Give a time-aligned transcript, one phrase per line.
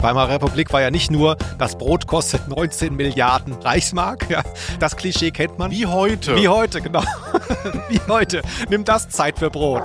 [0.00, 4.30] Weimarer Republik war ja nicht nur, das Brot kostet 19 Milliarden Reichsmark.
[4.30, 4.42] Ja,
[4.78, 5.70] das Klischee kennt man.
[5.70, 6.36] Wie heute.
[6.36, 7.02] Wie heute, genau.
[7.88, 8.42] Wie heute.
[8.68, 9.82] Nimm das Zeit für Brot.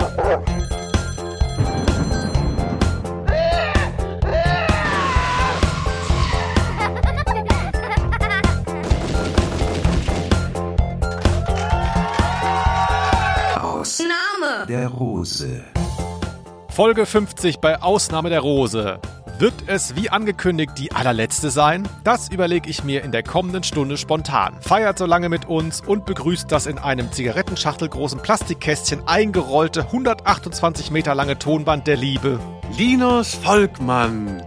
[13.60, 15.64] Ausnahme der Rose.
[16.68, 18.98] Folge 50 bei Ausnahme der Rose.
[19.38, 21.88] Wird es wie angekündigt die allerletzte sein?
[22.04, 24.56] Das überlege ich mir in der kommenden Stunde spontan.
[24.60, 31.16] Feiert so lange mit uns und begrüßt das in einem zigarettenschachtelgroßen Plastikkästchen eingerollte 128 Meter
[31.16, 32.38] lange Tonband der Liebe.
[32.78, 34.44] Linus Volkmann.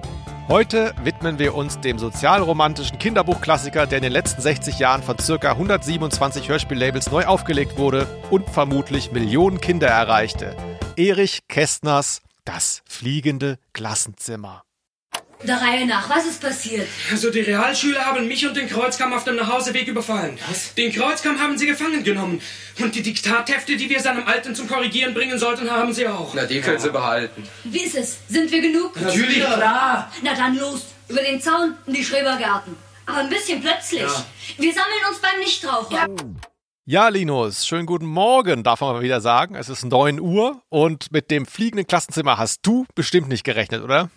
[0.47, 5.51] Heute widmen wir uns dem sozialromantischen Kinderbuchklassiker, der in den letzten 60 Jahren von ca.
[5.51, 10.55] 127 Hörspiellabels neu aufgelegt wurde und vermutlich Millionen Kinder erreichte.
[10.95, 14.63] Erich Kästners Das fliegende Klassenzimmer.
[15.43, 16.87] Der Reihe nach, was ist passiert?
[17.11, 20.37] Also die Realschüler haben mich und den Kreuzkamm auf dem Nachhauseweg überfallen.
[20.49, 20.73] Was?
[20.73, 22.41] Den Kreuzkamm haben sie gefangen genommen.
[22.79, 26.33] Und die Diktathefte, die wir seinem Alten zum Korrigieren bringen sollten, haben sie auch.
[26.33, 27.43] Na, die können sie behalten.
[27.63, 28.17] Wie ist es?
[28.27, 28.99] Sind wir genug?
[28.99, 30.11] Natürlich, klar.
[30.23, 32.75] Na dann los, über den Zaun in die Schrebergärten.
[33.05, 34.01] Aber ein bisschen plötzlich.
[34.01, 34.25] Ja.
[34.57, 36.07] Wir sammeln uns beim Nichtraucher.
[36.85, 39.55] Ja, Linus, schönen guten Morgen, darf man mal wieder sagen.
[39.55, 44.09] Es ist 9 Uhr und mit dem fliegenden Klassenzimmer hast du bestimmt nicht gerechnet, oder?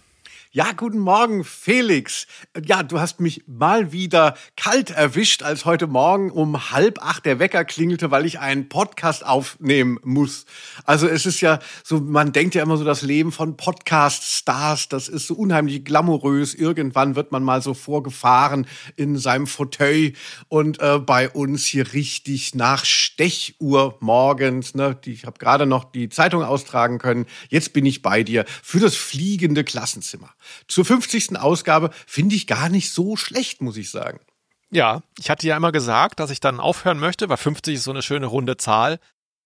[0.53, 2.27] Ja, guten Morgen, Felix.
[2.67, 7.39] Ja, du hast mich mal wieder kalt erwischt, als heute Morgen um halb acht der
[7.39, 10.47] Wecker klingelte, weil ich einen Podcast aufnehmen muss.
[10.85, 15.07] Also es ist ja so, man denkt ja immer so, das Leben von Podcast-Stars, das
[15.07, 16.57] ist so unheimlich glamourös.
[16.57, 20.15] Irgendwann wird man mal so vorgefahren in seinem Fauteuil
[20.49, 24.75] und äh, bei uns hier richtig nach Stechuhr morgens.
[24.75, 24.99] Ne?
[25.05, 27.27] Ich habe gerade noch die Zeitung austragen können.
[27.51, 30.35] Jetzt bin ich bei dir für das fliegende Klassenzimmer.
[30.69, 31.39] Zur 50.
[31.39, 34.21] Ausgabe finde ich gar nicht so schlecht, muss ich sagen.
[34.71, 37.91] Ja, ich hatte ja immer gesagt, dass ich dann aufhören möchte, weil 50 ist so
[37.91, 39.01] eine schöne runde Zahl.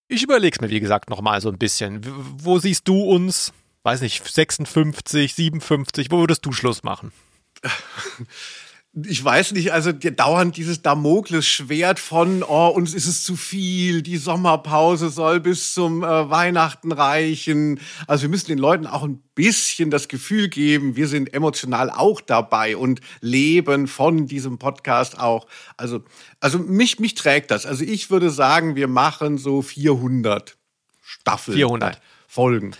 [0.09, 2.00] Ich überleg's mir, wie gesagt, nochmal so ein bisschen.
[2.04, 3.53] Wo siehst du uns?
[3.84, 7.12] Weiß nicht, 56, 57, wo würdest du Schluss machen?
[9.03, 14.19] Ich weiß nicht, also dauernd dieses Damoklesschwert von, oh, uns ist es zu viel, die
[14.19, 17.81] Sommerpause soll bis zum äh, Weihnachten reichen.
[18.06, 22.21] Also wir müssen den Leuten auch ein bisschen das Gefühl geben, wir sind emotional auch
[22.21, 25.49] dabei und leben von diesem Podcast auch.
[25.77, 26.04] Also,
[26.38, 27.66] also mich, mich trägt das.
[27.66, 30.56] Also ich würde sagen, wir machen so 400
[31.00, 31.56] Staffeln.
[31.56, 31.97] 400.
[31.97, 32.75] äh, Folgen.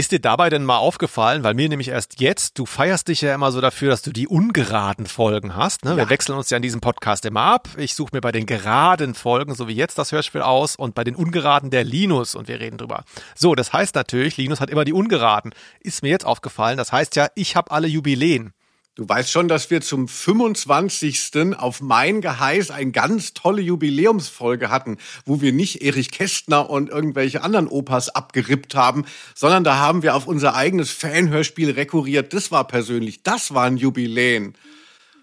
[0.00, 3.34] Ist dir dabei denn mal aufgefallen, weil mir nämlich erst jetzt, du feierst dich ja
[3.34, 5.84] immer so dafür, dass du die ungeraden Folgen hast.
[5.84, 5.94] Ne?
[5.94, 6.08] Wir Ja.
[6.08, 7.68] wechseln uns ja in diesem Podcast immer ab.
[7.76, 11.04] Ich suche mir bei den geraden Folgen, so wie jetzt das Hörspiel aus, und bei
[11.04, 13.04] den ungeraden der Linus und wir reden drüber.
[13.34, 15.52] So, das heißt natürlich, Linus hat immer die ungeraden.
[15.80, 16.78] Ist mir jetzt aufgefallen.
[16.78, 18.54] Das heißt ja, ich habe alle Jubiläen.
[19.00, 21.56] Du weißt schon, dass wir zum 25.
[21.56, 27.42] auf mein Geheiß eine ganz tolle Jubiläumsfolge hatten, wo wir nicht Erich Kästner und irgendwelche
[27.42, 32.34] anderen Opas abgerippt haben, sondern da haben wir auf unser eigenes Fanhörspiel rekurriert.
[32.34, 34.54] Das war persönlich, das waren Jubiläen.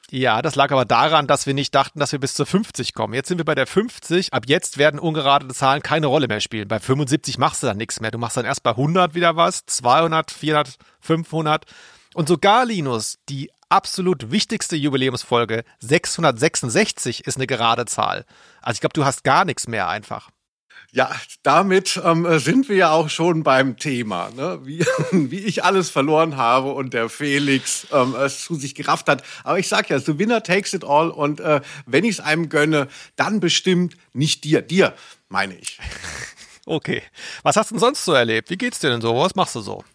[0.09, 3.13] Ja, das lag aber daran, dass wir nicht dachten, dass wir bis zur 50 kommen.
[3.13, 4.33] Jetzt sind wir bei der 50.
[4.33, 6.67] Ab jetzt werden ungerade Zahlen keine Rolle mehr spielen.
[6.67, 8.09] Bei 75 machst du dann nichts mehr.
[8.09, 11.65] Du machst dann erst bei 100 wieder was, 200, 400, 500.
[12.15, 18.25] Und sogar, Linus, die absolut wichtigste Jubiläumsfolge, 666, ist eine gerade Zahl.
[18.61, 20.29] Also ich glaube, du hast gar nichts mehr einfach.
[20.91, 21.11] Ja,
[21.43, 24.59] damit ähm, sind wir ja auch schon beim Thema, ne?
[24.63, 29.21] wie, wie ich alles verloren habe und der Felix ähm, es zu sich gerafft hat.
[29.43, 32.47] Aber ich sag ja, the winner takes it all und äh, wenn ich es einem
[32.47, 34.61] gönne, dann bestimmt nicht dir.
[34.61, 34.93] Dir,
[35.29, 35.79] meine ich.
[36.69, 37.01] Okay.
[37.43, 38.49] Was hast du denn sonst so erlebt?
[38.49, 39.15] Wie geht's dir denn so?
[39.15, 39.85] Was machst du so?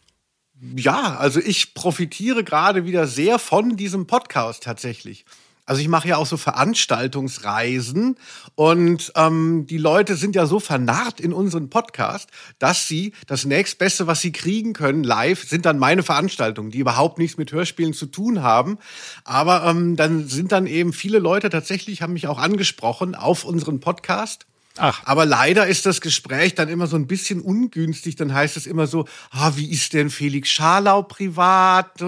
[0.76, 5.24] Ja, also ich profitiere gerade wieder sehr von diesem Podcast tatsächlich.
[5.64, 8.16] Also ich mache ja auch so Veranstaltungsreisen
[8.56, 14.06] und ähm, die Leute sind ja so vernarrt in unseren Podcast, dass sie das nächstbeste,
[14.06, 18.06] was sie kriegen können, live, sind dann meine Veranstaltungen, die überhaupt nichts mit Hörspielen zu
[18.06, 18.78] tun haben.
[19.24, 23.80] Aber ähm, dann sind dann eben viele Leute tatsächlich, haben mich auch angesprochen auf unseren
[23.80, 24.46] Podcast.
[24.78, 25.02] Ach.
[25.04, 28.16] Aber leider ist das Gespräch dann immer so ein bisschen ungünstig.
[28.16, 32.00] Dann heißt es immer so, ah, wie ist denn Felix Scharlau privat?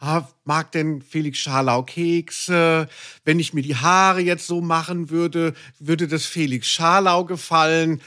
[0.00, 2.88] Ah, mag denn Felix Scharlau Kekse?
[3.24, 8.00] Wenn ich mir die Haare jetzt so machen würde, würde das Felix Scharlau gefallen?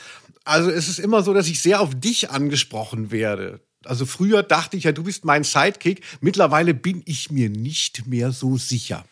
[0.44, 3.60] Also es ist immer so, dass ich sehr auf dich angesprochen werde.
[3.86, 6.02] Also früher dachte ich ja, du bist mein Sidekick.
[6.20, 9.06] Mittlerweile bin ich mir nicht mehr so sicher.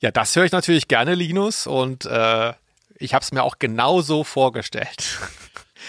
[0.00, 2.52] Ja, das höre ich natürlich gerne, Linus, und äh,
[3.02, 5.18] ich habe es mir auch genauso vorgestellt.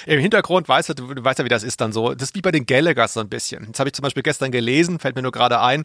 [0.06, 2.14] Im Hintergrund weißt du, du weißt ja, wie das ist dann so.
[2.14, 3.66] Das ist wie bei den Gallaghers so ein bisschen.
[3.66, 5.84] Jetzt habe ich zum Beispiel gestern gelesen, fällt mir nur gerade ein,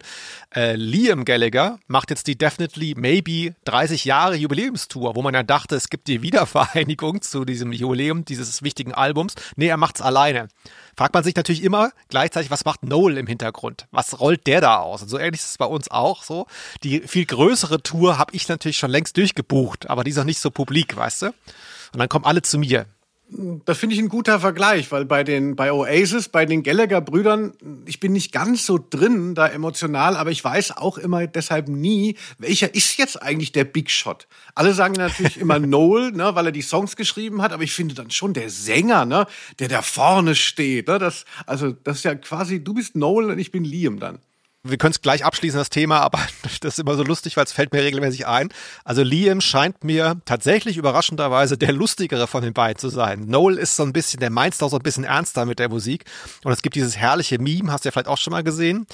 [0.55, 5.75] äh, Liam Gallagher macht jetzt die Definitely Maybe 30 Jahre Jubiläumstour, wo man ja dachte,
[5.75, 9.35] es gibt die Wiedervereinigung zu diesem Jubiläum dieses wichtigen Albums.
[9.55, 10.47] Nee, er macht's alleine.
[10.95, 13.87] Fragt man sich natürlich immer gleichzeitig, was macht Noel im Hintergrund?
[13.91, 15.01] Was rollt der da aus?
[15.01, 16.45] Und so ähnlich ist es bei uns auch so.
[16.83, 20.39] Die viel größere Tour habe ich natürlich schon längst durchgebucht, aber die ist noch nicht
[20.39, 21.27] so publik, weißt du?
[21.27, 22.85] Und dann kommen alle zu mir.
[23.31, 27.53] Das finde ich ein guter Vergleich, weil bei den bei Oasis, bei den Gallagher-Brüdern,
[27.85, 32.15] ich bin nicht ganz so drin da emotional, aber ich weiß auch immer deshalb nie,
[32.39, 34.27] welcher ist jetzt eigentlich der Big Shot.
[34.55, 37.93] Alle sagen natürlich immer Noel, ne, weil er die Songs geschrieben hat, aber ich finde
[37.93, 39.27] dann schon der Sänger, ne,
[39.59, 40.87] der da vorne steht.
[40.87, 44.19] Ne, das, also das ist ja quasi, du bist Noel und ich bin Liam dann
[44.63, 46.19] wir können es gleich abschließen, das Thema, aber
[46.61, 48.49] das ist immer so lustig, weil es fällt mir regelmäßig ein.
[48.83, 53.25] Also Liam scheint mir tatsächlich überraschenderweise der lustigere von den beiden zu sein.
[53.27, 56.05] Noel ist so ein bisschen, der meint auch so ein bisschen ernster mit der Musik.
[56.43, 58.87] Und es gibt dieses herrliche Meme, hast du ja vielleicht auch schon mal gesehen,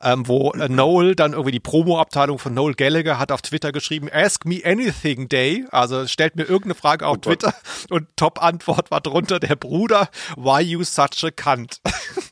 [0.00, 4.08] ähm, wo äh, Noel dann irgendwie die Promo-Abteilung von Noel Gallagher hat auf Twitter geschrieben,
[4.12, 5.64] Ask me anything day.
[5.70, 7.54] Also stellt mir irgendeine Frage auf oh Twitter
[7.90, 11.80] und Top-Antwort war drunter der Bruder, why you such a cunt?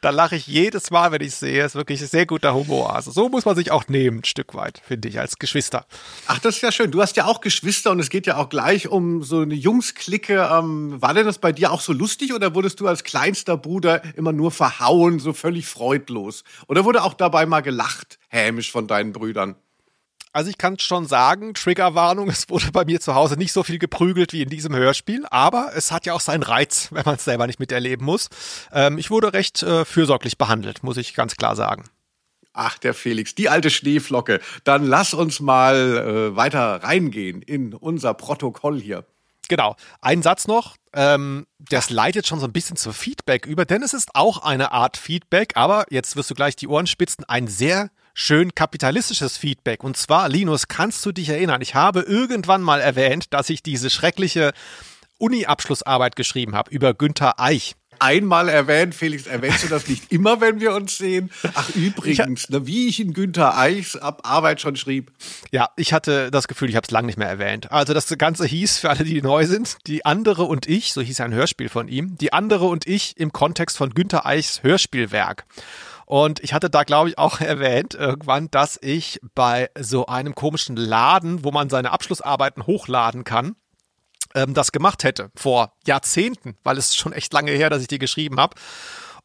[0.00, 1.62] da lache ich jedes Mal, wenn ich sehe.
[1.62, 2.94] Es ist wirklich sehr guter Humor.
[2.94, 5.86] Also so muss man sich auch nehmen, ein Stück weit, finde ich, als Geschwister.
[6.26, 6.90] Ach, das ist ja schön.
[6.90, 10.48] Du hast ja auch Geschwister und es geht ja auch gleich um so eine Jungsklicke.
[10.52, 14.02] Ähm, war denn das bei dir auch so lustig oder wurdest du als kleinster Bruder
[14.16, 16.44] immer nur verhauen, so völlig freudlos?
[16.68, 19.56] Oder wurde auch dabei mal gelacht, hämisch von deinen Brüdern?
[20.36, 23.78] Also ich kann schon sagen, Triggerwarnung, es wurde bei mir zu Hause nicht so viel
[23.78, 27.24] geprügelt wie in diesem Hörspiel, aber es hat ja auch seinen Reiz, wenn man es
[27.24, 28.28] selber nicht miterleben muss.
[28.70, 31.84] Ähm, ich wurde recht äh, fürsorglich behandelt, muss ich ganz klar sagen.
[32.52, 34.40] Ach, der Felix, die alte Schneeflocke.
[34.64, 39.06] Dann lass uns mal äh, weiter reingehen in unser Protokoll hier.
[39.48, 39.74] Genau.
[40.02, 40.76] Ein Satz noch.
[40.92, 44.72] Ähm, das leitet schon so ein bisschen zu Feedback über, denn es ist auch eine
[44.72, 47.24] Art Feedback, aber jetzt wirst du gleich die Ohren spitzen.
[47.24, 49.84] Ein sehr schön kapitalistisches Feedback.
[49.84, 51.60] Und zwar, Linus, kannst du dich erinnern?
[51.60, 54.52] Ich habe irgendwann mal erwähnt, dass ich diese schreckliche
[55.18, 58.94] Uni-Abschlussarbeit geschrieben habe über Günther Eich einmal erwähnt.
[58.94, 61.30] Felix, erwähnst du das nicht immer, wenn wir uns sehen?
[61.54, 65.12] Ach, übrigens, ne, wie ich in Günther Eichs Arbeit schon schrieb.
[65.50, 67.72] Ja, ich hatte das Gefühl, ich habe es lange nicht mehr erwähnt.
[67.72, 71.20] Also das Ganze hieß, für alle, die neu sind, Die andere und ich, so hieß
[71.20, 75.46] ein Hörspiel von ihm, Die andere und ich im Kontext von Günther Eichs Hörspielwerk.
[76.06, 80.76] Und ich hatte da, glaube ich, auch erwähnt irgendwann, dass ich bei so einem komischen
[80.76, 83.56] Laden, wo man seine Abschlussarbeiten hochladen kann,
[84.34, 85.30] ähm, das gemacht hätte.
[85.34, 88.54] Vor Jahrzehnten, weil es schon echt lange her, dass ich die geschrieben habe.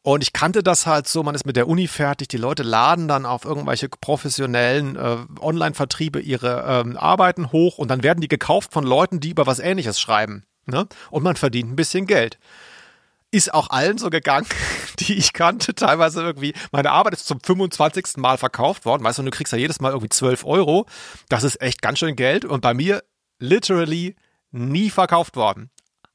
[0.04, 3.06] Und ich kannte das halt so, man ist mit der Uni fertig, die Leute laden
[3.06, 8.72] dann auf irgendwelche professionellen äh, Online-Vertriebe ihre ähm, Arbeiten hoch und dann werden die gekauft
[8.72, 10.44] von Leuten, die über was ähnliches schreiben.
[10.66, 10.88] Ne?
[11.10, 12.38] Und man verdient ein bisschen Geld
[13.32, 14.46] ist auch allen so gegangen,
[15.00, 15.74] die ich kannte.
[15.74, 18.18] Teilweise irgendwie, meine Arbeit ist zum 25.
[18.18, 19.02] Mal verkauft worden.
[19.02, 20.86] Weißt du, du kriegst ja jedes Mal irgendwie 12 Euro.
[21.28, 22.44] Das ist echt ganz schön Geld.
[22.44, 23.02] Und bei mir
[23.40, 24.14] literally
[24.52, 25.70] nie verkauft worden.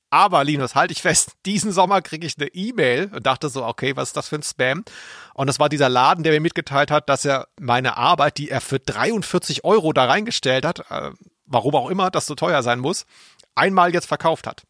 [0.09, 3.97] Aber Linus, halte ich fest, diesen Sommer kriege ich eine E-Mail und dachte so, okay,
[3.97, 4.85] was ist das für ein Spam?
[5.33, 8.61] Und das war dieser Laden, der mir mitgeteilt hat, dass er meine Arbeit, die er
[8.61, 11.11] für 43 Euro da reingestellt hat, äh,
[11.45, 13.05] warum auch immer das so teuer sein muss,
[13.53, 14.63] einmal jetzt verkauft hat.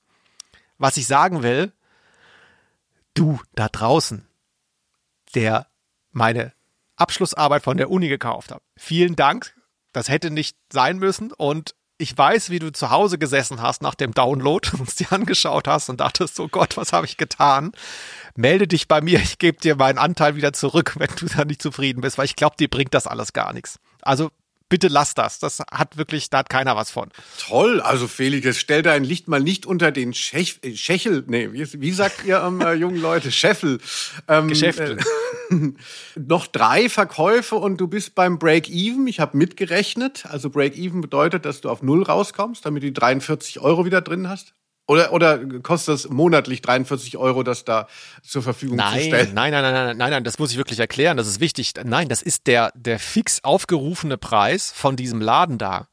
[0.80, 1.72] Was ich sagen will,
[3.18, 4.28] du da draußen,
[5.36, 5.68] der
[6.12, 6.54] meine
[6.96, 8.62] Abschlussarbeit von der Uni gekauft hat.
[8.76, 9.56] Vielen Dank.
[9.94, 13.96] Das hätte nicht sein müssen und ich weiß, wie du zu Hause gesessen hast nach
[13.96, 17.72] dem Download und es dir angeschaut hast und dachtest, oh Gott, was habe ich getan?
[18.36, 21.62] Melde dich bei mir, ich gebe dir meinen Anteil wieder zurück, wenn du da nicht
[21.62, 23.80] zufrieden bist, weil ich glaube, dir bringt das alles gar nichts.
[24.02, 24.30] Also
[24.70, 25.40] bitte lass das.
[25.40, 27.10] Das hat wirklich, da hat keiner was von.
[27.40, 31.52] Toll, also Felix, jetzt stell dein Licht mal nicht unter den Schech, äh, Schächel, nee,
[31.52, 33.80] wie, wie sagt ihr ähm, äh, jungen Leute, Scheffel.
[34.28, 34.98] Ähm, Geschäfte.
[35.50, 35.72] Äh,
[36.16, 39.08] noch drei Verkäufe und du bist beim Break-Even.
[39.08, 40.26] Ich habe mitgerechnet.
[40.26, 44.28] Also Break-Even bedeutet, dass du auf Null rauskommst, damit du die 43 Euro wieder drin
[44.30, 44.54] hast.
[44.88, 47.88] Oder, oder kostet es monatlich 43 Euro, das da
[48.24, 49.34] zur Verfügung nein, zu stellen?
[49.34, 51.18] Nein, nein, nein, nein, nein, nein, das muss ich wirklich erklären.
[51.18, 51.74] Das ist wichtig.
[51.84, 55.88] Nein, das ist der, der fix aufgerufene Preis von diesem Laden da.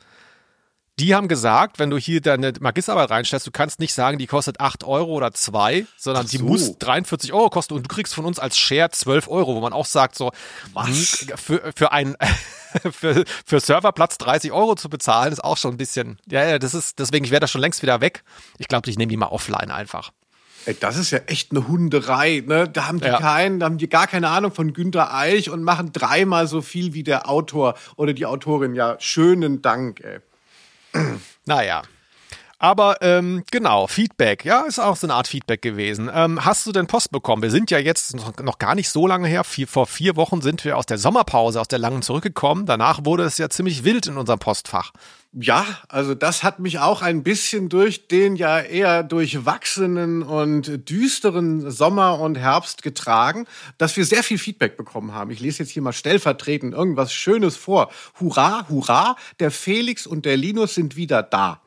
[1.01, 4.61] Die haben gesagt, wenn du hier deine Magisterarbeit reinstellst, du kannst nicht sagen, die kostet
[4.61, 6.39] 8 Euro oder 2, sondern so.
[6.39, 9.61] die muss 43 Euro kosten und du kriegst von uns als Share 12 Euro, wo
[9.61, 10.31] man auch sagt, so,
[10.73, 11.27] was?
[11.35, 12.17] Für, für ein,
[12.93, 16.75] für, für Serverplatz 30 Euro zu bezahlen, ist auch schon ein bisschen, ja, ja, das
[16.75, 18.23] ist, deswegen, ich wäre da schon längst wieder weg.
[18.59, 20.13] Ich glaube, ich nehme die mal offline einfach.
[20.67, 22.69] Ey, das ist ja echt eine Hunderei, ne?
[22.69, 23.19] Da haben die ja.
[23.19, 26.95] keinen, da haben die gar keine Ahnung von Günter Eich und machen dreimal so viel
[26.95, 28.75] wie der Autor oder die Autorin.
[28.75, 30.21] Ja, schönen Dank, ey.
[31.47, 31.83] Naja.
[32.65, 36.11] Aber ähm, genau, Feedback, ja, ist auch so eine Art Feedback gewesen.
[36.11, 37.43] Ähm, hast du denn Post bekommen?
[37.43, 39.45] Wir sind ja jetzt noch, noch gar nicht so lange her.
[39.45, 42.65] Vier, vor vier Wochen sind wir aus der Sommerpause, aus der langen zurückgekommen.
[42.65, 44.93] Danach wurde es ja ziemlich wild in unserem Postfach.
[45.35, 51.71] Ja, also das hat mich auch ein bisschen durch den ja eher durchwachsenen und düsteren
[51.71, 55.31] Sommer und Herbst getragen, dass wir sehr viel Feedback bekommen haben.
[55.31, 57.91] Ich lese jetzt hier mal stellvertretend irgendwas Schönes vor.
[58.19, 61.61] Hurra, hurra, der Felix und der Linus sind wieder da.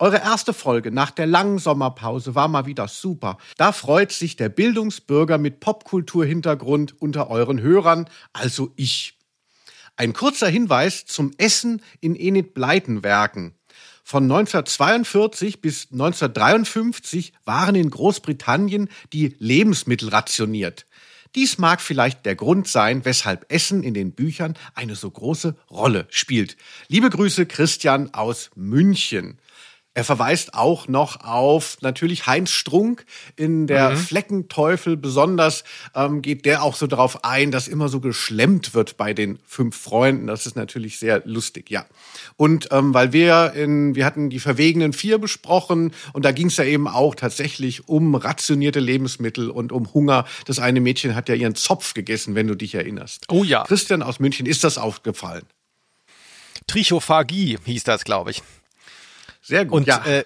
[0.00, 3.38] Eure erste Folge nach der langen Sommerpause war mal wieder super.
[3.56, 9.16] Da freut sich der Bildungsbürger mit Popkulturhintergrund unter euren Hörern, also ich.
[9.96, 13.54] Ein kurzer Hinweis zum Essen in Enid Bleitenwerken.
[14.02, 20.86] Von 1942 bis 1953 waren in Großbritannien die Lebensmittel rationiert.
[21.36, 26.06] Dies mag vielleicht der Grund sein, weshalb Essen in den Büchern eine so große Rolle
[26.10, 26.56] spielt.
[26.88, 29.38] Liebe Grüße, Christian aus München.
[29.96, 33.96] Er verweist auch noch auf natürlich Heinz Strunk in der mhm.
[33.96, 34.96] Fleckenteufel.
[34.96, 35.62] Besonders
[35.94, 39.76] ähm, geht der auch so darauf ein, dass immer so geschlemmt wird bei den fünf
[39.80, 40.26] Freunden.
[40.26, 41.86] Das ist natürlich sehr lustig, ja.
[42.36, 46.56] Und ähm, weil wir in, wir hatten die verwegenen vier besprochen und da ging es
[46.56, 50.24] ja eben auch tatsächlich um rationierte Lebensmittel und um Hunger.
[50.46, 53.26] Das eine Mädchen hat ja ihren Zopf gegessen, wenn du dich erinnerst.
[53.30, 53.62] Oh ja.
[53.62, 55.44] Christian aus München, ist das aufgefallen?
[56.66, 58.42] Trichophagie hieß das, glaube ich.
[59.44, 59.74] Sehr gut.
[59.74, 60.04] Und ja.
[60.04, 60.24] äh,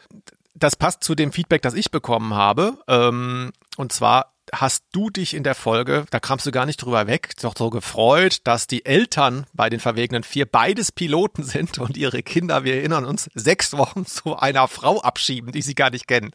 [0.55, 2.79] das passt zu dem Feedback, das ich bekommen habe.
[2.89, 7.07] Ähm, und zwar hast du dich in der Folge, da kamst du gar nicht drüber
[7.07, 11.97] weg, doch so gefreut, dass die Eltern bei den verwegenen vier beides Piloten sind und
[11.97, 16.09] ihre Kinder, wir erinnern uns, sechs Wochen zu einer Frau abschieben, die sie gar nicht
[16.09, 16.33] kennen.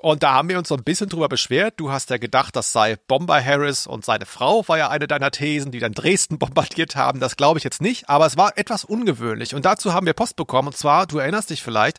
[0.00, 1.74] Und da haben wir uns so ein bisschen drüber beschwert.
[1.76, 5.30] Du hast ja gedacht, das sei Bomber Harris und seine Frau war ja eine deiner
[5.30, 7.20] Thesen, die dann Dresden bombardiert haben.
[7.20, 9.54] Das glaube ich jetzt nicht, aber es war etwas ungewöhnlich.
[9.54, 10.68] Und dazu haben wir Post bekommen.
[10.68, 11.98] Und zwar, du erinnerst dich vielleicht,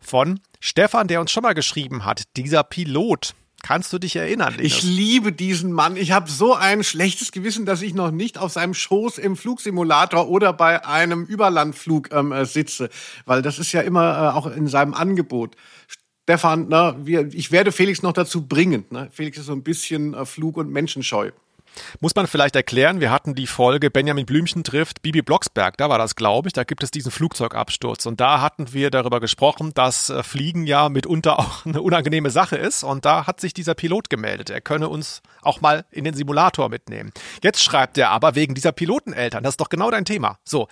[0.00, 3.34] von Stefan, der uns schon mal geschrieben hat, dieser Pilot.
[3.62, 4.54] Kannst du dich erinnern?
[4.56, 4.72] Linus?
[4.72, 5.96] Ich liebe diesen Mann.
[5.96, 10.28] Ich habe so ein schlechtes Gewissen, dass ich noch nicht auf seinem Schoß im Flugsimulator
[10.28, 12.88] oder bei einem Überlandflug ähm, äh, sitze,
[13.26, 15.56] weil das ist ja immer äh, auch in seinem Angebot.
[16.30, 18.84] Stefan, ne, wir, ich werde Felix noch dazu bringen.
[18.90, 19.08] Ne?
[19.10, 21.32] Felix ist so ein bisschen äh, Flug- und Menschenscheu.
[21.98, 25.98] Muss man vielleicht erklären, wir hatten die Folge Benjamin Blümchen trifft Bibi Blocksberg, da war
[25.98, 30.08] das, glaube ich, da gibt es diesen Flugzeugabsturz und da hatten wir darüber gesprochen, dass
[30.08, 34.08] äh, Fliegen ja mitunter auch eine unangenehme Sache ist und da hat sich dieser Pilot
[34.08, 37.10] gemeldet, er könne uns auch mal in den Simulator mitnehmen.
[37.42, 40.38] Jetzt schreibt er aber wegen dieser Piloteneltern, das ist doch genau dein Thema.
[40.44, 40.68] So,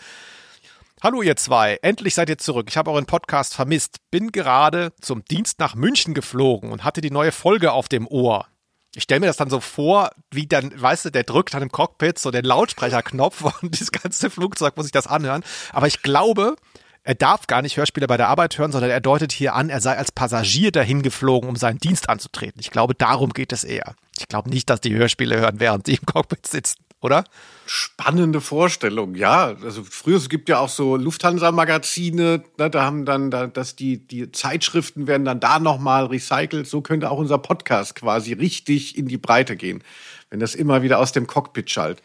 [1.00, 2.66] Hallo ihr zwei, endlich seid ihr zurück.
[2.68, 3.98] Ich habe euren Podcast vermisst.
[4.10, 8.48] Bin gerade zum Dienst nach München geflogen und hatte die neue Folge auf dem Ohr.
[8.96, 11.70] Ich stelle mir das dann so vor, wie dann, weißt du, der drückt dann im
[11.70, 15.44] Cockpit so den Lautsprecherknopf und dieses ganze Flugzeug muss sich das anhören.
[15.72, 16.56] Aber ich glaube,
[17.04, 19.80] er darf gar nicht Hörspiele bei der Arbeit hören, sondern er deutet hier an, er
[19.80, 22.60] sei als Passagier dahin geflogen, um seinen Dienst anzutreten.
[22.60, 23.94] Ich glaube, darum geht es eher.
[24.18, 27.24] Ich glaube nicht, dass die Hörspiele hören, während sie im Cockpit sitzen oder?
[27.66, 29.56] Spannende Vorstellung, ja.
[29.62, 33.98] Also früher, es gibt ja auch so Lufthansa-Magazine, ne, da haben dann, da, dass die,
[33.98, 36.66] die Zeitschriften werden dann da nochmal recycelt.
[36.66, 39.82] So könnte auch unser Podcast quasi richtig in die Breite gehen,
[40.30, 42.02] wenn das immer wieder aus dem Cockpit schallt.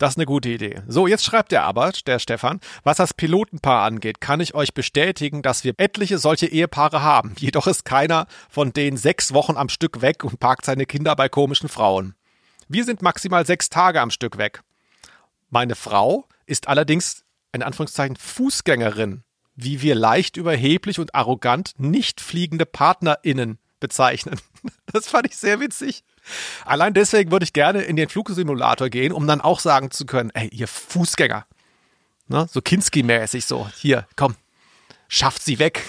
[0.00, 0.80] Das ist eine gute Idee.
[0.88, 5.42] So, jetzt schreibt er aber, der Stefan, was das Pilotenpaar angeht, kann ich euch bestätigen,
[5.42, 7.34] dass wir etliche solche Ehepaare haben.
[7.38, 11.28] Jedoch ist keiner von denen sechs Wochen am Stück weg und parkt seine Kinder bei
[11.28, 12.14] komischen Frauen.
[12.72, 14.62] Wir sind maximal sechs Tage am Stück weg.
[15.48, 19.24] Meine Frau ist allerdings, in Anführungszeichen, Fußgängerin,
[19.56, 24.40] wie wir leicht überheblich und arrogant nicht fliegende PartnerInnen bezeichnen.
[24.92, 26.04] Das fand ich sehr witzig.
[26.66, 30.30] Allein deswegen würde ich gerne in den Flugsimulator gehen, um dann auch sagen zu können,
[30.34, 31.46] ey, ihr Fußgänger.
[32.26, 32.46] Ne?
[32.50, 33.70] So Kinski-mäßig so.
[33.76, 34.34] Hier, komm,
[35.08, 35.82] schafft sie weg.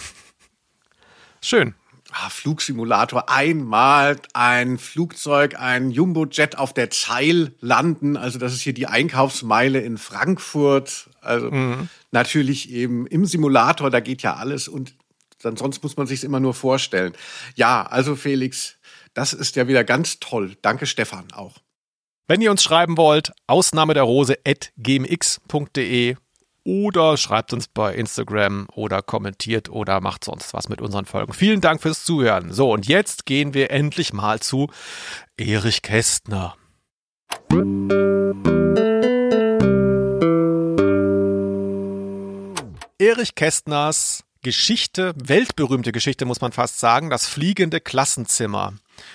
[1.42, 1.76] Schön
[2.12, 8.18] ah, Flugsimulator einmal ein Flugzeug, ein Jumbojet auf der Zeil landen.
[8.18, 11.10] Also das ist hier die Einkaufsmeile in Frankfurt.
[11.22, 11.90] Also mhm.
[12.12, 14.96] natürlich eben im Simulator, da geht ja alles und
[15.42, 17.14] dann sonst muss man sich immer nur vorstellen.
[17.56, 18.78] Ja, also Felix,
[19.14, 20.56] das ist ja wieder ganz toll.
[20.62, 21.58] Danke Stefan auch.
[22.28, 26.16] Wenn ihr uns schreiben wollt, Ausnahme der Rose at gmx.de
[26.64, 31.34] oder schreibt uns bei Instagram oder kommentiert oder macht sonst was mit unseren Folgen.
[31.34, 32.54] Vielen Dank fürs Zuhören.
[32.54, 34.70] So, und jetzt gehen wir endlich mal zu
[35.38, 36.56] Erich Kästner.
[43.00, 48.74] Erich Kästners Geschichte, weltberühmte Geschichte muss man fast sagen, das fliegende Klassenzimmer.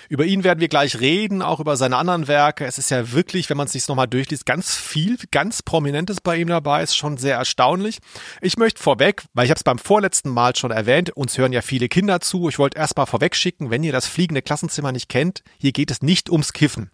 [0.09, 2.65] Über ihn werden wir gleich reden, auch über seine anderen Werke.
[2.65, 6.37] Es ist ja wirklich, wenn man es sich nochmal durchliest, ganz viel, ganz Prominentes bei
[6.37, 6.83] ihm dabei.
[6.83, 7.99] Ist schon sehr erstaunlich.
[8.41, 11.61] Ich möchte vorweg, weil ich habe es beim vorletzten Mal schon erwähnt, uns hören ja
[11.61, 12.49] viele Kinder zu.
[12.49, 16.01] Ich wollte erstmal vorweg schicken, wenn ihr das fliegende Klassenzimmer nicht kennt, hier geht es
[16.01, 16.91] nicht ums Kiffen.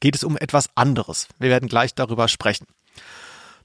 [0.00, 1.28] Geht es um etwas anderes.
[1.38, 2.66] Wir werden gleich darüber sprechen.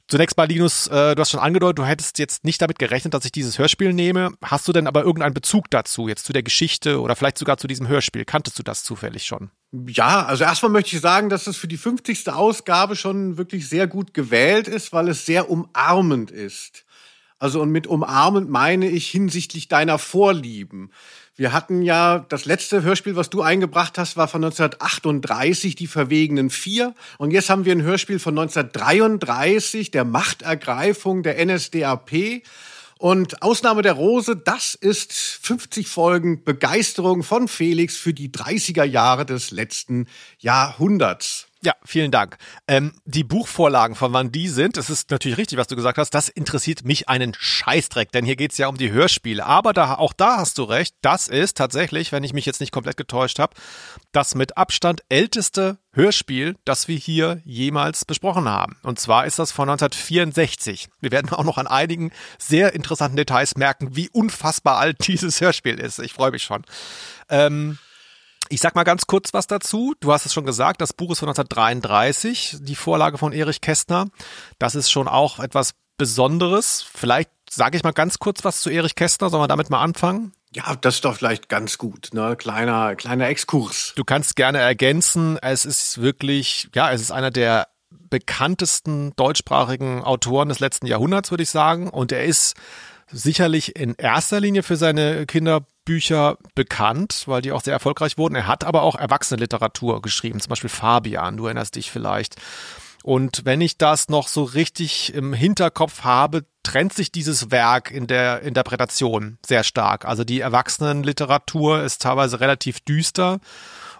[0.10, 3.26] Zunächst mal, Linus, äh, du hast schon angedeutet, du hättest jetzt nicht damit gerechnet, dass
[3.26, 4.32] ich dieses Hörspiel nehme.
[4.44, 7.68] Hast du denn aber irgendeinen Bezug dazu, jetzt zu der Geschichte oder vielleicht sogar zu
[7.68, 8.26] diesem Hörspiel?
[8.26, 9.52] Kanntest du das zufällig schon?
[9.72, 12.28] Ja, also erstmal möchte ich sagen, dass es für die 50.
[12.30, 16.86] Ausgabe schon wirklich sehr gut gewählt ist, weil es sehr umarmend ist.
[17.38, 20.92] Also und mit umarmend meine ich hinsichtlich deiner Vorlieben.
[21.40, 26.50] Wir hatten ja das letzte Hörspiel, was du eingebracht hast, war von 1938, die Verwegenen
[26.50, 26.94] Vier.
[27.18, 32.44] Und jetzt haben wir ein Hörspiel von 1933, der Machtergreifung der NSDAP.
[32.98, 39.26] Und Ausnahme der Rose, das ist 50 Folgen Begeisterung von Felix für die 30er Jahre
[39.26, 40.08] des letzten
[40.40, 41.49] Jahrhunderts.
[41.62, 42.38] Ja, vielen Dank.
[42.70, 46.12] Ähm, die Buchvorlagen, von wann die sind, das ist natürlich richtig, was du gesagt hast,
[46.12, 49.46] das interessiert mich einen Scheißdreck, denn hier geht's ja um die Hörspiele.
[49.46, 52.72] Aber da, auch da hast du recht, das ist tatsächlich, wenn ich mich jetzt nicht
[52.72, 53.56] komplett getäuscht habe,
[54.14, 58.78] das mit Abstand älteste Hörspiel, das wir hier jemals besprochen haben.
[58.84, 60.88] Und zwar ist das von 1964.
[61.02, 65.78] Wir werden auch noch an einigen sehr interessanten Details merken, wie unfassbar alt dieses Hörspiel
[65.78, 66.00] ist.
[66.00, 66.64] Ich freue mich schon.
[67.28, 67.80] Ähm,
[68.50, 69.94] ich sag mal ganz kurz was dazu.
[70.00, 74.08] Du hast es schon gesagt, das Buch ist von 1933, die Vorlage von Erich Kästner.
[74.58, 76.84] Das ist schon auch etwas Besonderes.
[76.94, 79.30] Vielleicht sage ich mal ganz kurz was zu Erich Kästner.
[79.30, 80.34] Sollen wir damit mal anfangen?
[80.52, 82.36] Ja, das ist doch vielleicht ganz gut, ne?
[82.36, 83.94] Kleiner, kleiner Exkurs.
[83.96, 85.38] Du kannst gerne ergänzen.
[85.42, 87.68] Es ist wirklich, ja, es ist einer der
[88.10, 91.90] bekanntesten deutschsprachigen Autoren des letzten Jahrhunderts, würde ich sagen.
[91.90, 92.56] Und er ist
[93.12, 98.36] sicherlich in erster Linie für seine Kinderbücher bekannt, weil die auch sehr erfolgreich wurden.
[98.36, 102.36] Er hat aber auch Erwachsenenliteratur geschrieben, zum Beispiel Fabian, du erinnerst dich vielleicht.
[103.04, 108.08] Und wenn ich das noch so richtig im Hinterkopf habe, trennt sich dieses Werk in
[108.08, 110.06] der Interpretation sehr stark.
[110.06, 113.40] Also die Erwachsenenliteratur ist teilweise relativ düster.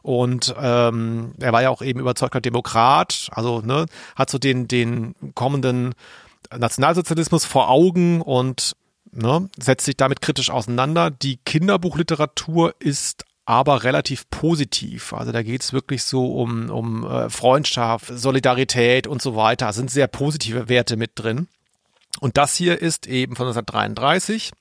[0.02, 3.86] Und ähm, er war ja auch eben überzeugter Demokrat, also ne,
[4.16, 5.94] hat so den, den kommenden
[6.58, 8.76] Nationalsozialismus vor Augen und
[9.12, 11.12] ne, setzt sich damit kritisch auseinander.
[11.12, 15.12] Die Kinderbuchliteratur ist aber relativ positiv.
[15.14, 19.66] Also da geht es wirklich so um, um äh, Freundschaft, Solidarität und so weiter.
[19.68, 21.48] Da sind sehr positive Werte mit drin.
[22.20, 24.52] Und das hier ist eben von 1933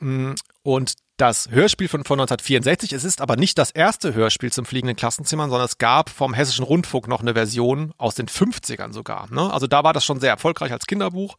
[0.00, 2.92] mm, und das Hörspiel von, von 1964.
[2.92, 6.64] Es ist aber nicht das erste Hörspiel zum fliegenden Klassenzimmer, sondern es gab vom Hessischen
[6.64, 9.32] Rundfunk noch eine Version aus den 50ern sogar.
[9.32, 9.52] Ne?
[9.52, 11.36] Also da war das schon sehr erfolgreich als Kinderbuch.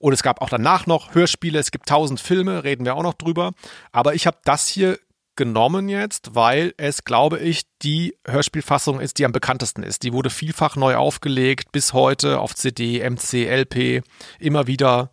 [0.00, 3.14] Und es gab auch danach noch Hörspiele, es gibt tausend Filme, reden wir auch noch
[3.14, 3.52] drüber.
[3.92, 4.98] Aber ich habe das hier
[5.36, 10.02] genommen jetzt, weil es, glaube ich, die Hörspielfassung ist, die am bekanntesten ist.
[10.02, 14.02] Die wurde vielfach neu aufgelegt, bis heute auf CD, MC, LP,
[14.38, 15.10] immer wieder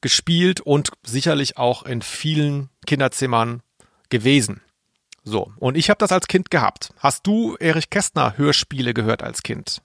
[0.00, 3.62] gespielt und sicherlich auch in vielen Kinderzimmern
[4.10, 4.60] gewesen.
[5.24, 6.92] So, und ich habe das als Kind gehabt.
[6.98, 9.82] Hast du Erich Kästner Hörspiele gehört als Kind?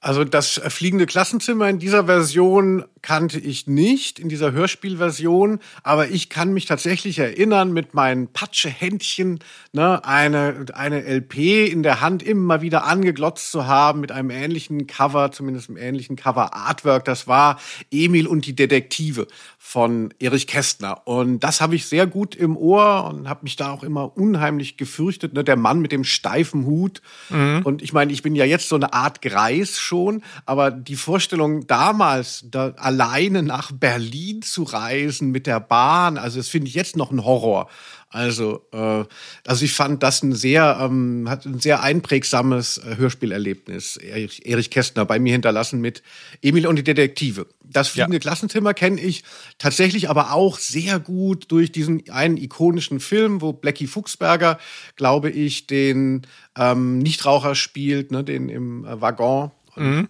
[0.00, 6.28] Also das fliegende Klassenzimmer in dieser Version kannte ich nicht, in dieser Hörspielversion, aber ich
[6.28, 9.38] kann mich tatsächlich erinnern, mit meinen Patschehändchen
[9.72, 14.86] ne, eine, eine LP in der Hand immer wieder angeglotzt zu haben mit einem ähnlichen
[14.86, 17.04] Cover, zumindest einem ähnlichen Cover-Artwork.
[17.04, 19.28] Das war Emil und die Detektive
[19.58, 21.06] von Erich Kästner.
[21.06, 24.76] Und das habe ich sehr gut im Ohr und habe mich da auch immer unheimlich
[24.76, 25.34] gefürchtet.
[25.34, 25.42] Ne?
[25.42, 27.02] Der Mann mit dem steifen Hut.
[27.30, 27.62] Mhm.
[27.64, 29.95] Und ich meine, ich bin ja jetzt so eine Art Greis schon,
[30.44, 36.48] aber die Vorstellung damals, da alleine nach Berlin zu reisen mit der Bahn, also das
[36.48, 37.68] finde ich jetzt noch ein Horror.
[38.16, 39.04] Also, äh,
[39.46, 44.70] also ich fand das ein sehr, ähm, hat ein sehr einprägsames äh, Hörspielerlebnis, Erich, Erich
[44.70, 46.02] Kästner, bei mir hinterlassen mit
[46.40, 47.46] Emil und die Detektive.
[47.62, 48.20] Das fliegende ja.
[48.20, 49.24] Klassenzimmer kenne ich
[49.58, 54.58] tatsächlich aber auch sehr gut durch diesen einen ikonischen Film, wo Blackie Fuchsberger,
[54.94, 56.22] glaube ich, den
[56.56, 59.50] ähm, Nichtraucher spielt, ne, den im äh, Waggon.
[59.76, 60.08] Mhm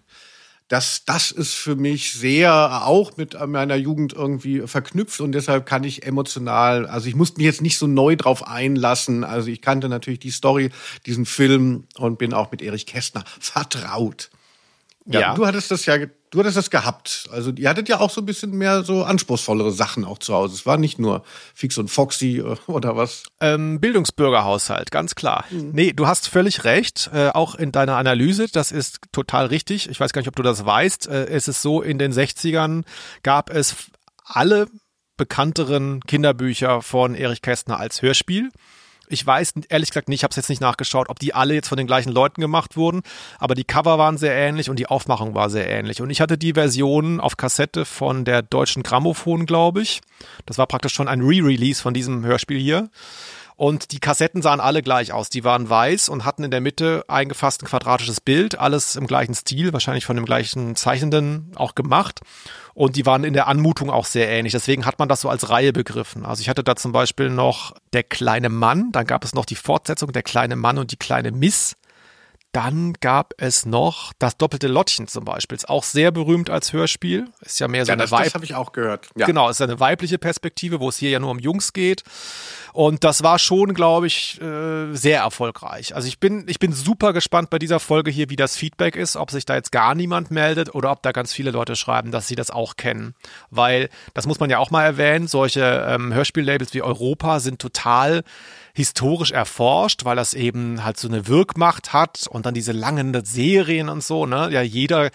[0.68, 5.84] das, das ist für mich sehr auch mit meiner Jugend irgendwie verknüpft und deshalb kann
[5.84, 9.22] ich emotional, also ich musste mich jetzt nicht so neu drauf einlassen.
[9.22, 10.70] Also ich kannte natürlich die Story,
[11.06, 14.30] diesen Film und bin auch mit Erich Kästner vertraut.
[15.06, 15.34] Ja, ja.
[15.34, 15.96] du hattest das ja
[16.30, 17.28] Du hattest das gehabt.
[17.30, 20.54] Also ihr hattet ja auch so ein bisschen mehr so anspruchsvollere Sachen auch zu Hause.
[20.54, 21.22] Es war nicht nur
[21.54, 23.22] Fix und Foxy äh, oder was.
[23.40, 25.44] Ähm, Bildungsbürgerhaushalt, ganz klar.
[25.50, 25.70] Mhm.
[25.72, 27.10] Nee, du hast völlig recht.
[27.14, 29.88] Äh, auch in deiner Analyse, das ist total richtig.
[29.88, 31.08] Ich weiß gar nicht, ob du das weißt.
[31.08, 32.82] Äh, es ist so, in den 60ern
[33.22, 33.76] gab es
[34.24, 34.66] alle
[35.16, 38.50] bekannteren Kinderbücher von Erich Kästner als Hörspiel.
[39.08, 41.68] Ich weiß ehrlich gesagt nicht, ich habe es jetzt nicht nachgeschaut, ob die alle jetzt
[41.68, 43.02] von den gleichen Leuten gemacht wurden,
[43.38, 46.00] aber die Cover waren sehr ähnlich und die Aufmachung war sehr ähnlich.
[46.02, 50.00] Und ich hatte die Version auf Kassette von der deutschen Grammophon, glaube ich.
[50.46, 52.88] Das war praktisch schon ein Re-Release von diesem Hörspiel hier.
[53.56, 55.30] Und die Kassetten sahen alle gleich aus.
[55.30, 59.34] Die waren weiß und hatten in der Mitte eingefasst ein quadratisches Bild, alles im gleichen
[59.34, 62.20] Stil, wahrscheinlich von dem gleichen Zeichnenden auch gemacht.
[62.74, 64.52] Und die waren in der Anmutung auch sehr ähnlich.
[64.52, 66.26] Deswegen hat man das so als Reihe begriffen.
[66.26, 69.54] Also ich hatte da zum Beispiel noch Der kleine Mann, dann gab es noch die
[69.54, 71.76] Fortsetzung Der kleine Mann und die kleine Miss.
[72.56, 75.56] Dann gab es noch das doppelte Lottchen zum Beispiel.
[75.56, 77.28] Ist auch sehr berühmt als Hörspiel.
[77.42, 79.08] Ist ja mehr so ja, eine das, Weib das habe ich auch gehört.
[79.14, 79.26] Ja.
[79.26, 82.02] Genau, ist eine weibliche Perspektive, wo es hier ja nur um Jungs geht.
[82.76, 85.94] Und das war schon, glaube ich, äh, sehr erfolgreich.
[85.94, 89.16] Also ich bin, ich bin super gespannt bei dieser Folge hier, wie das Feedback ist,
[89.16, 92.28] ob sich da jetzt gar niemand meldet oder ob da ganz viele Leute schreiben, dass
[92.28, 93.14] sie das auch kennen.
[93.48, 98.24] Weil, das muss man ja auch mal erwähnen, solche ähm, Hörspiellabels wie Europa sind total
[98.74, 103.88] historisch erforscht, weil das eben halt so eine Wirkmacht hat und dann diese langen Serien
[103.88, 104.50] und so, ne?
[104.52, 105.08] Ja, jeder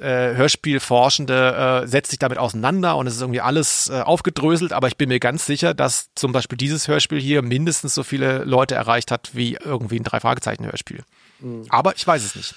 [0.00, 4.88] äh, Hörspielforschende äh, setzt sich damit auseinander und es ist irgendwie alles äh, aufgedröselt, aber
[4.88, 8.74] ich bin mir ganz sicher, dass zum Beispiel dieses Hörspiel hier mindestens so viele Leute
[8.74, 11.04] erreicht hat wie irgendwie ein Drei-Fragezeichen-Hörspiel.
[11.40, 11.66] Mhm.
[11.68, 12.54] Aber ich weiß es nicht.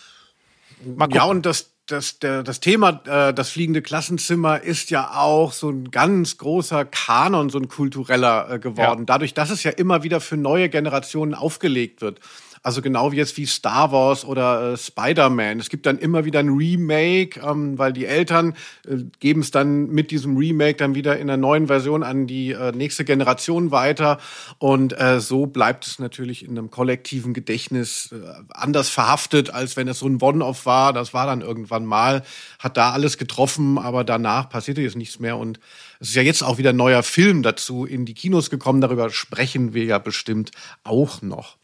[1.12, 5.70] Ja, und das, das, der, das Thema, äh, das fliegende Klassenzimmer, ist ja auch so
[5.70, 9.02] ein ganz großer Kanon, so ein kultureller äh, geworden.
[9.02, 9.06] Ja.
[9.06, 12.20] Dadurch, dass es ja immer wieder für neue Generationen aufgelegt wird.
[12.66, 15.60] Also genau wie jetzt wie Star Wars oder äh, Spider-Man.
[15.60, 18.56] Es gibt dann immer wieder ein Remake, ähm, weil die Eltern
[18.88, 22.54] äh, geben es dann mit diesem Remake dann wieder in der neuen Version an die
[22.54, 24.18] äh, nächste Generation weiter.
[24.58, 29.88] Und äh, so bleibt es natürlich in einem kollektiven Gedächtnis äh, anders verhaftet, als wenn
[29.88, 30.92] es so ein One-Off war.
[30.92, 32.24] Das war dann irgendwann mal,
[32.58, 35.38] hat da alles getroffen, aber danach passierte jetzt nichts mehr.
[35.38, 35.60] Und
[36.00, 38.82] es ist ja jetzt auch wieder ein neuer Film dazu in die Kinos gekommen.
[38.82, 40.50] Darüber sprechen wir ja bestimmt
[40.84, 41.58] auch noch.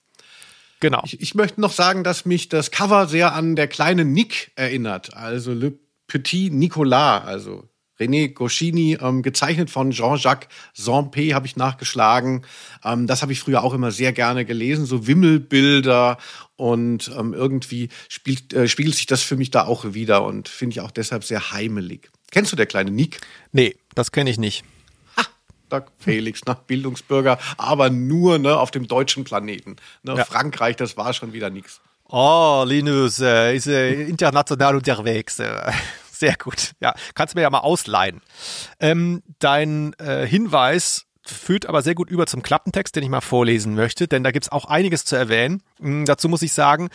[0.82, 1.02] Genau.
[1.06, 5.16] Ich, ich, möchte noch sagen, dass mich das Cover sehr an der kleine Nick erinnert.
[5.16, 5.74] Also Le
[6.08, 12.44] Petit Nicolas, also René Goscinny, ähm, gezeichnet von Jean-Jacques Zampé, habe ich nachgeschlagen.
[12.84, 16.18] Ähm, das habe ich früher auch immer sehr gerne gelesen, so Wimmelbilder
[16.56, 20.74] und ähm, irgendwie spielt, äh, spiegelt sich das für mich da auch wieder und finde
[20.74, 22.10] ich auch deshalb sehr heimelig.
[22.32, 23.22] Kennst du der kleine Nick?
[23.52, 24.64] Nee, das kenne ich nicht.
[25.72, 26.58] Doc Felix, ne?
[26.68, 29.78] Bildungsbürger, aber nur ne, auf dem deutschen Planeten.
[30.04, 30.16] Ne?
[30.16, 30.26] Ja.
[30.26, 31.82] Frankreich, das war schon wieder nichts.
[32.10, 35.40] Oh, Linus äh, ist äh, international unterwegs.
[35.40, 35.72] Äh.
[36.12, 36.74] Sehr gut.
[36.80, 38.22] Ja, kannst du mir ja mal ausleihen.
[38.80, 43.74] Ähm, dein äh, Hinweis führt aber sehr gut über zum Klappentext, den ich mal vorlesen
[43.74, 45.64] möchte, denn da gibt's auch einiges zu erwähnen.
[45.80, 46.90] Hm, dazu muss ich sagen,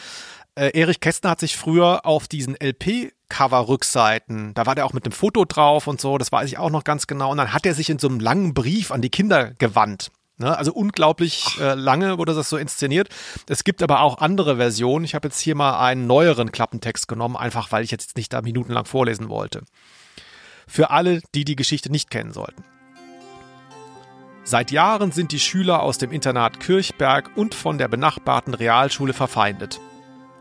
[0.57, 5.13] äh, Erich Kästner hat sich früher auf diesen LP-Cover-Rückseiten, da war der auch mit einem
[5.13, 7.31] Foto drauf und so, das weiß ich auch noch ganz genau.
[7.31, 10.11] Und dann hat er sich in so einem langen Brief an die Kinder gewandt.
[10.39, 10.57] Ne?
[10.57, 13.09] Also unglaublich äh, lange wurde das so inszeniert.
[13.49, 15.05] Es gibt aber auch andere Versionen.
[15.05, 18.43] Ich habe jetzt hier mal einen neueren Klappentext genommen, einfach weil ich jetzt nicht da
[18.43, 19.63] minutenlang vorlesen wollte.
[20.67, 22.65] Für alle, die die Geschichte nicht kennen sollten.
[24.45, 29.81] Seit Jahren sind die Schüler aus dem Internat Kirchberg und von der benachbarten Realschule verfeindet.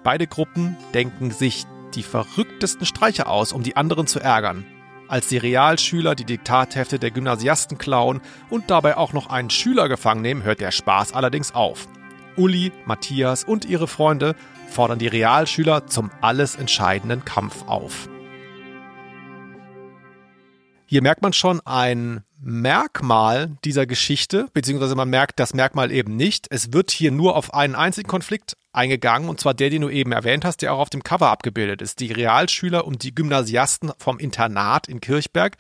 [0.06, 1.66] Beide Gruppen denken sich
[1.96, 4.64] die verrücktesten Streiche aus, um die anderen zu ärgern.
[5.08, 10.22] Als die Realschüler die Diktathefte der Gymnasiasten klauen und dabei auch noch einen Schüler gefangen
[10.22, 11.88] nehmen, hört der Spaß allerdings auf.
[12.38, 14.36] Uli, Matthias und ihre Freunde
[14.68, 18.08] fordern die Realschüler zum alles entscheidenden Kampf auf.
[20.86, 26.46] Hier merkt man schon ein Merkmal dieser Geschichte, beziehungsweise man merkt das Merkmal eben nicht.
[26.52, 30.12] Es wird hier nur auf einen einzigen Konflikt eingegangen, und zwar der, den du eben
[30.12, 32.00] erwähnt hast, der auch auf dem Cover abgebildet ist.
[32.02, 35.58] Die Realschüler und die Gymnasiasten vom Internat in Kirchberg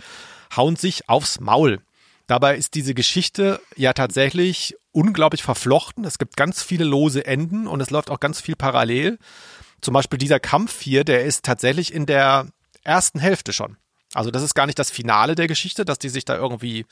[0.55, 1.79] hauen sich aufs Maul.
[2.27, 6.05] Dabei ist diese Geschichte ja tatsächlich unglaublich verflochten.
[6.05, 9.17] Es gibt ganz viele lose Enden und es läuft auch ganz viel parallel.
[9.81, 12.45] Zum Beispiel dieser Kampf hier, der ist tatsächlich in der
[12.83, 13.77] ersten Hälfte schon.
[14.15, 16.85] Also das ist gar nicht das Finale der Geschichte, dass die sich da irgendwie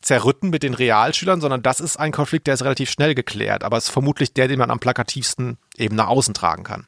[0.00, 3.76] zerrütten mit den Realschülern, sondern das ist ein Konflikt, der ist relativ schnell geklärt, aber
[3.76, 6.86] es ist vermutlich der, den man am plakativsten eben nach außen tragen kann.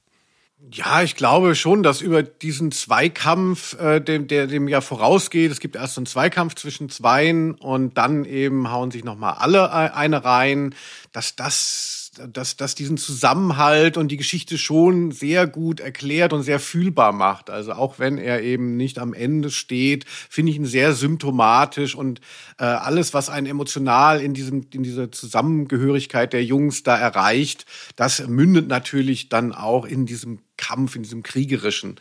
[0.73, 5.59] Ja, ich glaube schon, dass über diesen Zweikampf, äh, dem, der dem ja vorausgeht, es
[5.59, 10.75] gibt erst einen Zweikampf zwischen Zweien und dann eben hauen sich nochmal alle eine rein,
[11.13, 16.61] dass das dass das diesen Zusammenhalt und die Geschichte schon sehr gut erklärt und sehr
[16.61, 17.51] fühlbar macht.
[17.51, 22.21] Also auch wenn er eben nicht am Ende steht, finde ich ihn sehr symptomatisch und
[22.59, 28.27] äh, alles, was einen emotional in diesem in dieser Zusammengehörigkeit der Jungs da erreicht, das
[28.27, 31.97] mündet natürlich dann auch in diesem Kampf, in diesem kriegerischen.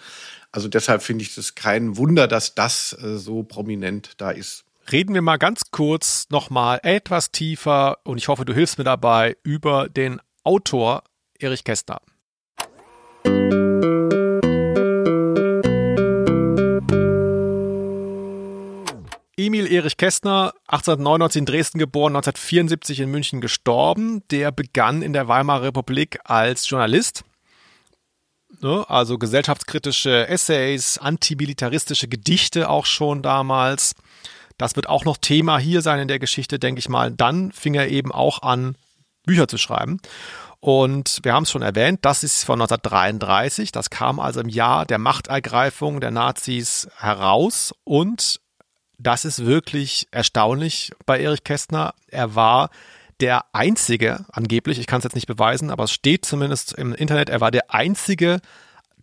[0.52, 4.66] Also deshalb finde ich es kein Wunder, dass das äh, so prominent da ist.
[4.92, 9.38] Reden wir mal ganz kurz nochmal etwas tiefer und ich hoffe, du hilfst mir dabei
[9.44, 11.04] über den Autor
[11.38, 12.02] Erich Kästner.
[19.38, 24.22] Emil Erich Kästner, 1899 in Dresden geboren, 1974 in München gestorben.
[24.32, 27.24] Der begann in der Weimarer Republik als Journalist.
[28.62, 33.96] Ne, also gesellschaftskritische Essays, antimilitaristische Gedichte auch schon damals.
[34.60, 37.12] Das wird auch noch Thema hier sein in der Geschichte, denke ich mal.
[37.12, 38.76] Dann fing er eben auch an,
[39.26, 40.00] Bücher zu schreiben.
[40.60, 43.72] Und wir haben es schon erwähnt, das ist von 1933.
[43.72, 47.74] Das kam also im Jahr der Machtergreifung der Nazis heraus.
[47.86, 48.42] Und
[48.98, 51.94] das ist wirklich erstaunlich bei Erich Kästner.
[52.08, 52.70] Er war
[53.22, 57.30] der einzige, angeblich, ich kann es jetzt nicht beweisen, aber es steht zumindest im Internet,
[57.30, 58.40] er war der einzige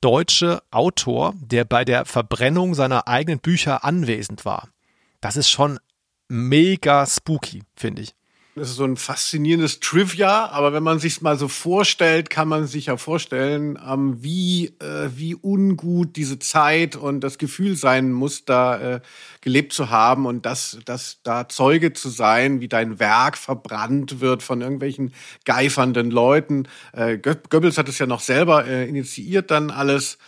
[0.00, 4.68] deutsche Autor, der bei der Verbrennung seiner eigenen Bücher anwesend war.
[5.26, 5.80] Das ist schon
[6.28, 8.14] mega spooky, finde ich.
[8.54, 12.68] Das ist so ein faszinierendes Trivia, aber wenn man sich mal so vorstellt, kann man
[12.68, 18.44] sich ja vorstellen, ähm, wie, äh, wie ungut diese Zeit und das Gefühl sein muss,
[18.44, 19.00] da äh,
[19.40, 24.44] gelebt zu haben und das, das da Zeuge zu sein, wie dein Werk verbrannt wird
[24.44, 25.12] von irgendwelchen
[25.44, 26.68] geifernden Leuten.
[26.92, 30.18] Äh, Goebbels hat es ja noch selber äh, initiiert dann alles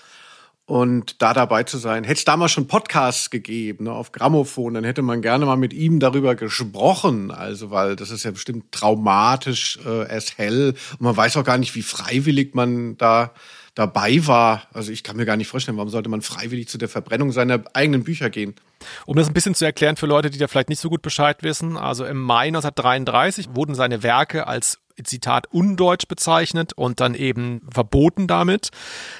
[0.69, 2.05] und da dabei zu sein.
[2.05, 5.73] Hätte es damals schon Podcasts gegeben, ne, auf Grammophon, dann hätte man gerne mal mit
[5.73, 7.31] ihm darüber gesprochen.
[7.31, 10.75] Also, weil das ist ja bestimmt traumatisch äh, as hell.
[10.93, 13.33] Und man weiß auch gar nicht, wie freiwillig man da
[13.79, 14.65] dabei war.
[14.73, 17.63] Also ich kann mir gar nicht vorstellen, warum sollte man freiwillig zu der Verbrennung seiner
[17.75, 18.57] eigenen Bücher gehen.
[19.07, 21.45] Um das ein bisschen zu erklären für Leute, die da vielleicht nicht so gut Bescheid
[21.45, 27.61] wissen, also im Mai 1933 wurden seine Werke als Zitat undeutsch bezeichnet und dann eben
[27.71, 28.71] verboten damit.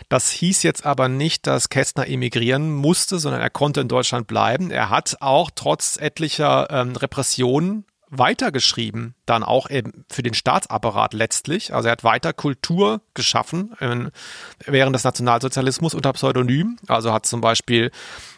[0.09, 4.73] Das hieß jetzt aber nicht, dass Kästner emigrieren musste, sondern er konnte in Deutschland bleiben.
[4.73, 11.75] Er hat auch trotz etlicher ähm, Repressionen weitergeschrieben, dann auch eben für den Staatsapparat letztlich.
[11.75, 14.11] Also er hat weiter Kultur geschaffen in,
[14.65, 16.79] während des Nationalsozialismus unter Pseudonym.
[16.87, 17.91] Also hat zum Beispiel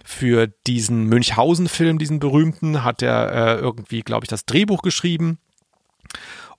[0.04, 5.38] für diesen Münchhausen-Film, diesen berühmten, hat er äh, irgendwie, glaube ich, das Drehbuch geschrieben.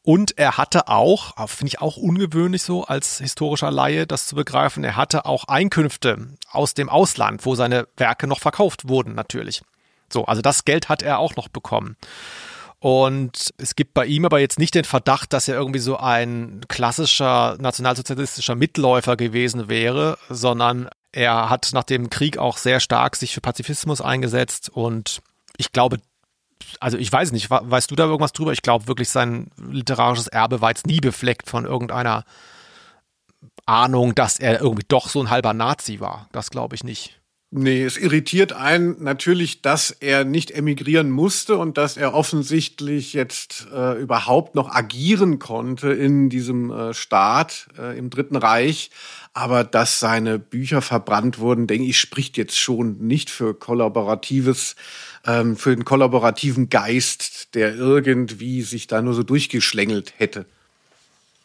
[0.03, 4.83] Und er hatte auch, finde ich auch ungewöhnlich so als historischer Laie das zu begreifen,
[4.83, 9.61] er hatte auch Einkünfte aus dem Ausland, wo seine Werke noch verkauft wurden natürlich.
[10.11, 11.97] So, also das Geld hat er auch noch bekommen.
[12.81, 16.61] Und es gibt bei ihm aber jetzt nicht den Verdacht, dass er irgendwie so ein
[16.67, 23.35] klassischer nationalsozialistischer Mitläufer gewesen wäre, sondern er hat nach dem Krieg auch sehr stark sich
[23.35, 25.21] für Pazifismus eingesetzt und
[25.57, 25.99] ich glaube,
[26.79, 28.51] also ich weiß nicht, weißt du da irgendwas drüber?
[28.51, 32.25] Ich glaube wirklich, sein literarisches Erbe war jetzt nie befleckt von irgendeiner
[33.67, 36.29] Ahnung, dass er irgendwie doch so ein halber Nazi war.
[36.31, 37.20] Das glaube ich nicht.
[37.53, 43.67] Nee, es irritiert einen natürlich, dass er nicht emigrieren musste und dass er offensichtlich jetzt
[43.73, 48.89] äh, überhaupt noch agieren konnte in diesem äh, Staat äh, im Dritten Reich.
[49.33, 54.77] Aber dass seine Bücher verbrannt wurden, denke ich, spricht jetzt schon nicht für kollaboratives,
[55.25, 60.45] ähm, für den kollaborativen Geist, der irgendwie sich da nur so durchgeschlängelt hätte.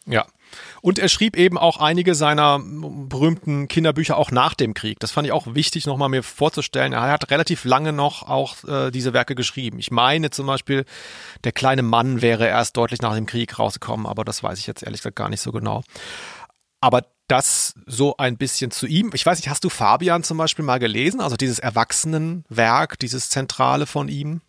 [0.07, 0.25] Ja,
[0.87, 5.01] und er schrieb eben auch einige seiner berühmten Kinderbücher auch nach dem Krieg.
[5.01, 6.93] Das fand ich auch wichtig, nochmal mir vorzustellen.
[6.93, 9.81] Er hat relativ lange noch auch äh, diese Werke geschrieben.
[9.81, 10.85] Ich meine zum Beispiel,
[11.43, 14.85] Der kleine Mann wäre erst deutlich nach dem Krieg rausgekommen, aber das weiß ich jetzt
[14.85, 15.83] ehrlich gesagt gar nicht so genau.
[16.81, 19.11] Aber das so ein bisschen zu ihm.
[19.13, 21.21] Ich weiß nicht, hast du Fabian zum Beispiel mal gelesen?
[21.21, 24.41] Also dieses Erwachsenenwerk, dieses Zentrale von ihm?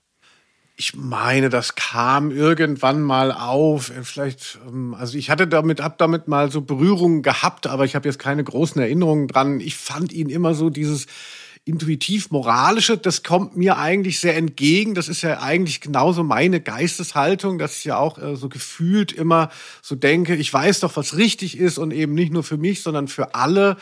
[0.79, 3.91] Ich meine, das kam irgendwann mal auf.
[4.03, 8.07] Vielleicht, ähm, also ich hatte damit, hab damit mal so Berührungen gehabt, aber ich habe
[8.07, 9.59] jetzt keine großen Erinnerungen dran.
[9.59, 11.07] Ich fand ihn immer so dieses
[11.65, 14.93] intuitiv-moralische, das kommt mir eigentlich sehr entgegen.
[14.93, 19.49] Das ist ja eigentlich genauso meine Geisteshaltung, dass ich ja auch äh, so gefühlt immer
[19.81, 23.07] so denke, ich weiß doch, was richtig ist und eben nicht nur für mich, sondern
[23.07, 23.77] für alle.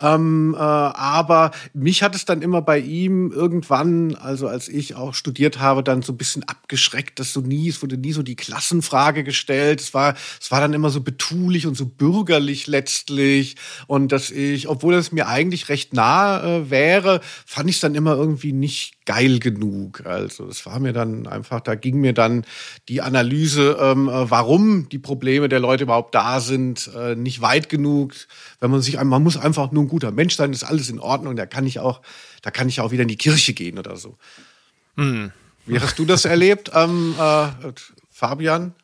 [0.00, 5.14] Ähm, äh, aber mich hat es dann immer bei ihm irgendwann, also als ich auch
[5.14, 8.36] studiert habe, dann so ein bisschen abgeschreckt, dass so nie, es wurde nie so die
[8.36, 9.80] Klassenfrage gestellt.
[9.80, 13.56] Es war, es war dann immer so betulich und so bürgerlich letztlich.
[13.86, 17.94] Und dass ich, obwohl es mir eigentlich recht nah äh, wäre, fand ich es dann
[17.94, 20.06] immer irgendwie nicht geil genug.
[20.06, 22.44] Also es war mir dann einfach, da ging mir dann
[22.88, 27.68] die Analyse, ähm, äh, warum die Probleme der Leute überhaupt da sind, äh, nicht weit
[27.68, 28.14] genug.
[28.60, 31.34] Wenn man sich, man muss einfach nur ein guter Mensch sein, ist alles in Ordnung.
[31.34, 32.02] Da kann ich auch,
[32.42, 34.16] da kann ich auch wieder in die Kirche gehen oder so.
[34.96, 35.32] Hm.
[35.66, 37.48] Wie hast du das erlebt, ähm, äh,
[38.12, 38.74] Fabian?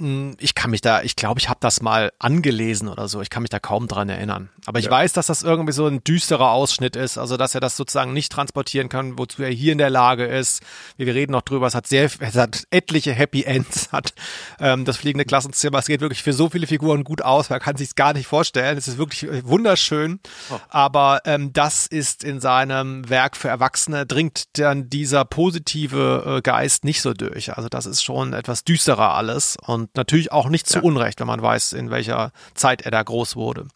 [0.00, 3.20] Hm, ich kann mich da, ich glaube, ich habe das mal angelesen oder so.
[3.20, 4.48] Ich kann mich da kaum dran erinnern.
[4.64, 4.90] Aber ich ja.
[4.90, 7.18] weiß, dass das irgendwie so ein düsterer Ausschnitt ist.
[7.18, 10.62] Also, dass er das sozusagen nicht transportieren kann, wozu er hier in der Lage ist.
[10.96, 11.66] Wir reden noch drüber.
[11.66, 14.14] Es hat sehr, es hat etliche Happy Ends, hat
[14.58, 15.78] ähm, das fliegende Klassenzimmer.
[15.78, 17.50] Es geht wirklich für so viele Figuren gut aus.
[17.50, 18.78] Man kann sich gar nicht vorstellen.
[18.78, 20.18] Es ist wirklich äh, wunderschön.
[20.50, 20.58] Oh.
[20.70, 26.84] Aber ähm, das ist in seinem Werk für Erwachsene dringt dann dieser positive äh, Geist
[26.84, 27.54] nicht so durch.
[27.54, 30.82] Also, das ist schon etwas düsterer alles und natürlich auch nicht zu ja.
[30.82, 33.66] Unrecht, wenn man weiß, in welcher Zeit er da groß wurde.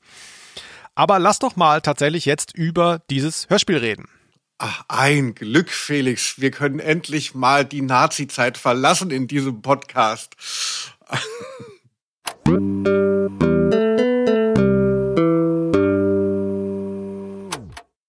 [0.94, 4.08] Aber lass doch mal tatsächlich jetzt über dieses Hörspiel reden.
[4.58, 6.40] Ach, ein Glück, Felix.
[6.40, 10.36] Wir können endlich mal die Nazi-Zeit verlassen in diesem Podcast.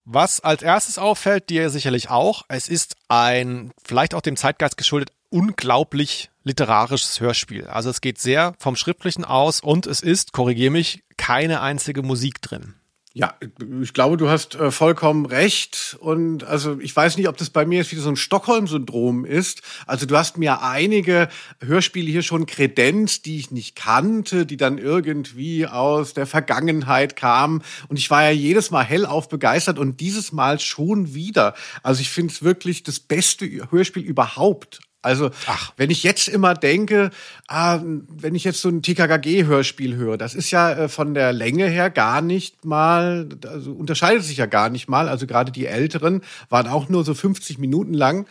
[0.05, 5.11] Was als erstes auffällt, dir sicherlich auch, es ist ein, vielleicht auch dem Zeitgeist geschuldet,
[5.29, 7.67] unglaublich literarisches Hörspiel.
[7.67, 12.41] Also es geht sehr vom Schriftlichen aus und es ist, korrigier mich, keine einzige Musik
[12.41, 12.75] drin.
[13.17, 13.33] Ja,
[13.81, 15.95] ich glaube, du hast äh, vollkommen recht.
[16.01, 19.61] Und also ich weiß nicht, ob das bei mir jetzt wieder so ein Stockholm-Syndrom ist.
[19.87, 21.29] Also du hast mir einige
[21.61, 27.63] Hörspiele hier schon kredenzt, die ich nicht kannte, die dann irgendwie aus der Vergangenheit kamen.
[27.87, 31.55] Und ich war ja jedes Mal hellauf begeistert und dieses Mal schon wieder.
[31.83, 34.81] Also ich finde es wirklich das beste Hörspiel überhaupt.
[35.05, 35.71] Also, Ach.
[35.77, 37.11] wenn ich jetzt immer denke,
[37.47, 41.67] ah, wenn ich jetzt so ein TKKG-Hörspiel höre, das ist ja äh, von der Länge
[41.67, 45.07] her gar nicht mal, also unterscheidet sich ja gar nicht mal.
[45.07, 48.25] Also gerade die älteren waren auch nur so 50 Minuten lang.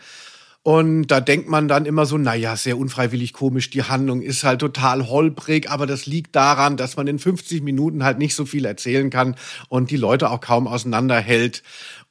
[0.67, 4.61] Und da denkt man dann immer so, naja, sehr unfreiwillig komisch, die Handlung ist halt
[4.61, 8.65] total holprig, aber das liegt daran, dass man in 50 Minuten halt nicht so viel
[8.65, 9.35] erzählen kann
[9.69, 11.61] und die Leute auch kaum auseinanderhält.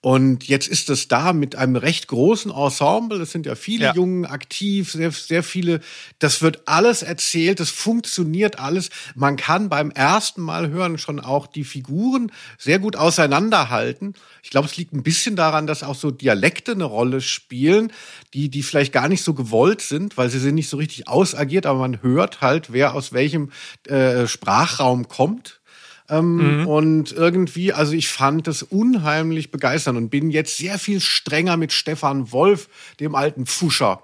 [0.04, 3.22] Und jetzt ist es da mit einem recht großen Ensemble.
[3.22, 3.94] Es sind ja viele ja.
[3.94, 5.80] Jungen aktiv, sehr, sehr viele.
[6.18, 7.58] Das wird alles erzählt.
[7.58, 8.90] Das funktioniert alles.
[9.14, 14.12] Man kann beim ersten Mal hören schon auch die Figuren sehr gut auseinanderhalten.
[14.42, 17.90] Ich glaube, es liegt ein bisschen daran, dass auch so Dialekte eine Rolle spielen,
[18.34, 21.64] die, die vielleicht gar nicht so gewollt sind, weil sie sind nicht so richtig ausagiert,
[21.64, 23.52] aber man hört halt, wer aus welchem
[23.86, 25.62] äh, Sprachraum kommt.
[26.08, 26.66] Ähm, mhm.
[26.66, 31.72] Und irgendwie, also ich fand das unheimlich begeisternd und bin jetzt sehr viel strenger mit
[31.72, 32.68] Stefan Wolf,
[33.00, 34.02] dem alten Pfuscher.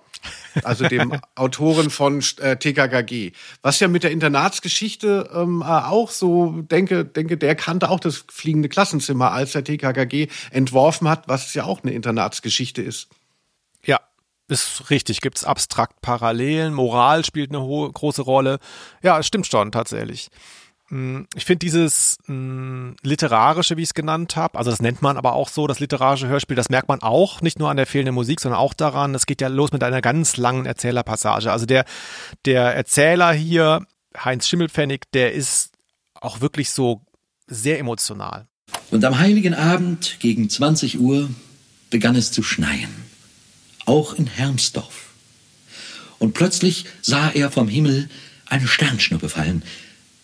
[0.65, 3.33] also dem Autoren von äh, TKKG.
[3.63, 8.25] Was ja mit der Internatsgeschichte ähm, äh, auch so, denke, denke, der kannte auch das
[8.31, 13.09] fliegende Klassenzimmer, als der TKKG entworfen hat, was ja auch eine Internatsgeschichte ist.
[13.85, 14.01] Ja,
[14.49, 15.21] ist richtig.
[15.21, 16.75] Gibt es abstrakt Parallelen?
[16.75, 18.59] Moral spielt eine hohe, große Rolle.
[19.03, 20.31] Ja, es stimmt schon tatsächlich.
[20.91, 25.03] Mm, ich finde dieses mh, mm, literarische, wie ich es genannt habe, also das nennt
[25.03, 27.87] man aber auch so, das literarische Hörspiel, das merkt man auch, nicht nur an der
[27.87, 31.53] fehlenden Musik, sondern auch daran, es geht ja los mit einer ganz langen Erzählerpassage.
[31.53, 31.85] Also der,
[32.45, 35.73] der Erzähler hier, Heinz Schimmelpfennig, der ist
[36.15, 37.03] auch wirklich so
[37.47, 38.47] sehr emotional.
[38.91, 41.31] Und am heiligen Abend gegen 20 Uhr
[41.91, 42.91] begann es zu schneien.
[43.87, 45.11] Auch in Hermsdorf.
[46.19, 48.09] Und plötzlich sah er vom Himmel
[48.47, 49.63] eine Sternschnuppe fallen,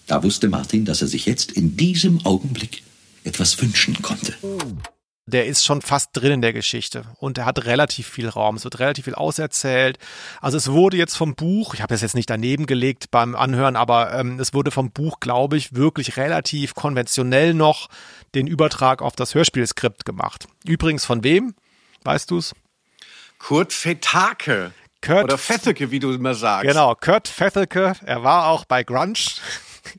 [0.07, 2.83] da wusste Martin, dass er sich jetzt in diesem Augenblick
[3.25, 4.35] etwas wünschen konnte.
[5.29, 8.55] Der ist schon fast drin in der Geschichte und er hat relativ viel Raum.
[8.55, 9.99] Es wird relativ viel auserzählt.
[10.41, 13.75] Also es wurde jetzt vom Buch, ich habe das jetzt nicht daneben gelegt beim Anhören,
[13.75, 17.89] aber ähm, es wurde vom Buch, glaube ich, wirklich relativ konventionell noch
[18.37, 20.47] den Übertrag auf das Hörspielskript gemacht.
[20.65, 21.55] Übrigens von wem?
[22.05, 22.55] Weißt du's?
[23.41, 24.71] Kurt Fetake.
[25.03, 26.69] Kurt Oder Fetheke, wie du immer sagst.
[26.69, 27.95] Genau, Kurt Fetheke.
[28.05, 29.15] Er war auch bei Grunge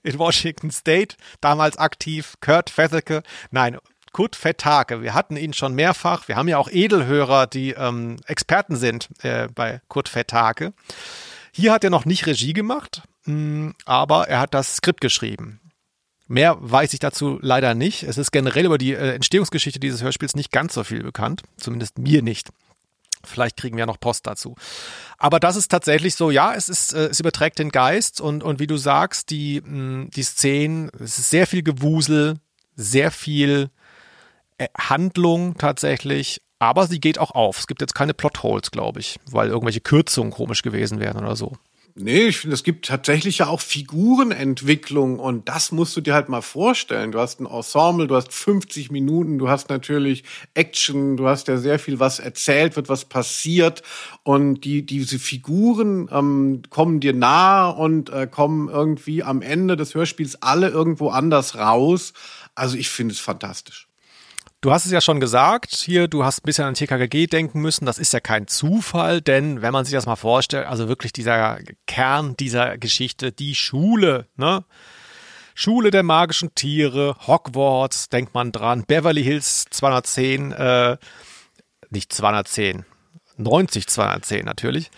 [0.04, 3.78] in Washington State, damals aktiv, Kurt Fetheke, nein,
[4.12, 5.02] Kurt Fettake.
[5.02, 6.28] Wir hatten ihn schon mehrfach.
[6.28, 10.74] Wir haben ja auch Edelhörer, die ähm, Experten sind äh, bei Kurt Fettake.
[11.52, 15.60] Hier hat er noch nicht Regie gemacht, mh, hm, aber er hat das Skript geschrieben.
[16.28, 18.04] Mehr weiß ich dazu leider nicht.
[18.04, 21.98] Es ist generell über die äh, Entstehungsgeschichte dieses Hörspiels nicht ganz so viel bekannt, zumindest
[22.00, 22.50] mir nicht.
[23.28, 24.56] Vielleicht kriegen wir noch Post dazu.
[25.18, 28.60] Aber das ist tatsächlich so, ja, es ist, äh, es überträgt den Geist und, und
[28.60, 32.36] wie du sagst, die, mh, die Szenen, es ist sehr viel Gewusel,
[32.76, 33.70] sehr viel
[34.58, 37.60] äh, Handlung tatsächlich, aber sie geht auch auf.
[37.60, 41.54] Es gibt jetzt keine Plotholes, glaube ich, weil irgendwelche Kürzungen komisch gewesen wären oder so.
[42.00, 46.30] Nee, ich finde, es gibt tatsächlich ja auch Figurenentwicklung und das musst du dir halt
[46.30, 47.12] mal vorstellen.
[47.12, 51.58] Du hast ein Ensemble, du hast 50 Minuten, du hast natürlich Action, du hast ja
[51.58, 53.82] sehr viel, was erzählt wird, was passiert
[54.22, 59.96] und die, diese Figuren ähm, kommen dir nahe und äh, kommen irgendwie am Ende des
[59.96, 62.14] Hörspiels alle irgendwo anders raus.
[62.54, 63.87] Also ich finde es fantastisch.
[64.68, 67.86] Du hast es ja schon gesagt, hier, du hast ein bisschen an TKKG denken müssen.
[67.86, 71.60] Das ist ja kein Zufall, denn wenn man sich das mal vorstellt, also wirklich dieser
[71.86, 74.66] Kern dieser Geschichte, die Schule, ne?
[75.56, 80.98] Schule der magischen Tiere, Hogwarts, denkt man dran, Beverly Hills 210, äh,
[81.90, 82.84] nicht 210,
[83.38, 84.92] 90 210 natürlich.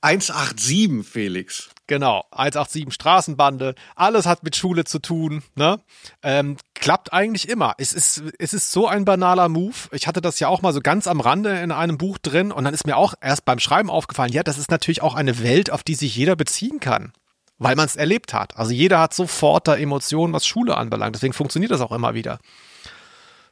[0.00, 1.73] 187, Felix.
[1.86, 5.80] Genau, 187 Straßenbande, alles hat mit Schule zu tun, ne?
[6.22, 7.74] Ähm, klappt eigentlich immer.
[7.76, 9.74] Es ist, es ist so ein banaler Move.
[9.92, 12.64] Ich hatte das ja auch mal so ganz am Rande in einem Buch drin und
[12.64, 15.70] dann ist mir auch erst beim Schreiben aufgefallen, ja, das ist natürlich auch eine Welt,
[15.70, 17.12] auf die sich jeder beziehen kann.
[17.58, 18.56] Weil man es erlebt hat.
[18.56, 21.14] Also jeder hat sofort da Emotionen, was Schule anbelangt.
[21.14, 22.40] Deswegen funktioniert das auch immer wieder.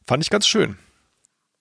[0.06, 0.76] Fand ich ganz schön.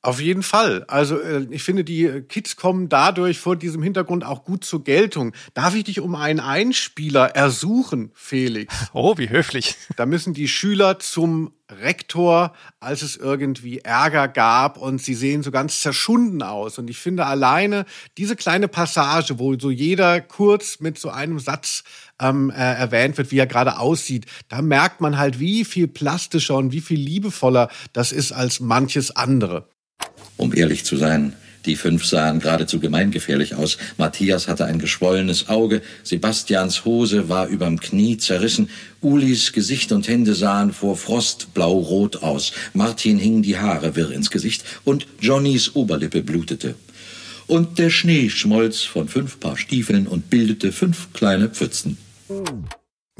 [0.03, 0.83] Auf jeden Fall.
[0.87, 5.33] Also äh, ich finde, die Kids kommen dadurch vor diesem Hintergrund auch gut zur Geltung.
[5.53, 8.73] Darf ich dich um einen Einspieler ersuchen, Felix?
[8.93, 9.75] Oh, wie höflich.
[9.95, 15.51] Da müssen die Schüler zum Rektor, als es irgendwie Ärger gab und sie sehen so
[15.51, 16.77] ganz zerschunden aus.
[16.77, 17.85] Und ich finde alleine
[18.17, 21.83] diese kleine Passage, wo so jeder kurz mit so einem Satz
[22.19, 26.57] ähm, äh, erwähnt wird, wie er gerade aussieht, da merkt man halt, wie viel plastischer
[26.57, 29.67] und wie viel liebevoller das ist als manches andere.
[30.41, 31.33] Um ehrlich zu sein,
[31.67, 33.77] die fünf sahen geradezu gemeingefährlich aus.
[33.99, 38.67] Matthias hatte ein geschwollenes Auge, Sebastians Hose war überm Knie zerrissen,
[39.01, 44.31] Ulis Gesicht und Hände sahen vor Frost blau-rot aus, Martin hing die Haare wirr ins
[44.31, 46.73] Gesicht und Johnnys Oberlippe blutete.
[47.45, 51.99] Und der Schnee schmolz von fünf Paar Stiefeln und bildete fünf kleine Pfützen.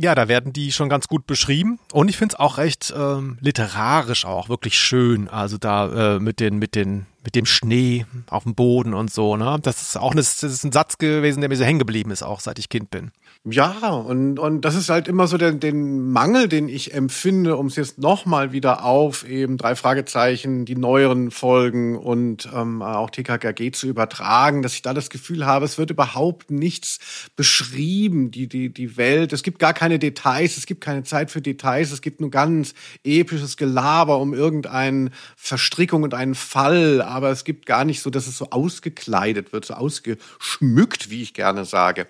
[0.02, 3.38] Ja, da werden die schon ganz gut beschrieben und ich finde es auch recht ähm,
[3.40, 5.28] literarisch auch wirklich schön.
[5.28, 9.38] Also da äh, mit den mit den mit dem Schnee auf dem Boden und so.
[9.38, 12.10] Ne, das ist auch eine, das ist ein Satz gewesen, der mir so hängen geblieben
[12.10, 13.12] ist, auch seit ich Kind bin.
[13.44, 17.66] Ja, und, und das ist halt immer so der, den Mangel, den ich empfinde, um
[17.66, 23.72] es jetzt nochmal wieder auf eben drei Fragezeichen, die neueren Folgen und ähm, auch TKKG
[23.72, 27.00] zu übertragen, dass ich da das Gefühl habe, es wird überhaupt nichts
[27.36, 29.34] beschrieben, die, die, die Welt.
[29.34, 32.76] Es gibt gar keine Details, es gibt keine Zeit für Details, es gibt nur ganz
[33.04, 38.28] episches Gelaber um irgendeine Verstrickung und einen Fall, aber es gibt gar nicht so, dass
[38.28, 42.06] es so ausgekleidet wird, so ausgeschmückt, wie ich gerne sage.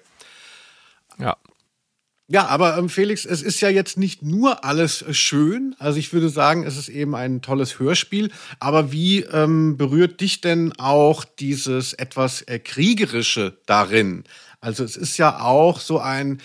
[1.22, 1.38] Ja.
[2.32, 5.76] Ja, aber ähm, Felix, es ist ja jetzt nicht nur alles äh, schön.
[5.80, 8.32] Also ich würde sagen, es ist eben ein tolles Hörspiel.
[8.61, 14.24] Aber wie ähm, berührt dich denn auch dieses etwas äh, kriegerische darin?
[14.61, 16.41] Also es ist ja auch so ein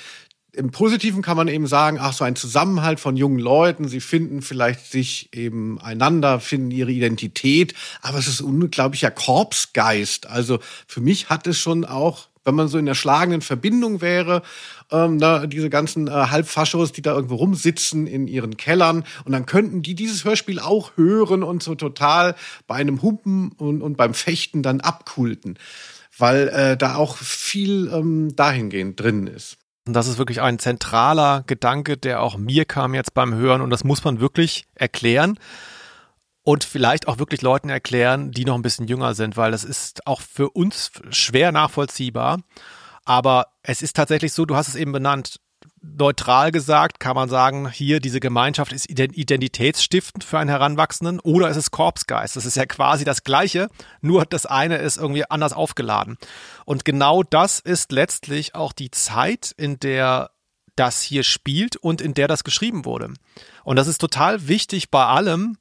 [0.56, 3.88] im Positiven kann man eben sagen, ach, so ein Zusammenhalt von jungen Leuten.
[3.88, 7.74] Sie finden vielleicht sich eben einander, finden ihre Identität.
[8.00, 10.26] Aber es ist unglaublicher Korpsgeist.
[10.26, 10.58] Also
[10.88, 14.42] für mich hat es schon auch wenn man so in der schlagenden Verbindung wäre,
[14.90, 19.04] ähm, da, diese ganzen äh, Halbfaschos, die da irgendwo rumsitzen in ihren Kellern.
[19.24, 22.36] Und dann könnten die dieses Hörspiel auch hören und so total
[22.66, 25.58] bei einem Humpen und, und beim Fechten dann abkulten,
[26.16, 29.58] weil äh, da auch viel ähm, dahingehend drin ist.
[29.86, 33.60] Und das ist wirklich ein zentraler Gedanke, der auch mir kam jetzt beim Hören.
[33.60, 35.38] Und das muss man wirklich erklären
[36.46, 40.06] und vielleicht auch wirklich Leuten erklären, die noch ein bisschen jünger sind, weil das ist
[40.06, 42.38] auch für uns schwer nachvollziehbar.
[43.04, 45.40] Aber es ist tatsächlich so, du hast es eben benannt,
[45.82, 51.56] neutral gesagt kann man sagen, hier diese Gemeinschaft ist identitätsstiftend für einen Heranwachsenden oder es
[51.56, 52.36] ist Korpsgeist.
[52.36, 53.68] Das ist ja quasi das Gleiche,
[54.00, 56.16] nur das eine ist irgendwie anders aufgeladen.
[56.64, 60.30] Und genau das ist letztlich auch die Zeit, in der
[60.76, 63.14] das hier spielt und in der das geschrieben wurde.
[63.64, 65.58] Und das ist total wichtig bei allem,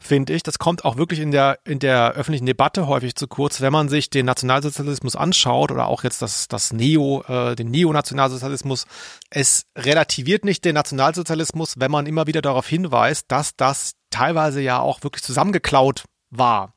[0.00, 0.42] finde ich.
[0.42, 3.88] Das kommt auch wirklich in der, in der öffentlichen Debatte häufig zu kurz, wenn man
[3.88, 8.86] sich den Nationalsozialismus anschaut oder auch jetzt das, das Neo, äh, den Neonationalsozialismus.
[9.30, 14.80] Es relativiert nicht den Nationalsozialismus, wenn man immer wieder darauf hinweist, dass das teilweise ja
[14.80, 16.74] auch wirklich zusammengeklaut war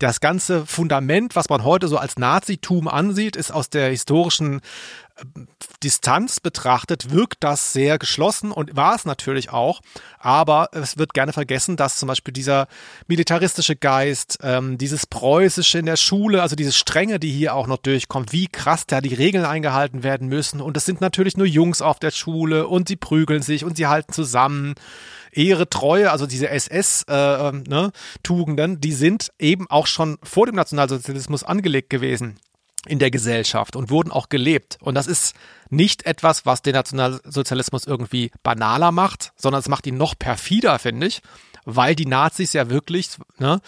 [0.00, 4.60] das ganze Fundament, was man heute so als Nazitum ansieht, ist aus der historischen
[5.82, 9.80] Distanz betrachtet, wirkt das sehr geschlossen und war es natürlich auch.
[10.18, 12.66] Aber es wird gerne vergessen, dass zum Beispiel dieser
[13.06, 17.78] militaristische Geist, ähm, dieses Preußische in der Schule, also diese Strenge, die hier auch noch
[17.78, 20.60] durchkommt, wie krass da die Regeln eingehalten werden müssen.
[20.60, 23.86] Und es sind natürlich nur Jungs auf der Schule und sie prügeln sich und sie
[23.86, 24.74] halten zusammen.
[25.32, 27.62] Ehre, Treue, also diese SS-Tugenden,
[28.58, 32.38] äh, ne, die sind eben auch schon vor dem Nationalsozialismus angelegt gewesen
[32.86, 34.78] in der Gesellschaft und wurden auch gelebt.
[34.80, 35.34] Und das ist
[35.68, 41.06] nicht etwas, was den Nationalsozialismus irgendwie banaler macht, sondern es macht ihn noch perfider, finde
[41.06, 41.20] ich.
[41.64, 43.60] Weil die Nazis ja wirklich ne,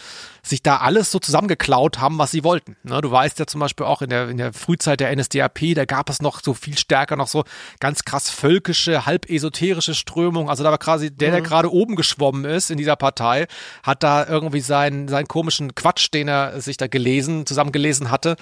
[0.42, 2.76] sich da alles so zusammengeklaut haben, was sie wollten.
[2.82, 5.84] Ne, du weißt ja zum Beispiel auch in der, in der Frühzeit der NSDAP, da
[5.84, 7.44] gab es noch so viel stärker noch so
[7.80, 10.50] ganz krass völkische, halb esoterische Strömung.
[10.50, 11.44] Also da war quasi der, der mhm.
[11.44, 13.46] gerade oben geschwommen ist in dieser Partei,
[13.82, 18.36] hat da irgendwie seinen, seinen komischen Quatsch, den er sich da gelesen, zusammengelesen hatte,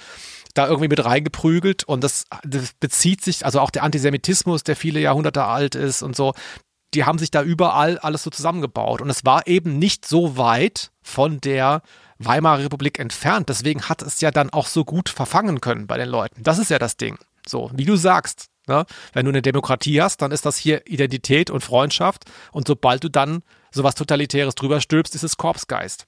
[0.53, 4.99] da irgendwie mit reingeprügelt und das, das bezieht sich, also auch der Antisemitismus, der viele
[4.99, 6.33] Jahrhunderte alt ist und so,
[6.93, 10.91] die haben sich da überall alles so zusammengebaut und es war eben nicht so weit
[11.01, 11.81] von der
[12.19, 13.49] Weimarer Republik entfernt.
[13.49, 16.43] Deswegen hat es ja dann auch so gut verfangen können bei den Leuten.
[16.43, 17.17] Das ist ja das Ding.
[17.47, 18.85] So, wie du sagst, ne?
[19.13, 23.09] wenn du eine Demokratie hast, dann ist das hier Identität und Freundschaft und sobald du
[23.09, 26.05] dann sowas Totalitäres drüber stülpst, ist es Korpsgeist.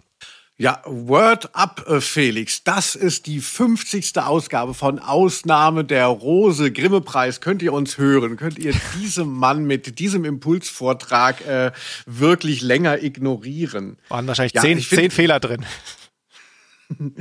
[0.57, 2.63] Ja, Word up, äh, Felix.
[2.63, 4.15] Das ist die 50.
[4.17, 7.41] Ausgabe von Ausnahme der Rose Grimme-Preis.
[7.41, 8.37] Könnt ihr uns hören?
[8.37, 11.71] Könnt ihr diesem Mann mit diesem Impulsvortrag äh,
[12.05, 13.97] wirklich länger ignorieren?
[14.09, 15.65] Waren wahrscheinlich ja, zehn, zehn Fehler drin.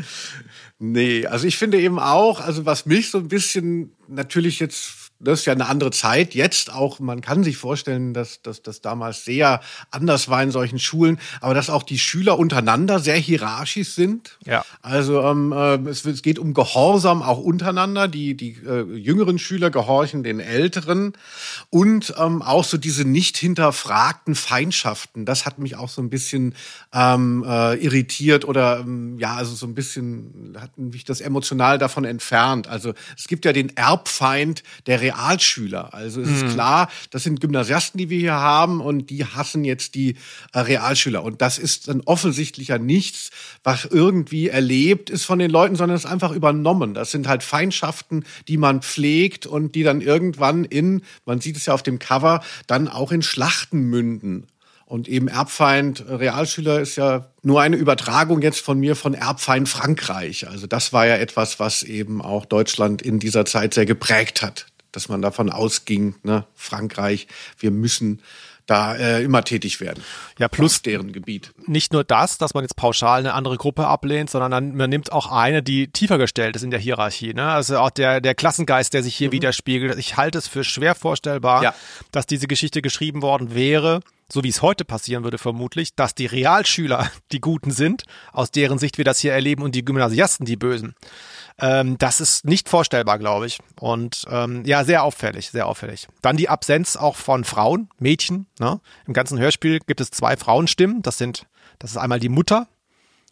[0.79, 5.41] nee, also ich finde eben auch, also was mich so ein bisschen natürlich jetzt das
[5.41, 6.35] ist ja eine andere Zeit.
[6.35, 9.61] Jetzt auch, man kann sich vorstellen, dass das damals sehr
[9.91, 14.39] anders war in solchen Schulen, aber dass auch die Schüler untereinander sehr hierarchisch sind.
[14.45, 14.65] Ja.
[14.83, 18.09] Also ähm, äh, es, es geht um Gehorsam auch untereinander.
[18.09, 21.13] Die, die äh, jüngeren Schüler gehorchen den Älteren
[21.71, 25.25] und ähm, auch so diese nicht hinterfragten Feindschaften.
[25.25, 26.55] Das hat mich auch so ein bisschen
[26.93, 32.05] ähm, äh, irritiert oder ähm, ja, also so ein bisschen hat mich das emotional davon
[32.05, 32.67] entfernt.
[32.67, 35.95] Also es gibt ja den Erbfeind der Realschüler.
[35.95, 36.51] Also es ist mhm.
[36.51, 40.17] klar, das sind Gymnasiasten, die wir hier haben und die hassen jetzt die
[40.53, 41.23] äh, Realschüler.
[41.23, 43.31] Und das ist dann offensichtlich ja nichts,
[43.63, 46.95] was irgendwie erlebt ist von den Leuten, sondern es ist einfach übernommen.
[46.95, 51.67] Das sind halt Feindschaften, die man pflegt und die dann irgendwann in, man sieht es
[51.67, 54.47] ja auf dem Cover, dann auch in Schlachten münden.
[54.85, 59.67] Und eben Erbfeind äh, Realschüler ist ja nur eine Übertragung jetzt von mir von Erbfeind
[59.67, 60.49] Frankreich.
[60.49, 64.67] Also das war ja etwas, was eben auch Deutschland in dieser Zeit sehr geprägt hat
[64.93, 67.27] dass man davon ausging, ne, Frankreich,
[67.59, 68.23] wir müssen
[68.67, 70.03] da äh, immer tätig werden.
[70.39, 71.53] Ja, plus deren Gebiet.
[71.67, 75.11] Nicht nur das, dass man jetzt pauschal eine andere Gruppe ablehnt, sondern dann, man nimmt
[75.13, 77.35] auch eine, die tiefer gestellt ist in der Hierarchie.
[77.35, 77.45] Ne?
[77.45, 79.33] Also auch der, der Klassengeist, der sich hier mhm.
[79.33, 79.99] widerspiegelt.
[79.99, 81.75] Ich halte es für schwer vorstellbar, ja.
[82.13, 84.01] dass diese Geschichte geschrieben worden wäre,
[84.33, 88.79] so wie es heute passieren würde vermutlich, dass die Realschüler die Guten sind, aus deren
[88.79, 90.95] Sicht wir das hier erleben, und die Gymnasiasten die Bösen.
[91.61, 93.59] Ähm, das ist nicht vorstellbar, glaube ich.
[93.79, 96.09] Und ähm, ja, sehr auffällig, sehr auffällig.
[96.23, 98.47] Dann die Absenz auch von Frauen, Mädchen.
[98.59, 98.81] Ne?
[99.07, 101.03] Im ganzen Hörspiel gibt es zwei Frauenstimmen.
[101.03, 101.47] Das sind,
[101.79, 102.69] das ist einmal die Mutter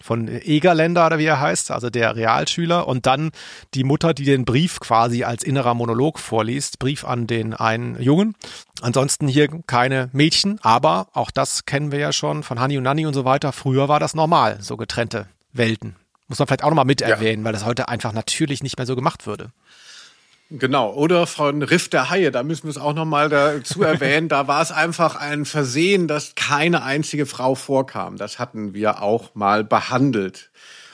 [0.03, 3.31] von Egerländer oder wie er heißt, also der Realschüler, und dann
[3.75, 8.35] die Mutter, die den Brief quasi als innerer Monolog vorliest, Brief an den einen Jungen.
[8.81, 13.07] Ansonsten hier keine Mädchen, aber auch das kennen wir ja schon von Hani und Nanni
[13.07, 13.53] und so weiter.
[13.53, 15.97] Früher war das normal, so getrennte Welten.
[16.31, 17.47] Muss man vielleicht auch nochmal mit erwähnen, ja.
[17.47, 19.51] weil das heute einfach natürlich nicht mehr so gemacht würde.
[20.49, 24.47] Genau, oder von Riff der Haie, da müssen wir es auch nochmal dazu erwähnen, da
[24.47, 28.17] war es einfach ein Versehen, dass keine einzige Frau vorkam.
[28.17, 30.53] Das hatten wir auch mal behandelt.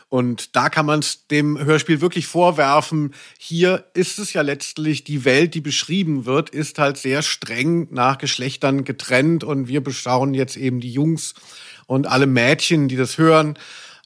[0.08, 3.12] Und da kann man es dem Hörspiel wirklich vorwerfen.
[3.38, 8.16] Hier ist es ja letztlich die Welt, die beschrieben wird, ist halt sehr streng nach
[8.16, 11.34] Geschlechtern getrennt und wir beschauen jetzt eben die Jungs
[11.84, 13.58] und alle Mädchen, die das hören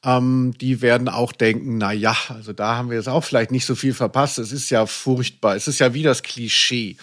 [0.05, 3.67] ähm, die werden auch denken, na ja, also da haben wir jetzt auch vielleicht nicht
[3.67, 4.39] so viel verpasst.
[4.39, 5.57] Es ist ja furchtbar.
[5.57, 6.97] Es ist ja wie das Klischee,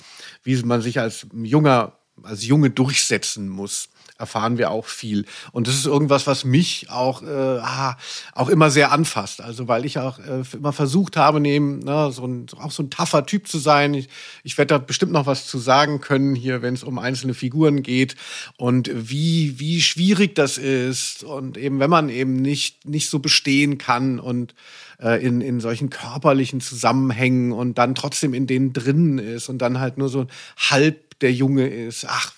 [0.43, 5.25] wie man sich als junger, als Junge durchsetzen muss erfahren wir auch viel.
[5.51, 7.97] Und das ist irgendwas, was mich auch, äh, ah,
[8.33, 9.41] auch immer sehr anfasst.
[9.41, 12.89] Also weil ich auch äh, immer versucht habe, neben ne, so ein, auch so ein
[12.89, 13.93] taffer Typ zu sein.
[13.93, 14.09] Ich,
[14.43, 17.83] ich werde da bestimmt noch was zu sagen können hier, wenn es um einzelne Figuren
[17.83, 18.15] geht
[18.57, 21.23] und wie, wie schwierig das ist.
[21.23, 24.55] Und eben, wenn man eben nicht, nicht so bestehen kann und
[25.01, 29.79] äh, in, in solchen körperlichen Zusammenhängen und dann trotzdem in denen drinnen ist und dann
[29.79, 32.05] halt nur so halb der Junge ist.
[32.07, 32.33] Ach,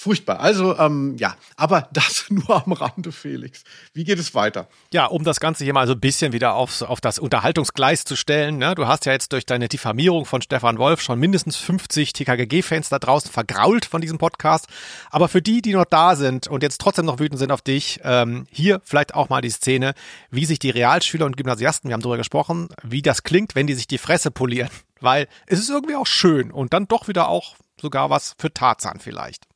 [0.00, 0.40] Furchtbar.
[0.40, 3.64] Also, ähm, ja, aber das nur am Rande, Felix.
[3.92, 4.66] Wie geht es weiter?
[4.94, 8.16] Ja, um das Ganze hier mal so ein bisschen wieder auf, auf das Unterhaltungsgleis zu
[8.16, 8.56] stellen.
[8.56, 8.74] Ne?
[8.74, 12.98] Du hast ja jetzt durch deine Diffamierung von Stefan Wolf schon mindestens 50 TKGG-Fans da
[12.98, 14.68] draußen vergrault von diesem Podcast.
[15.10, 18.00] Aber für die, die noch da sind und jetzt trotzdem noch wütend sind auf dich,
[18.02, 19.92] ähm, hier vielleicht auch mal die Szene,
[20.30, 23.74] wie sich die Realschüler und Gymnasiasten, wir haben darüber gesprochen, wie das klingt, wenn die
[23.74, 24.70] sich die Fresse polieren.
[24.98, 28.98] Weil es ist irgendwie auch schön und dann doch wieder auch sogar was für Tarzan
[28.98, 29.49] vielleicht.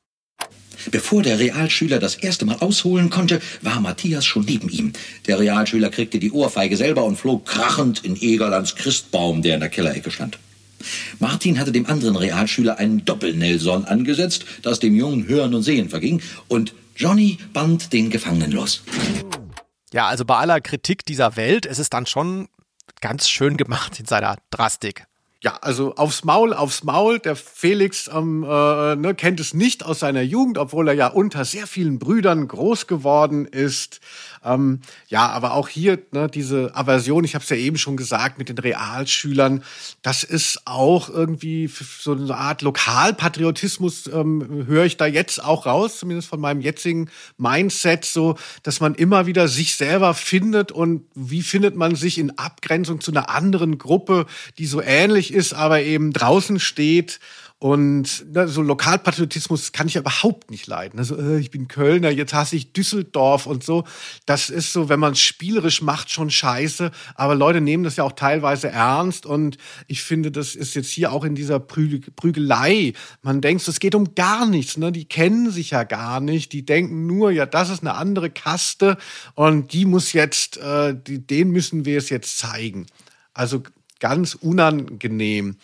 [0.91, 4.93] Bevor der Realschüler das erste Mal ausholen konnte, war Matthias schon neben ihm.
[5.27, 9.69] Der Realschüler kriegte die Ohrfeige selber und flog krachend in Egerlands Christbaum, der in der
[9.69, 10.37] Kellerecke stand.
[11.19, 16.21] Martin hatte dem anderen Realschüler einen Doppel-Nelson angesetzt, das dem Jungen Hören und Sehen verging,
[16.47, 18.83] und Johnny band den Gefangenen los.
[19.91, 22.47] Ja, also bei aller Kritik dieser Welt ist es dann schon
[23.01, 25.05] ganz schön gemacht in seiner Drastik.
[25.41, 27.19] Ja, also aufs Maul, aufs Maul.
[27.19, 31.45] Der Felix ähm, äh, ne, kennt es nicht aus seiner Jugend, obwohl er ja unter
[31.45, 33.99] sehr vielen Brüdern groß geworden ist.
[34.45, 38.37] Ähm, ja, aber auch hier ne, diese Aversion, ich habe es ja eben schon gesagt,
[38.37, 39.63] mit den Realschülern,
[40.01, 41.69] das ist auch irgendwie
[41.99, 47.09] so eine Art Lokalpatriotismus, ähm, höre ich da jetzt auch raus, zumindest von meinem jetzigen
[47.37, 52.37] Mindset, so, dass man immer wieder sich selber findet und wie findet man sich in
[52.37, 54.25] Abgrenzung zu einer anderen Gruppe,
[54.57, 57.19] die so ähnlich ist, aber eben draußen steht
[57.57, 60.99] und ne, so Lokalpatriotismus kann ich ja überhaupt nicht leiden.
[60.99, 63.85] Also, äh, ich bin Kölner, jetzt hasse ich Düsseldorf und so.
[64.25, 66.91] Das ist so, wenn man es spielerisch macht, schon scheiße.
[67.15, 69.25] Aber Leute nehmen das ja auch teilweise ernst.
[69.25, 72.93] Und ich finde, das ist jetzt hier auch in dieser Prü Prügelei.
[73.21, 74.75] Man denkt, es geht um gar nichts.
[74.77, 74.91] Ne?
[74.91, 76.51] Die kennen sich ja gar nicht.
[76.51, 78.97] Die denken nur, ja, das ist eine andere Kaste
[79.33, 82.87] und die muss jetzt, äh, die, den müssen wir es jetzt zeigen.
[83.33, 83.63] Also
[83.99, 85.57] ganz unangenehm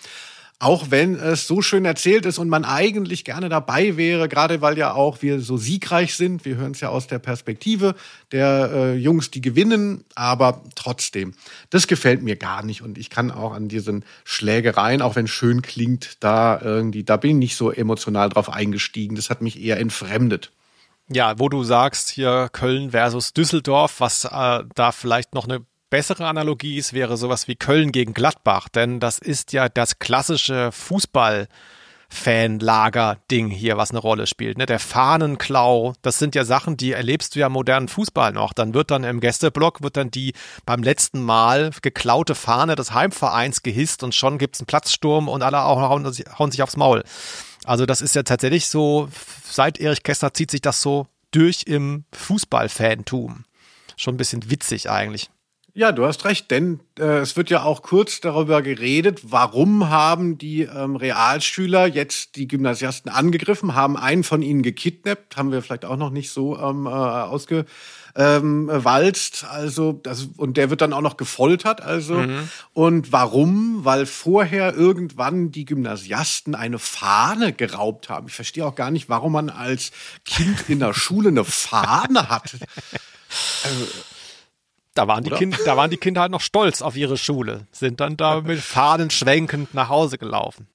[0.61, 4.77] auch wenn es so schön erzählt ist und man eigentlich gerne dabei wäre, gerade weil
[4.77, 6.45] ja auch wir so siegreich sind.
[6.45, 7.95] Wir hören es ja aus der Perspektive
[8.31, 11.33] der äh, Jungs, die gewinnen, aber trotzdem,
[11.71, 15.63] das gefällt mir gar nicht und ich kann auch an diesen Schlägereien, auch wenn schön
[15.63, 19.15] klingt, da irgendwie, da bin ich nicht so emotional drauf eingestiegen.
[19.15, 20.51] Das hat mich eher entfremdet.
[21.09, 26.25] Ja, wo du sagst, hier Köln versus Düsseldorf, was äh, da vielleicht noch eine bessere
[26.25, 31.47] Analogie ist, wäre sowas wie Köln gegen Gladbach, denn das ist ja das klassische Fußball.
[32.13, 34.57] Fanlager-Ding hier, was eine Rolle spielt.
[34.57, 34.65] Ne?
[34.65, 38.51] Der Fahnenklau, das sind ja Sachen, die erlebst du ja im modernen Fußball noch.
[38.51, 40.33] Dann wird dann im Gästeblock, wird dann die
[40.65, 45.63] beim letzten Mal geklaute Fahne des Heimvereins gehisst und schon gibt's einen Platzsturm und alle
[45.63, 46.05] auch hauen,
[46.37, 47.05] hauen sich aufs Maul.
[47.63, 49.07] Also das ist ja tatsächlich so,
[49.45, 53.45] seit Erich Kästner zieht sich das so durch im Fußballfantum.
[53.95, 55.29] Schon ein bisschen witzig eigentlich.
[55.73, 60.37] Ja, du hast recht, denn äh, es wird ja auch kurz darüber geredet, warum haben
[60.37, 65.85] die ähm, Realschüler jetzt die Gymnasiasten angegriffen, haben einen von ihnen gekidnappt, haben wir vielleicht
[65.85, 67.75] auch noch nicht so ähm, äh, ausgewalzt,
[68.15, 72.49] ähm, also das, und der wird dann auch noch gefoltert, also mhm.
[72.73, 73.85] und warum?
[73.85, 78.27] Weil vorher irgendwann die Gymnasiasten eine Fahne geraubt haben.
[78.27, 79.91] Ich verstehe auch gar nicht, warum man als
[80.25, 82.57] Kind in der Schule eine Fahne hat.
[83.63, 83.85] Also,
[84.93, 87.99] da waren, die kind, da waren die Kinder halt noch stolz auf ihre Schule, sind
[87.99, 90.67] dann da mit Fahnen schwenkend nach Hause gelaufen.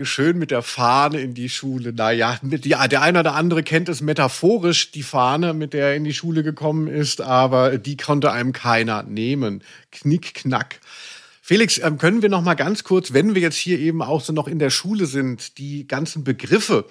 [0.00, 1.92] Schön mit der Fahne in die Schule.
[1.92, 5.96] Naja, mit, ja, der eine oder andere kennt es metaphorisch, die Fahne, mit der er
[5.96, 9.64] in die Schule gekommen ist, aber die konnte einem keiner nehmen.
[9.90, 10.78] Knick, knack.
[11.48, 14.34] Felix, ähm, können wir noch mal ganz kurz, wenn wir jetzt hier eben auch so
[14.34, 16.84] noch in der Schule sind, die ganzen Begriffe,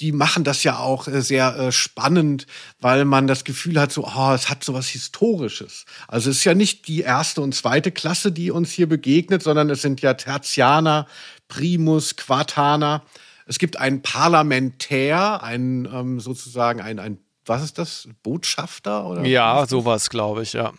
[0.00, 2.48] die machen das ja auch äh, sehr äh, spannend,
[2.80, 5.84] weil man das Gefühl hat, so, oh, es hat so was Historisches.
[6.08, 9.70] Also es ist ja nicht die erste und zweite Klasse, die uns hier begegnet, sondern
[9.70, 11.06] es sind ja Tertianer,
[11.46, 13.04] Primus, Quartaner.
[13.46, 19.06] Es gibt einen Parlamentär, einen ähm, sozusagen ein, ein, was ist das, Botschafter?
[19.06, 20.72] Oder ja, sowas, glaube ich, ja.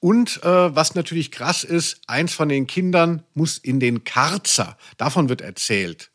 [0.00, 4.76] Und äh, was natürlich krass ist, eins von den Kindern muss in den Karzer.
[4.96, 6.10] Davon wird erzählt.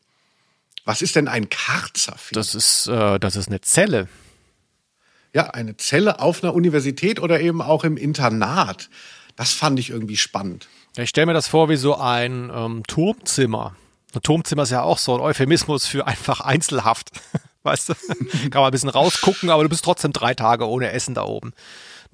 [0.84, 2.16] Was ist denn ein Karzer?
[2.32, 4.08] Das ist, äh, das ist eine Zelle.
[5.34, 8.88] Ja, eine Zelle auf einer Universität oder eben auch im Internat.
[9.36, 10.68] Das fand ich irgendwie spannend.
[10.96, 13.76] Ich stelle mir das vor wie so ein ähm, Turmzimmer.
[14.14, 17.10] Ein Turmzimmer ist ja auch so ein Euphemismus für einfach Einzelhaft.
[17.64, 17.94] weißt du?
[18.50, 21.52] Kann man ein bisschen rausgucken, aber du bist trotzdem drei Tage ohne Essen da oben.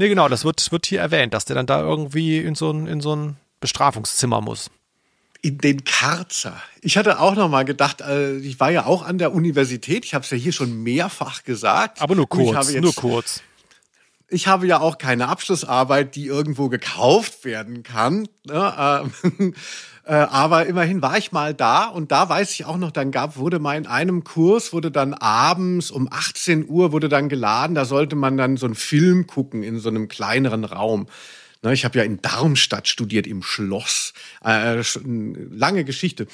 [0.00, 2.86] Nee, genau, das wird, wird hier erwähnt, dass der dann da irgendwie in so ein,
[2.86, 4.70] in so ein Bestrafungszimmer muss.
[5.42, 6.56] In den Karzer.
[6.80, 10.14] Ich hatte auch noch mal gedacht, äh, ich war ja auch an der Universität, ich
[10.14, 12.00] habe es ja hier schon mehrfach gesagt.
[12.00, 13.42] Aber nur kurz, nur kurz.
[14.30, 18.26] Ich habe ja auch keine Abschlussarbeit, die irgendwo gekauft werden kann.
[18.46, 19.12] Ne?
[19.38, 19.54] Ähm,
[20.10, 23.36] äh, aber immerhin war ich mal da und da weiß ich auch noch, dann gab,
[23.36, 27.84] wurde mal in einem Kurs, wurde dann abends um 18 Uhr wurde dann geladen, da
[27.84, 31.06] sollte man dann so einen Film gucken in so einem kleineren Raum.
[31.62, 34.14] Ne, ich habe ja in Darmstadt studiert, im Schloss.
[34.42, 36.26] Äh, lange Geschichte.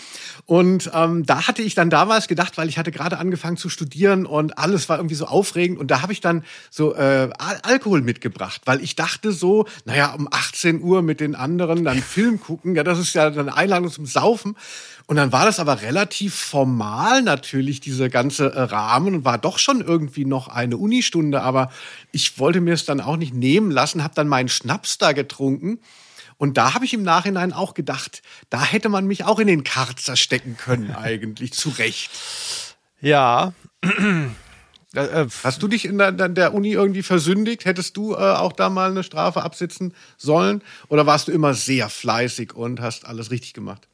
[0.44, 4.24] Und ähm, da hatte ich dann damals gedacht, weil ich hatte gerade angefangen zu studieren
[4.24, 5.80] und alles war irgendwie so aufregend.
[5.80, 10.14] Und da habe ich dann so äh, Al Alkohol mitgebracht, weil ich dachte so, naja,
[10.14, 13.90] um 18 Uhr mit den anderen dann Film gucken, ja, das ist ja eine Einladung
[13.90, 14.54] zum Saufen.
[15.06, 19.58] Und dann war das aber relativ formal natürlich, diese ganze äh, Rahmen und war doch
[19.58, 21.42] schon irgendwie noch eine Unistunde.
[21.42, 21.70] Aber
[22.10, 25.78] ich wollte mir es dann auch nicht nehmen lassen, habe dann meinen Schnaps da getrunken.
[26.38, 29.64] Und da habe ich im Nachhinein auch gedacht, da hätte man mich auch in den
[29.64, 32.10] Karzer stecken können, eigentlich, zu Recht.
[33.00, 33.52] Ja,
[34.94, 37.66] Äh, Hast du dich in der, der, Uni irgendwie versündigt?
[37.66, 40.62] Hättest du äh, auch da mal eine Strafe absitzen sollen?
[40.88, 43.88] Oder warst du immer sehr fleißig und hast alles richtig gemacht?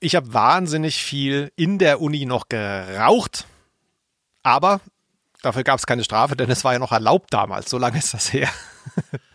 [0.00, 3.46] Ich habe wahnsinnig viel in der Uni noch geraucht,
[4.42, 4.80] aber
[5.42, 7.70] dafür gab es keine Strafe, denn es war ja noch erlaubt damals.
[7.70, 8.48] So lange ist das her.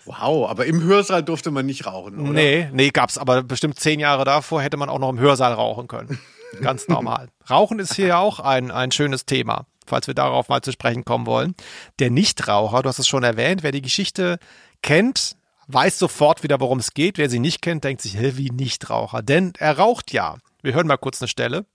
[0.06, 2.32] Wow, aber im Hörsaal durfte man nicht rauchen, oder?
[2.32, 3.20] Nee, nee, gab's.
[3.20, 6.20] Aber bestimmt zehn Jahre davor hätte man auch noch im Hörsaal rauchen können.
[6.62, 7.30] Ganz normal.
[7.50, 11.06] Rauchen ist hier ja auch ein, ein schönes Thema, falls wir darauf mal zu sprechen
[11.06, 11.56] kommen wollen.
[12.00, 14.40] Der Nichtraucher, du hast es schon erwähnt, wer die Geschichte
[14.82, 15.36] kennt,
[15.74, 17.18] weiß sofort wieder, worum es geht.
[17.18, 19.22] Wer sie nicht kennt, denkt sich, hä, wie Nichtraucher?
[19.22, 20.38] Denn er raucht ja.
[20.62, 21.66] Wir hören mal kurz eine Stelle.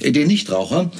[0.00, 0.90] Der Nichtraucher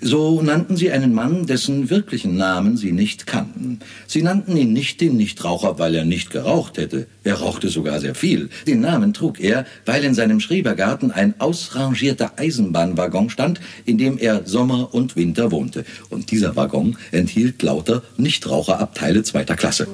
[0.00, 3.80] so nannten sie einen Mann, dessen wirklichen Namen sie nicht kannten.
[4.06, 7.08] Sie nannten ihn nicht den Nichtraucher, weil er nicht geraucht hätte.
[7.24, 8.48] Er rauchte sogar sehr viel.
[8.66, 14.46] Den Namen trug er, weil in seinem Schrebergarten ein ausrangierter Eisenbahnwaggon stand, in dem er
[14.46, 15.84] Sommer und Winter wohnte.
[16.10, 19.88] Und dieser Waggon enthielt lauter Nichtraucherabteile zweiter Klasse.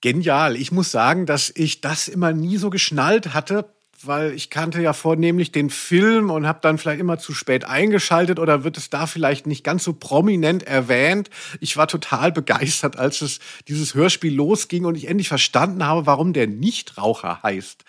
[0.00, 0.56] Genial.
[0.56, 3.70] Ich muss sagen, dass ich das immer nie so geschnallt hatte,
[4.02, 8.38] weil ich kannte ja vornehmlich den Film und habe dann vielleicht immer zu spät eingeschaltet
[8.38, 11.28] oder wird es da vielleicht nicht ganz so prominent erwähnt.
[11.60, 16.32] Ich war total begeistert, als es dieses Hörspiel losging und ich endlich verstanden habe, warum
[16.32, 17.84] der Nichtraucher heißt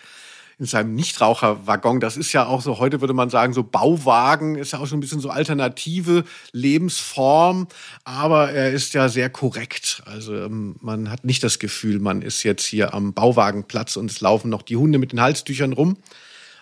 [0.62, 1.98] in seinem Nichtraucherwaggon.
[1.98, 4.96] Das ist ja auch so, heute würde man sagen, so Bauwagen, ist ja auch so
[4.96, 7.66] ein bisschen so alternative Lebensform,
[8.04, 10.04] aber er ist ja sehr korrekt.
[10.06, 14.20] Also ähm, man hat nicht das Gefühl, man ist jetzt hier am Bauwagenplatz und es
[14.20, 15.96] laufen noch die Hunde mit den Halstüchern rum.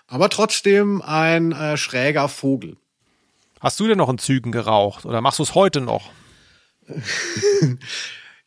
[0.06, 2.78] Aber trotzdem ein äh, schräger Vogel.
[3.60, 6.10] Hast du denn noch in Zügen geraucht oder machst du es heute noch?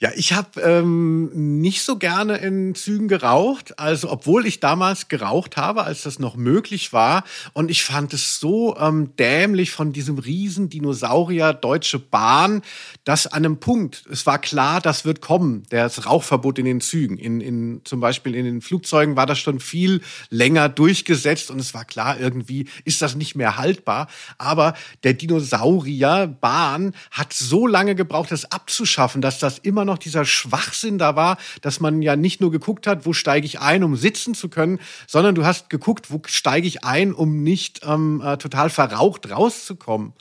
[0.03, 3.79] Ja, ich habe ähm, nicht so gerne in Zügen geraucht.
[3.79, 7.23] Also, obwohl ich damals geraucht habe, als das noch möglich war.
[7.53, 12.63] Und ich fand es so ähm, dämlich von diesem riesen Dinosaurier Deutsche Bahn,
[13.05, 17.17] dass an einem Punkt, es war klar, das wird kommen, das Rauchverbot in den Zügen.
[17.17, 21.73] In, in, zum Beispiel in den Flugzeugen war das schon viel länger durchgesetzt und es
[21.73, 24.09] war klar, irgendwie ist das nicht mehr haltbar.
[24.37, 24.73] Aber
[25.05, 30.25] der Dinosaurier Bahn hat so lange gebraucht, das abzuschaffen, dass das immer noch noch dieser
[30.25, 33.95] Schwachsinn da war, dass man ja nicht nur geguckt hat, wo steige ich ein, um
[33.95, 38.37] sitzen zu können, sondern du hast geguckt, wo steige ich ein, um nicht ähm, äh,
[38.37, 40.13] total verraucht rauszukommen.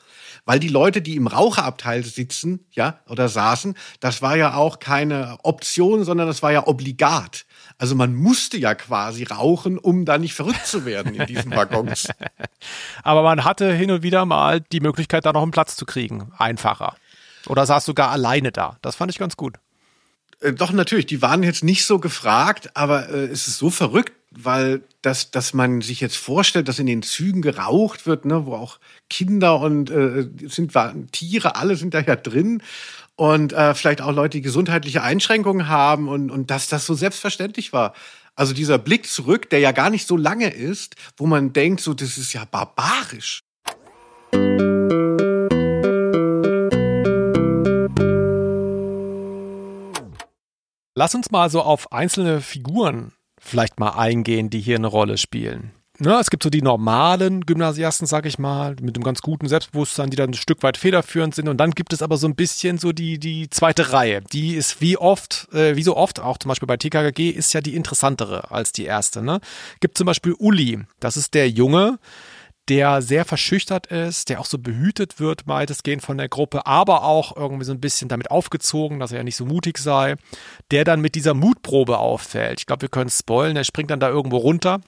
[0.44, 5.38] Weil die Leute, die im Raucherabteil sitzen, ja, oder saßen, das war ja auch keine
[5.42, 7.46] Option, sondern das war ja obligat.
[7.78, 12.08] Also man musste ja quasi rauchen, um da nicht verrückt zu werden in diesen Waggons.
[13.02, 16.32] Aber man hatte hin und wieder mal die Möglichkeit, da noch einen Platz zu kriegen.
[16.36, 16.96] Einfacher.
[17.46, 18.76] Oder saß du gar alleine da?
[18.82, 19.56] Das fand ich ganz gut.
[20.40, 21.06] Äh, doch, natürlich.
[21.06, 25.52] Die waren jetzt nicht so gefragt, aber äh, es ist so verrückt, weil das, dass
[25.52, 28.78] man sich jetzt vorstellt, dass in den Zügen geraucht wird, ne, wo auch
[29.10, 30.72] Kinder und äh, sind
[31.12, 32.62] Tiere, alle sind da ja drin
[33.16, 37.72] und äh, vielleicht auch Leute, die gesundheitliche Einschränkungen haben und, und dass das so selbstverständlich
[37.72, 37.94] war.
[38.34, 41.92] Also dieser Blick zurück, der ja gar nicht so lange ist, wo man denkt, so,
[41.92, 43.42] das ist ja barbarisch.
[50.94, 55.72] Lass uns mal so auf einzelne Figuren vielleicht mal eingehen, die hier eine Rolle spielen.
[56.00, 60.10] Ja, es gibt so die normalen Gymnasiasten, sag ich mal, mit einem ganz guten Selbstbewusstsein,
[60.10, 61.48] die dann ein Stück weit federführend sind.
[61.48, 64.20] Und dann gibt es aber so ein bisschen so die, die zweite Reihe.
[64.20, 67.60] Die ist wie oft, äh, wie so oft, auch zum Beispiel bei TKKG, ist ja
[67.60, 69.22] die interessantere als die erste.
[69.22, 69.40] Ne?
[69.80, 70.80] Gibt zum Beispiel Uli.
[70.98, 71.98] Das ist der Junge,
[72.68, 77.36] der sehr verschüchtert ist, der auch so behütet wird weitestgehend von der Gruppe, aber auch
[77.36, 80.16] irgendwie so ein bisschen damit aufgezogen, dass er ja nicht so mutig sei,
[80.70, 82.60] der dann mit dieser Mutprobe auffällt.
[82.60, 84.80] Ich glaube, wir können spoilen, er springt dann da irgendwo runter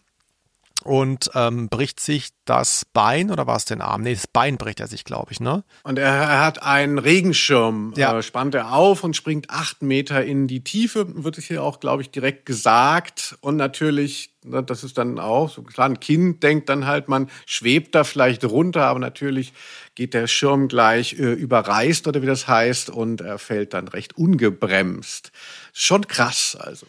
[0.84, 4.02] und ähm, bricht sich das Bein oder war es den Arm?
[4.02, 5.64] Nee, das Bein bricht er sich, glaube ich, ne?
[5.82, 8.18] Und er, hat einen Regenschirm, ja.
[8.18, 11.80] äh, spannt er auf und springt acht Meter in die Tiefe, wird es hier auch,
[11.80, 13.36] glaube ich, direkt gesagt.
[13.40, 17.30] Und natürlich, ne, das ist dann auch, so klar, ein Kind denkt dann halt, man
[17.46, 19.52] schwebt da vielleicht runter, aber natürlich
[19.94, 24.16] geht der Schirm gleich äh, überreißt oder wie das heißt und er fällt dann recht
[24.16, 25.32] ungebremst.
[25.72, 26.86] Schon krass, also.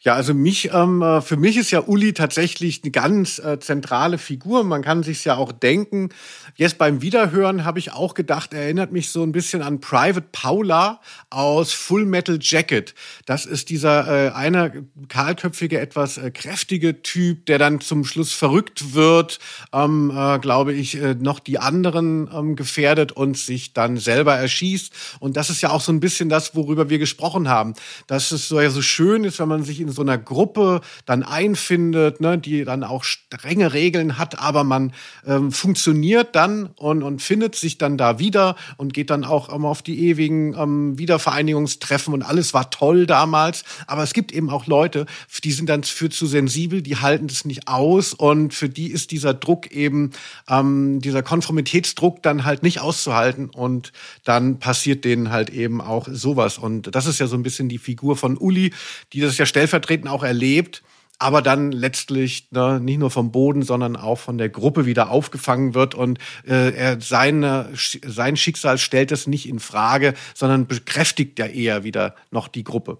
[0.00, 4.18] Ja, also mich, ähm, äh, für mich ist ja Uli tatsächlich eine ganz äh, zentrale
[4.18, 4.62] Figur.
[4.62, 6.10] Man kann sich ja auch denken.
[6.54, 10.26] Jetzt beim Wiederhören habe ich auch gedacht, er erinnert mich so ein bisschen an Private
[10.32, 12.94] Paula aus Full Metal Jacket.
[13.24, 18.94] Das ist dieser äh, eine kahlköpfige, etwas äh, kräftige Typ, der dann zum Schluss verrückt
[18.94, 19.38] wird,
[19.72, 24.92] ähm, äh, glaube ich, äh, noch die anderen ähm, gefährdet und sich dann selber erschießt.
[25.20, 27.74] Und das ist ja auch so ein bisschen das, worüber wir gesprochen haben.
[28.06, 31.22] Dass es so ja so schön ist, wenn man sich in so einer Gruppe dann
[31.22, 34.92] einfindet, ne, die dann auch strenge Regeln hat, aber man
[35.26, 39.64] ähm, funktioniert dann und, und findet sich dann da wieder und geht dann auch ähm,
[39.64, 43.64] auf die ewigen ähm, Wiedervereinigungstreffen und alles war toll damals.
[43.86, 45.06] Aber es gibt eben auch Leute,
[45.42, 49.10] die sind dann für zu sensibel, die halten das nicht aus und für die ist
[49.10, 50.10] dieser Druck eben,
[50.48, 53.92] ähm, dieser Konformitätsdruck dann halt nicht auszuhalten und
[54.24, 56.58] dann passiert denen halt eben auch sowas.
[56.58, 58.72] Und das ist ja so ein bisschen die Figur von Uli,
[59.12, 59.75] die das ja stellvertretend
[60.08, 60.82] auch erlebt
[61.18, 65.74] aber dann letztlich ne, nicht nur vom Boden, sondern auch von der Gruppe wieder aufgefangen
[65.74, 71.46] wird und äh, er seine, sein Schicksal stellt es nicht in Frage, sondern bekräftigt ja
[71.46, 72.98] eher wieder noch die Gruppe.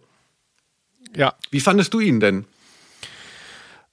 [1.14, 1.34] Ja.
[1.50, 2.46] Wie fandest du ihn denn?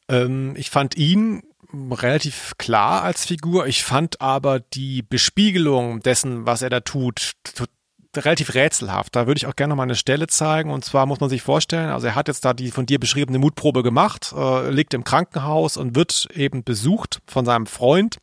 [0.08, 3.68] Ähm, ich fand ihn relativ klar als Figur.
[3.68, 7.32] Ich fand aber die Bespiegelung dessen, was er da tut,
[8.18, 9.16] relativ rätselhaft.
[9.16, 10.72] Da würde ich auch gerne noch mal eine Stelle zeigen.
[10.72, 13.40] Und zwar muss man sich vorstellen, also er hat jetzt da die von dir beschriebene
[13.40, 18.18] Mutprobe gemacht, äh, liegt im Krankenhaus und wird eben besucht von seinem Freund.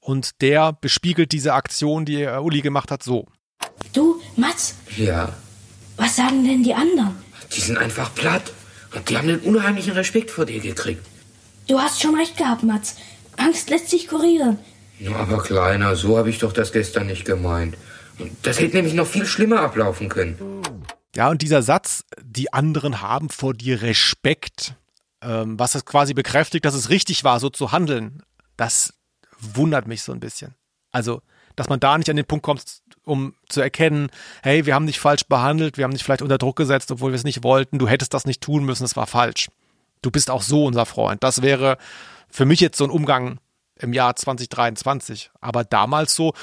[0.00, 3.26] Und der bespiegelt diese Aktion, die Uli gemacht hat, so.
[3.92, 4.74] Du, Mats?
[4.96, 5.34] Ja.
[5.96, 7.16] Was sagen denn die anderen?
[7.54, 8.52] Die sind einfach platt.
[8.94, 11.04] Und die haben einen unheimlichen Respekt vor dir gekriegt.
[11.68, 12.96] Du hast schon recht gehabt, Mats.
[13.36, 14.58] Angst lässt sich kurieren.
[14.98, 17.76] Ja, aber Kleiner, so habe ich doch das gestern nicht gemeint.
[18.42, 20.36] Das hätte nämlich noch viel schlimmer ablaufen können.
[21.14, 24.74] Ja, und dieser Satz, die anderen haben vor dir Respekt,
[25.22, 28.22] ähm, was es quasi bekräftigt, dass es richtig war, so zu handeln,
[28.56, 28.94] das
[29.38, 30.54] wundert mich so ein bisschen.
[30.92, 31.22] Also,
[31.56, 32.62] dass man da nicht an den Punkt kommt,
[33.04, 34.10] um zu erkennen,
[34.42, 37.16] hey, wir haben dich falsch behandelt, wir haben dich vielleicht unter Druck gesetzt, obwohl wir
[37.16, 39.48] es nicht wollten, du hättest das nicht tun müssen, es war falsch.
[40.02, 41.22] Du bist auch so unser Freund.
[41.22, 41.76] Das wäre
[42.30, 43.38] für mich jetzt so ein Umgang
[43.80, 45.30] im Jahr 2023.
[45.40, 46.34] Aber damals so,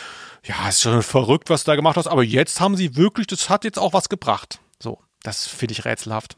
[0.43, 2.07] ja, ist schon verrückt, was du da gemacht hast.
[2.07, 4.59] Aber jetzt haben sie wirklich, das hat jetzt auch was gebracht.
[4.79, 6.37] So, das finde ich rätselhaft.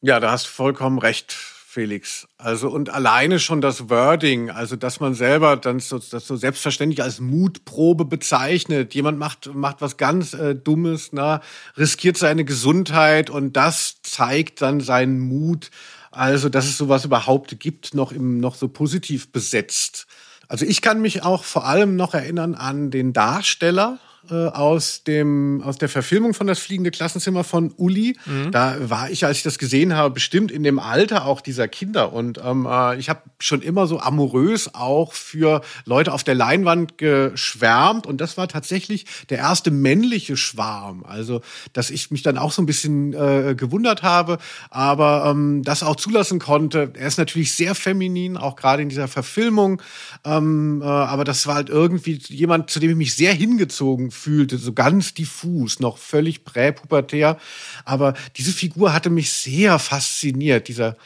[0.00, 2.26] Ja, da hast du vollkommen recht, Felix.
[2.38, 7.02] Also und alleine schon das Wording, also dass man selber dann so, das so selbstverständlich
[7.02, 8.94] als Mutprobe bezeichnet.
[8.94, 11.40] Jemand macht macht was ganz äh, Dummes, na,
[11.76, 15.70] riskiert seine Gesundheit und das zeigt dann seinen Mut.
[16.18, 20.08] Also, dass es sowas überhaupt gibt, noch im noch so positiv besetzt.
[20.48, 24.00] Also ich kann mich auch vor allem noch erinnern an den Darsteller,
[24.30, 28.16] äh, aus dem aus der Verfilmung von das fliegende Klassenzimmer von Uli.
[28.26, 28.50] Mhm.
[28.50, 32.12] Da war ich, als ich das gesehen habe, bestimmt in dem Alter auch dieser Kinder
[32.12, 36.98] und ähm, äh, ich habe schon immer so amorös auch für Leute auf der Leinwand
[36.98, 41.04] geschwärmt und das war tatsächlich der erste männliche Schwarm.
[41.04, 41.40] Also,
[41.72, 44.38] dass ich mich dann auch so ein bisschen äh, gewundert habe,
[44.70, 46.92] aber ähm, das auch zulassen konnte.
[46.98, 49.82] Er ist natürlich sehr feminin, auch gerade in dieser Verfilmung,
[50.24, 54.58] ähm, äh, aber das war halt irgendwie jemand, zu dem ich mich sehr hingezogen fühlte,
[54.58, 57.38] so ganz diffus, noch völlig präpubertär.
[57.84, 60.96] Aber diese Figur hatte mich sehr fasziniert, dieser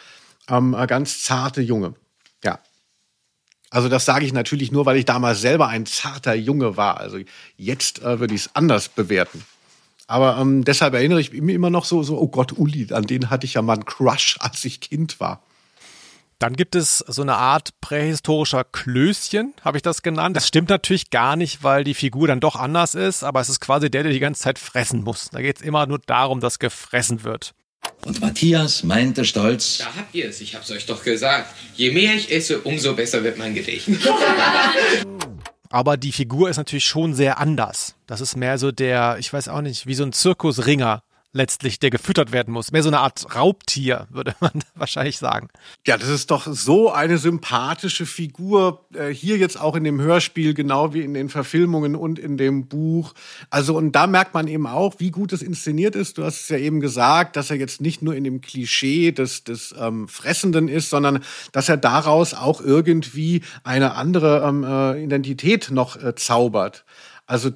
[0.49, 1.95] ähm, ganz zarte Junge.
[2.43, 2.59] Ja.
[3.71, 6.99] Also das sage ich natürlich nur, weil ich damals selber ein zarter Junge war.
[6.99, 7.19] Also
[7.57, 9.45] jetzt äh, würde ich es anders bewerten.
[10.07, 13.31] Aber ähm, deshalb erinnere ich mich immer noch so, so, oh Gott, Uli, an den
[13.31, 15.43] hatte ich ja mal einen Crush, als ich Kind war.
[16.43, 20.37] Dann gibt es so eine Art prähistorischer Klößchen, habe ich das genannt.
[20.37, 23.61] Das stimmt natürlich gar nicht, weil die Figur dann doch anders ist, aber es ist
[23.61, 25.31] quasi der, der die ganze Zeit fressen muss.
[25.31, 27.55] Da geht es immer nur darum, dass gefressen wird.
[28.05, 29.79] Und Matthias meinte stolz.
[29.79, 31.47] Da habt ihr es, ich hab's euch doch gesagt.
[31.77, 34.01] Je mehr ich esse, umso besser wird mein Gedächtnis.
[35.71, 37.95] aber die Figur ist natürlich schon sehr anders.
[38.09, 41.91] Das ist mehr so der, ich weiß auch nicht, wie so ein Zirkusringer letztlich, der
[41.91, 42.73] gefüttert werden muss.
[42.73, 45.49] Mehr so eine Art Raubtier, würde man wahrscheinlich sagen.
[45.87, 48.85] Ja, das ist doch so eine sympathische Figur.
[48.95, 52.69] Äh, hier jetzt auch in dem Hörspiel, genau wie in den Verfilmungen und in dem
[52.69, 53.15] Buch.
[53.51, 56.19] Also, und da merkt man eben auch, wie gut es inszeniert ist.
[56.19, 59.45] Du hast es ja eben gesagt, dass er jetzt nicht nur in dem Klischee des,
[59.45, 65.71] des ähm, Fressenden ist, sondern dass er daraus auch irgendwie eine andere ähm, äh, Identität
[65.71, 66.85] noch äh, zaubert.
[67.27, 67.53] Also?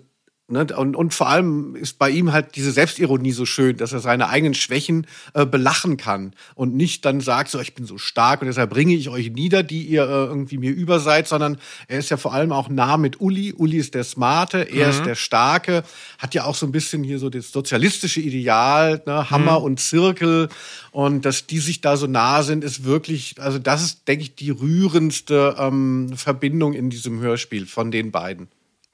[0.48, 4.28] Und, und vor allem ist bei ihm halt diese Selbstironie so schön, dass er seine
[4.28, 8.46] eigenen Schwächen äh, belachen kann und nicht dann sagt, so ich bin so stark und
[8.46, 12.10] deshalb bringe ich euch nieder, die ihr äh, irgendwie mir über seid, sondern er ist
[12.10, 13.54] ja vor allem auch nah mit Uli.
[13.54, 14.90] Uli ist der Smarte, er mhm.
[14.92, 15.82] ist der Starke,
[16.18, 19.28] hat ja auch so ein bisschen hier so das sozialistische Ideal, ne?
[19.30, 19.64] Hammer mhm.
[19.64, 20.48] und Zirkel
[20.92, 24.36] und dass die sich da so nah sind, ist wirklich, also das ist, denke ich,
[24.36, 28.46] die rührendste ähm, Verbindung in diesem Hörspiel von den beiden.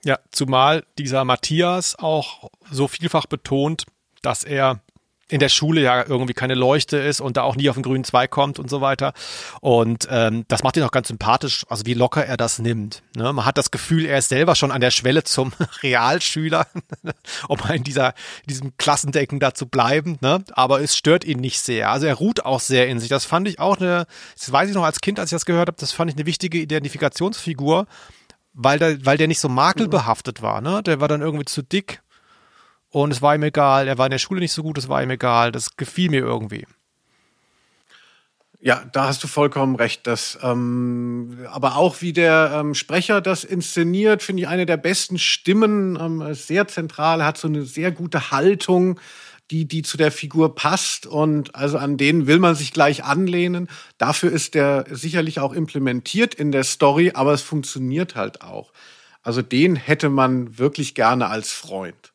[0.05, 3.85] Ja, zumal dieser Matthias auch so vielfach betont,
[4.23, 4.81] dass er
[5.33, 8.05] in der Schule ja irgendwie keine Leuchte ist und da auch nie auf den grünen
[8.05, 9.15] Zweig kommt und so weiter.
[9.63, 13.03] Und ähm, das macht ihn auch ganz sympathisch, also wie locker er das nimmt.
[13.17, 13.33] Ne?
[13.33, 16.67] Man hat das Gefühl, er ist selber schon an der Schwelle zum Realschüler,
[17.49, 18.09] um in dieser
[18.43, 20.19] in diesem Klassendenken da zu bleiben.
[20.21, 20.45] Ne?
[20.53, 21.91] Aber es stört ihn nicht sehr.
[21.91, 23.09] Also er ruht auch sehr in sich.
[23.09, 25.69] Das fand ich auch eine, das weiß ich noch als Kind, als ich das gehört
[25.69, 27.87] habe, das fand ich eine wichtige Identifikationsfigur,
[28.55, 30.61] weil der, weil der nicht so makelbehaftet war.
[30.61, 30.83] Ne?
[30.83, 32.03] Der war dann irgendwie zu dick
[32.91, 33.89] und es war ihm egal.
[33.89, 35.53] Er war in der Schule nicht so gut, es war ihm egal.
[35.53, 36.67] Das gefiel mir irgendwie.
[38.65, 40.07] Ja, da hast du vollkommen recht.
[40.07, 45.19] Das, ähm, aber auch wie der ähm, Sprecher das inszeniert, finde ich eine der besten
[45.19, 45.99] Stimmen.
[46.01, 49.01] Ähm, sehr zentral, hat so eine sehr gute Haltung,
[49.53, 51.07] die, die zu der Figur passt.
[51.07, 53.69] Und also an denen will man sich gleich anlehnen.
[53.99, 58.73] Dafür ist der sicherlich auch implementiert in der Story, aber es funktioniert halt auch.
[59.23, 62.13] Also den hätte man wirklich gerne als Freund.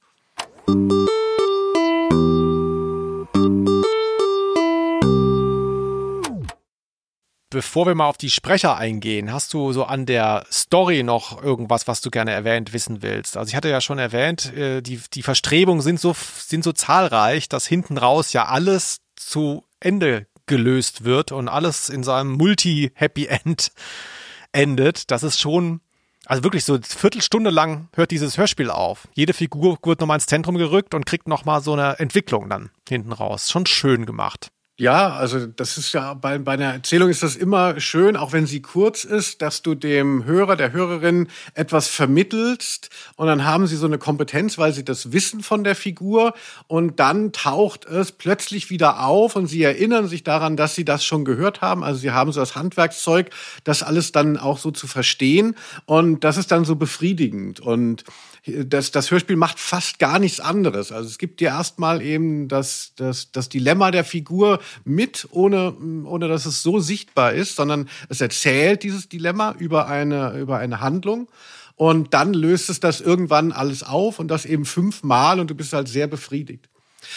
[7.57, 11.87] Bevor wir mal auf die Sprecher eingehen, hast du so an der Story noch irgendwas,
[11.87, 13.35] was du gerne erwähnt wissen willst?
[13.35, 17.49] Also ich hatte ja schon erwähnt, äh, die, die Verstrebungen sind so, sind so zahlreich,
[17.49, 23.71] dass hinten raus ja alles zu Ende gelöst wird und alles in seinem Multi-Happy End
[24.51, 25.09] endet.
[25.09, 25.81] Das ist schon
[26.27, 29.07] also wirklich so eine Viertelstunde lang hört dieses Hörspiel auf.
[29.15, 33.13] Jede Figur wird nochmal ins Zentrum gerückt und kriegt nochmal so eine Entwicklung dann hinten
[33.13, 33.49] raus.
[33.49, 34.51] Schon schön gemacht.
[34.80, 38.45] Ja, also das ist ja bei, bei einer Erzählung ist das immer schön, auch wenn
[38.45, 43.75] sie kurz ist, dass du dem Hörer, der Hörerin etwas vermittelst und dann haben sie
[43.75, 46.36] so eine Kompetenz, weil sie das wissen von der Figur
[46.67, 51.03] und dann taucht es plötzlich wieder auf und sie erinnern sich daran, dass sie das
[51.03, 51.84] schon gehört haben.
[51.84, 53.32] Also sie haben so das Handwerkszeug,
[53.63, 55.55] das alles dann auch so zu verstehen
[55.88, 58.03] und das ist dann so befriedigend und
[58.45, 60.91] das, das Hörspiel macht fast gar nichts anderes.
[60.91, 65.74] Also es gibt dir erstmal eben das, das, das Dilemma der Figur mit, ohne,
[66.05, 70.82] ohne dass es so sichtbar ist, sondern es erzählt dieses Dilemma über eine, über eine
[70.82, 71.28] Handlung.
[71.76, 75.74] Und dann löst es das irgendwann alles auf und das eben fünfmal und du bist
[75.74, 76.70] halt sehr befriedigt.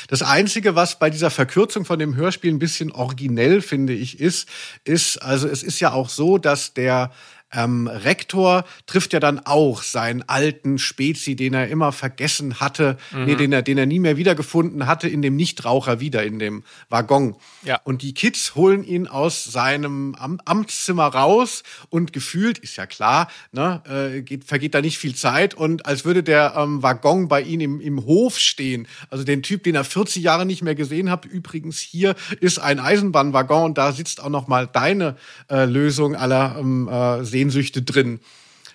[0.08, 4.48] Das Einzige, was bei dieser Verkürzung von dem Hörspiel ein bisschen originell, finde ich, ist,
[4.84, 7.10] ist, also es ist ja auch so, dass der
[7.52, 13.24] ähm, Rektor trifft ja dann auch seinen alten Spezi, den er immer vergessen hatte, mhm.
[13.24, 16.62] nee, den er, den er nie mehr wiedergefunden hatte, in dem Nichtraucher wieder, in dem
[16.88, 17.36] Waggon.
[17.64, 17.80] Ja.
[17.84, 23.28] Und die Kids holen ihn aus seinem Am Amtszimmer raus und gefühlt, ist ja klar,
[23.52, 27.42] ne, äh, geht, vergeht da nicht viel Zeit und als würde der ähm, Waggon bei
[27.42, 28.86] ihm im, im Hof stehen.
[29.10, 31.24] Also den Typ, den er 40 Jahre nicht mehr gesehen hat.
[31.24, 35.16] Übrigens, hier ist ein Eisenbahnwaggon und da sitzt auch noch mal deine
[35.50, 38.20] äh, Lösung aller ähm, äh, Sehnsüchte drin.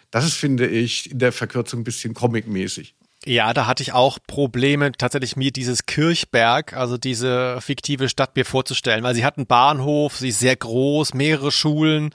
[0.09, 2.95] Das ist, finde ich, in der Verkürzung ein bisschen comicmäßig.
[3.27, 8.45] Ja, da hatte ich auch Probleme, tatsächlich mir dieses Kirchberg, also diese fiktive Stadt mir
[8.45, 12.11] vorzustellen, weil sie hat einen Bahnhof, sie ist sehr groß, mehrere Schulen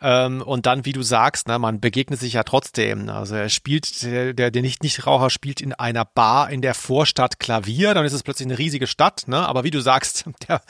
[0.00, 3.08] ähm, und dann, wie du sagst, ne, man begegnet sich ja trotzdem.
[3.08, 7.94] Also er spielt, der, der, der Nicht-Nichtraucher spielt in einer Bar in der Vorstadt Klavier,
[7.94, 9.46] dann ist es plötzlich eine riesige Stadt, ne?
[9.48, 10.62] aber wie du sagst, der,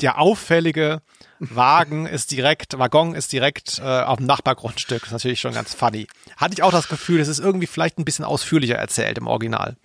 [0.00, 1.02] der auffällige
[1.38, 5.00] Wagen ist direkt, Waggon ist direkt äh, auf dem Nachbargrundstück.
[5.00, 6.06] Das ist natürlich schon ganz funny.
[6.36, 9.76] Hatte ich auch das Gefühl, es ist irgendwie vielleicht ein bisschen ausführlicher erzählt im Original.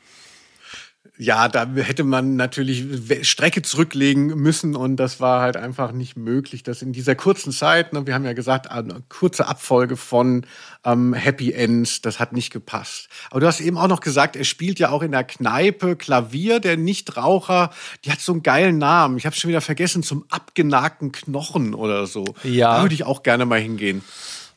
[1.20, 2.86] Ja, da hätte man natürlich
[3.28, 7.92] Strecke zurücklegen müssen und das war halt einfach nicht möglich, dass in dieser kurzen Zeit,
[7.92, 10.46] ne, wir haben ja gesagt, eine kurze Abfolge von
[10.86, 13.10] ähm, Happy Ends, das hat nicht gepasst.
[13.32, 16.60] Aber du hast eben auch noch gesagt, er spielt ja auch in der Kneipe Klavier,
[16.60, 17.72] der Nichtraucher,
[18.06, 19.18] die hat so einen geilen Namen.
[19.18, 22.26] Ich habe schon wieder vergessen, zum abgenagten Knochen oder so.
[22.44, 22.76] Ja.
[22.76, 24.04] Da würde ich auch gerne mal hingehen.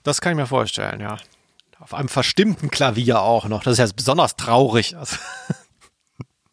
[0.03, 1.17] Das kann ich mir vorstellen, ja.
[1.79, 3.63] Auf einem verstimmten Klavier auch noch.
[3.63, 4.99] Das ist ja besonders traurig.
[4.99, 5.17] Also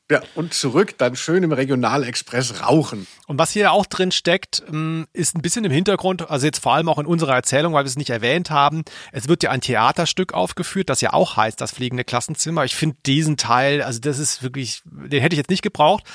[0.10, 3.08] ja, und zurück dann schön im Regionalexpress rauchen.
[3.28, 6.74] Und was hier auch drin steckt, ähm, ist ein bisschen im Hintergrund, also jetzt vor
[6.74, 8.84] allem auch in unserer Erzählung, weil wir es nicht erwähnt haben.
[9.12, 12.64] Es wird ja ein Theaterstück aufgeführt, das ja auch heißt, das fliegende Klassenzimmer.
[12.64, 16.05] Ich finde diesen Teil, also das ist wirklich, den hätte ich jetzt nicht gebraucht.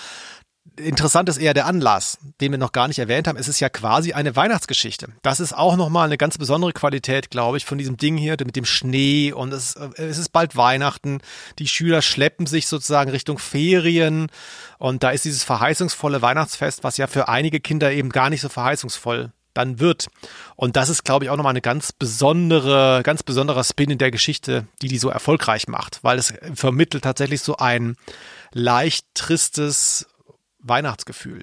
[0.76, 3.36] Interessant ist eher der Anlass, den wir noch gar nicht erwähnt haben.
[3.36, 5.08] Es ist ja quasi eine Weihnachtsgeschichte.
[5.22, 8.56] Das ist auch nochmal eine ganz besondere Qualität, glaube ich, von diesem Ding hier mit
[8.56, 11.20] dem Schnee und es, es ist bald Weihnachten.
[11.58, 14.28] Die Schüler schleppen sich sozusagen Richtung Ferien
[14.78, 18.48] und da ist dieses verheißungsvolle Weihnachtsfest, was ja für einige Kinder eben gar nicht so
[18.48, 20.08] verheißungsvoll dann wird.
[20.56, 24.10] Und das ist, glaube ich, auch nochmal eine ganz besondere, ganz besonderer Spin in der
[24.10, 27.96] Geschichte, die die so erfolgreich macht, weil es vermittelt tatsächlich so ein
[28.52, 30.06] leicht tristes
[30.62, 31.42] Weihnachtsgefühl.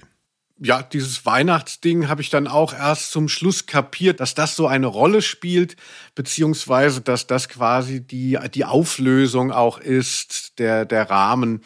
[0.62, 4.88] Ja, dieses Weihnachtsding habe ich dann auch erst zum Schluss kapiert, dass das so eine
[4.88, 5.76] Rolle spielt,
[6.14, 11.62] beziehungsweise dass das quasi die, die Auflösung auch ist, der, der Rahmen.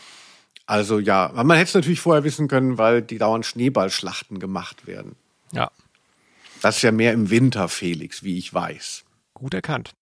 [0.66, 5.16] Also ja, man hätte es natürlich vorher wissen können, weil die dauernd Schneeballschlachten gemacht werden.
[5.50, 5.72] Ja.
[6.62, 9.05] Das ist ja mehr im Winter, Felix, wie ich weiß.
[9.34, 9.92] Gut erkannt.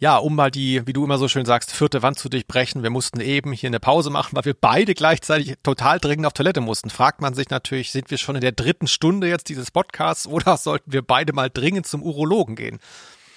[0.00, 2.84] Ja, um mal die, wie du immer so schön sagst, vierte Wand zu durchbrechen.
[2.84, 6.60] Wir mussten eben hier eine Pause machen, weil wir beide gleichzeitig total dringend auf Toilette
[6.60, 6.88] mussten.
[6.88, 10.56] Fragt man sich natürlich, sind wir schon in der dritten Stunde jetzt dieses Podcasts oder
[10.56, 12.78] sollten wir beide mal dringend zum Urologen gehen?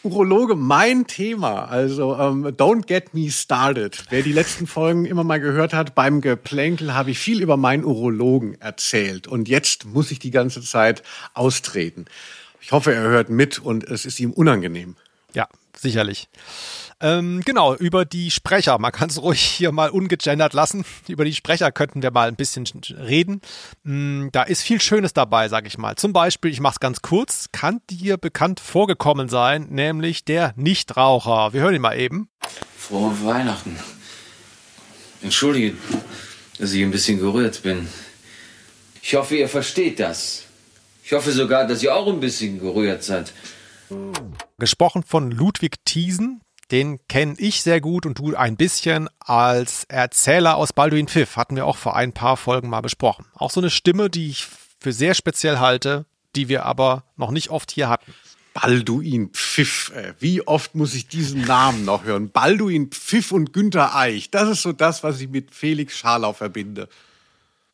[0.03, 1.65] Urologe, mein Thema.
[1.65, 4.05] Also ähm, don't get me started.
[4.11, 7.83] Wer die letzten Folgen immer mal gehört hat, beim Geplänkel habe ich viel über meinen
[7.83, 9.27] Urologen erzählt.
[9.27, 11.01] Und jetzt muss ich die ganze Zeit
[11.33, 12.05] austreten.
[12.61, 14.95] Ich hoffe, er hört mit und es ist ihm unangenehm.
[15.33, 15.47] Ja,
[15.77, 16.29] sicherlich.
[17.01, 20.85] Ähm, genau, über die Sprecher, man kann es ruhig hier mal ungegendert lassen.
[21.07, 23.41] Über die Sprecher könnten wir mal ein bisschen reden.
[23.83, 25.95] Mm, da ist viel Schönes dabei, sag ich mal.
[25.95, 31.53] Zum Beispiel, ich mache es ganz kurz, kann dir bekannt vorgekommen sein, nämlich der Nichtraucher.
[31.53, 32.29] Wir hören ihn mal eben.
[32.77, 33.77] Frohe Weihnachten.
[35.23, 35.75] Entschuldige,
[36.59, 37.87] dass ich ein bisschen gerührt bin.
[39.01, 40.43] Ich hoffe, ihr versteht das.
[41.03, 43.33] Ich hoffe sogar, dass ihr auch ein bisschen gerührt seid.
[44.57, 50.55] Gesprochen von Ludwig Thiesen, den kenne ich sehr gut und du ein bisschen als Erzähler
[50.55, 51.35] aus Balduin Pfiff.
[51.35, 53.25] Hatten wir auch vor ein paar Folgen mal besprochen.
[53.33, 54.47] Auch so eine Stimme, die ich
[54.79, 58.13] für sehr speziell halte, die wir aber noch nicht oft hier hatten.
[58.53, 59.91] Balduin Pfiff.
[59.95, 62.31] Äh, wie oft muss ich diesen Namen noch hören?
[62.31, 64.31] Balduin Pfiff und Günter Eich.
[64.31, 66.87] Das ist so das, was ich mit Felix Scharlau verbinde.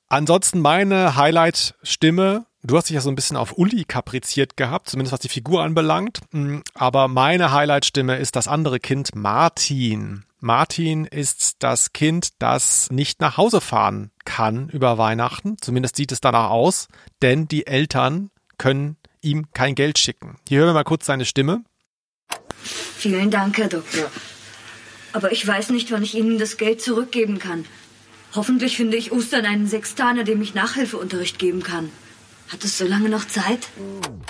[0.09, 5.13] Ansonsten meine Highlight-Stimme Du hast dich ja so ein bisschen auf Uli kapriziert gehabt, zumindest
[5.13, 6.19] was die Figur anbelangt.
[6.31, 10.25] Mm, aber meine Highlightstimme ist das andere Kind, Martin.
[10.39, 15.57] Martin ist das Kind, das nicht nach Hause fahren kann über Weihnachten.
[15.61, 16.87] Zumindest sieht es danach aus,
[17.21, 20.37] denn die Eltern können ihm kein Geld schicken.
[20.47, 21.63] Hier hören wir mal kurz seine Stimme.
[22.59, 24.11] Vielen Dank, Herr Doktor.
[25.13, 27.65] Aber ich weiß nicht, wann ich Ihnen das Geld zurückgeben kann.
[28.35, 31.91] Hoffentlich finde ich Ostern einen Sextaner, dem ich Nachhilfeunterricht geben kann.
[32.49, 33.67] Hat es so lange noch Zeit?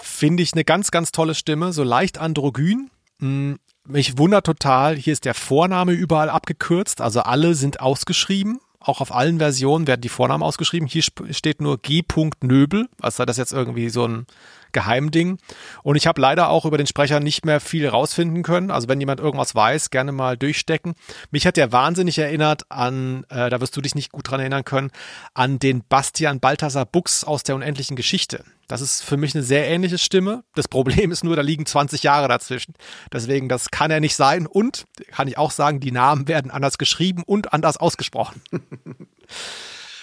[0.01, 2.89] Finde ich eine ganz, ganz tolle Stimme, so leicht androgyn.
[3.19, 8.59] Hm, mich wundert total, hier ist der Vorname überall abgekürzt, also alle sind ausgeschrieben.
[8.79, 10.87] Auch auf allen Versionen werden die Vornamen ausgeschrieben.
[10.87, 12.03] Hier steht nur G.
[12.41, 14.27] Nöbel, als sei das jetzt irgendwie so ein
[14.71, 15.37] Geheimding.
[15.83, 18.71] Und ich habe leider auch über den Sprecher nicht mehr viel rausfinden können.
[18.71, 20.95] Also wenn jemand irgendwas weiß, gerne mal durchstecken.
[21.31, 24.63] Mich hat der wahnsinnig erinnert an, äh, da wirst du dich nicht gut dran erinnern
[24.63, 24.91] können,
[25.33, 28.43] an den Bastian Balthasar Buchs aus der unendlichen Geschichte.
[28.67, 30.43] Das ist für mich eine sehr ähnliche Stimme.
[30.53, 32.73] Das Problem ist nur, da liegen 20 Jahre dazwischen.
[33.13, 34.45] Deswegen, das kann er nicht sein.
[34.45, 38.41] Und, kann ich auch sagen, die Namen werden anders geschrieben und anders ausgesprochen.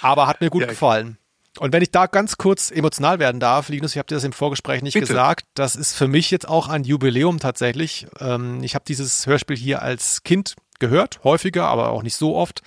[0.01, 1.19] Aber hat mir gut ja, gefallen.
[1.59, 4.33] Und wenn ich da ganz kurz emotional werden darf, Linus, ich habe dir das im
[4.33, 5.07] Vorgespräch nicht Bitte.
[5.07, 8.07] gesagt, das ist für mich jetzt auch ein Jubiläum tatsächlich.
[8.19, 12.63] Ähm, ich habe dieses Hörspiel hier als Kind gehört, häufiger, aber auch nicht so oft.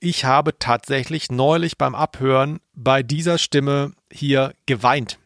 [0.00, 5.18] Ich habe tatsächlich neulich beim Abhören bei dieser Stimme hier geweint.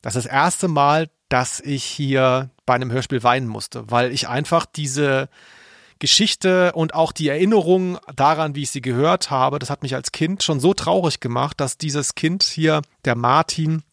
[0.00, 4.28] Das ist das erste Mal, dass ich hier bei einem Hörspiel weinen musste, weil ich
[4.28, 5.28] einfach diese
[6.04, 10.12] Geschichte und auch die Erinnerung daran, wie ich sie gehört habe, das hat mich als
[10.12, 13.84] Kind schon so traurig gemacht, dass dieses Kind hier, der Martin,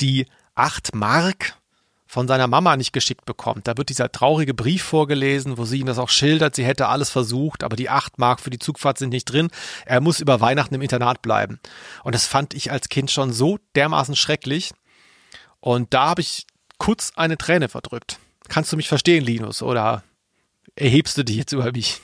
[0.00, 1.58] die acht Mark
[2.06, 3.68] von seiner Mama nicht geschickt bekommt.
[3.68, 7.10] Da wird dieser traurige Brief vorgelesen, wo sie ihm das auch schildert, sie hätte alles
[7.10, 9.50] versucht, aber die acht Mark für die Zugfahrt sind nicht drin.
[9.84, 11.60] Er muss über Weihnachten im Internat bleiben.
[12.04, 14.72] Und das fand ich als Kind schon so dermaßen schrecklich.
[15.60, 16.46] Und da habe ich
[16.78, 18.18] kurz eine Träne verdrückt.
[18.48, 19.60] Kannst du mich verstehen, Linus?
[19.60, 20.04] Oder
[20.76, 22.00] erhebst du dich jetzt über mich?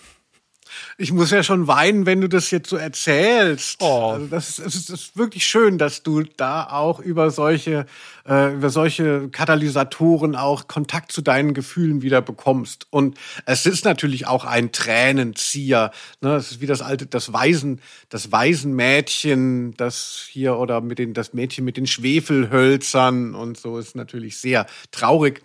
[0.96, 3.80] Ich muss ja schon weinen, wenn du das jetzt so erzählst.
[3.80, 4.12] Oh.
[4.14, 7.86] Also das, ist, das ist wirklich schön, dass du da auch über solche,
[8.28, 12.86] äh, über solche Katalysatoren auch Kontakt zu deinen Gefühlen wieder bekommst.
[12.90, 15.92] Und es ist natürlich auch ein Tränenzieher.
[16.20, 16.36] Ne?
[16.36, 21.32] Es ist wie das alte, das Waisen, das Waisenmädchen, das hier oder mit den, das
[21.32, 25.42] Mädchen mit den Schwefelhölzern und so ist natürlich sehr traurig.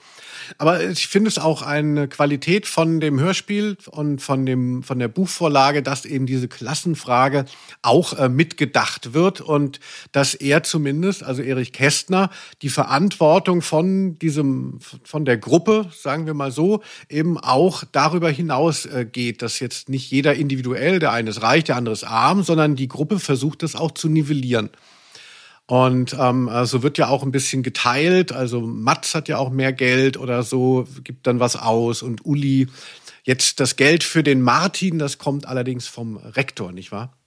[0.58, 5.08] Aber ich finde es auch eine Qualität von dem Hörspiel und von dem, von der
[5.14, 7.46] Buchvorlage, dass eben diese Klassenfrage
[7.82, 9.80] auch äh, mitgedacht wird und
[10.12, 12.30] dass er zumindest, also Erich Kästner,
[12.62, 18.86] die Verantwortung von diesem, von der Gruppe, sagen wir mal so, eben auch darüber hinaus
[18.86, 22.44] äh, geht, dass jetzt nicht jeder individuell, der eine ist reich, der andere ist arm,
[22.44, 24.70] sondern die Gruppe versucht das auch zu nivellieren.
[25.66, 28.34] Und ähm, so also wird ja auch ein bisschen geteilt.
[28.34, 32.04] Also Mats hat ja auch mehr Geld oder so, gibt dann was aus.
[32.04, 32.68] Und Uli,
[33.24, 37.18] jetzt das Geld für den Martin, das kommt allerdings vom Rektor, nicht wahr?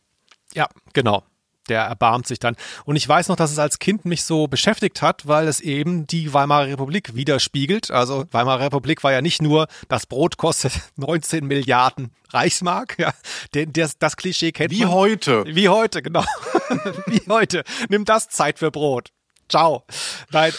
[0.55, 1.25] Ja, genau.
[1.69, 2.57] der erbarmt sich dann.
[2.85, 6.07] Und ich weiß noch, dass es als Kind mich so beschäftigt hat, weil es eben
[6.07, 7.91] die Weimarer Republik widerspiegelt.
[7.91, 13.13] Also Weimarer Republik war ja nicht nur, das Brot kostet 19 Milliarden Reichsmark, ja,
[13.55, 14.91] den, das, das Klischee kennt Wie man.
[14.91, 15.45] heute.
[15.47, 16.25] Wie heute, genau.
[17.07, 17.65] Wie heute.
[17.89, 19.13] Nimm das Zeit für Brot.
[19.49, 19.85] Ciao.
[20.31, 20.53] Nein,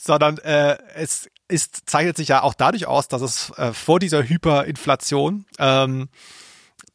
[0.00, 4.22] sondern äh, es ist, zeichnet sich ja auch dadurch aus, dass es äh, vor dieser
[4.22, 6.08] Hyperinflation ähm,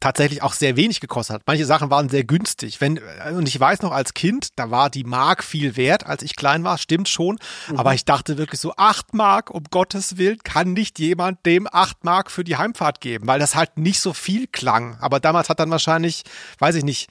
[0.00, 1.42] tatsächlich auch sehr wenig gekostet hat.
[1.46, 2.80] Manche Sachen waren sehr günstig.
[2.80, 6.22] Wenn, äh, und ich weiß noch als Kind, da war die Mark viel wert, als
[6.22, 7.38] ich klein war, stimmt schon.
[7.76, 12.04] Aber ich dachte wirklich so, acht Mark, um Gottes Willen, kann nicht jemand dem acht
[12.04, 14.96] Mark für die Heimfahrt geben, weil das halt nicht so viel klang.
[15.00, 16.24] Aber damals hat dann wahrscheinlich,
[16.58, 17.08] weiß ich nicht,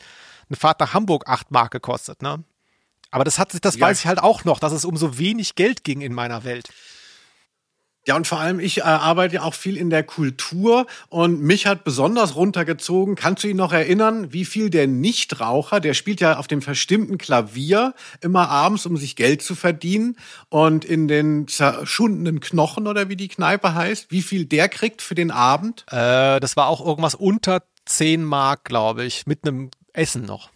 [0.50, 2.44] eine Fahrt nach Hamburg acht Mark gekostet, ne?
[3.10, 3.88] Aber das hat sich, das Ja.
[3.88, 6.68] weiß ich halt auch noch, dass es um so wenig Geld ging in meiner Welt.
[8.08, 11.66] Ja, und vor allem, ich äh, arbeite ja auch viel in der Kultur und mich
[11.66, 13.16] hat besonders runtergezogen.
[13.16, 17.18] Kannst du dich noch erinnern, wie viel der Nichtraucher, der spielt ja auf dem verstimmten
[17.18, 20.18] Klavier immer abends, um sich Geld zu verdienen
[20.50, 25.16] und in den zerschundenen Knochen oder wie die Kneipe heißt, wie viel der kriegt für
[25.16, 25.84] den Abend?
[25.90, 30.50] Äh, das war auch irgendwas unter 10 Mark, glaube ich, mit einem Essen noch.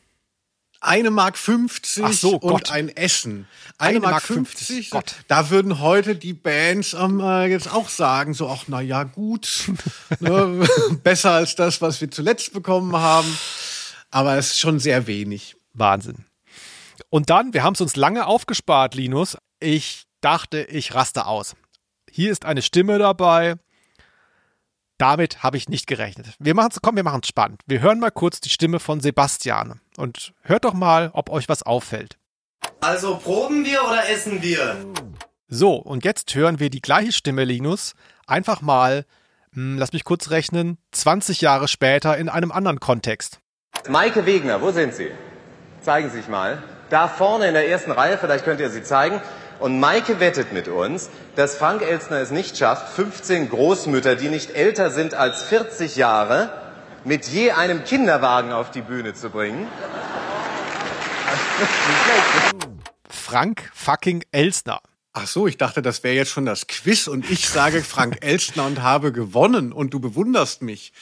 [0.82, 2.72] Eine Mark 50 Ach so, und Gott.
[2.72, 3.48] ein Essen.
[3.78, 4.68] Eine, Eine Mark Mark 50.
[4.68, 5.16] 50, Gott.
[5.28, 9.70] Da würden heute die Bands ähm, äh, jetzt auch sagen, so, ach, na ja, gut.
[10.20, 10.66] ne,
[11.04, 13.38] besser als das, was wir zuletzt bekommen haben.
[14.10, 15.58] Aber es ist schon sehr wenig.
[15.74, 16.26] Wahnsinn.
[17.10, 19.38] Und dann, wir haben es uns lange aufgespart, Linus.
[19.60, 21.56] Ich dachte, ich raste aus.
[22.10, 23.56] Hier ist eine Stimme dabei.
[25.00, 26.36] Damit habe ich nicht gerechnet.
[26.40, 27.62] Wir machen es, komm, wir machen es spannend.
[27.66, 31.64] Wir hören mal kurz die Stimme von Sebastian und hört doch mal, ob euch was
[31.64, 32.18] auffällt.
[32.82, 34.76] Also proben wir oder essen wir?
[35.48, 37.94] So, und jetzt hören wir die gleiche Stimme, Linus,
[38.28, 39.06] einfach mal,
[39.54, 43.40] hm, lass mich kurz rechnen, 20 Jahre später in einem anderen Kontext.
[43.88, 45.12] Maike Wegner, wo sind Sie?
[45.82, 46.62] Zeigen Sie sich mal.
[46.90, 49.22] Da vorne in der ersten Reihe, vielleicht könnt ihr sie zeigen.
[49.60, 54.52] Und Maike wettet mit uns, dass Frank Elstner es nicht schafft, 15 Großmütter, die nicht
[54.52, 56.50] älter sind als 40 Jahre,
[57.04, 59.68] mit je einem Kinderwagen auf die Bühne zu bringen.
[63.10, 64.80] Frank fucking Elstner.
[65.12, 68.66] Ach so, ich dachte, das wäre jetzt schon das Quiz und ich sage Frank Elstner
[68.66, 70.94] und habe gewonnen und du bewunderst mich.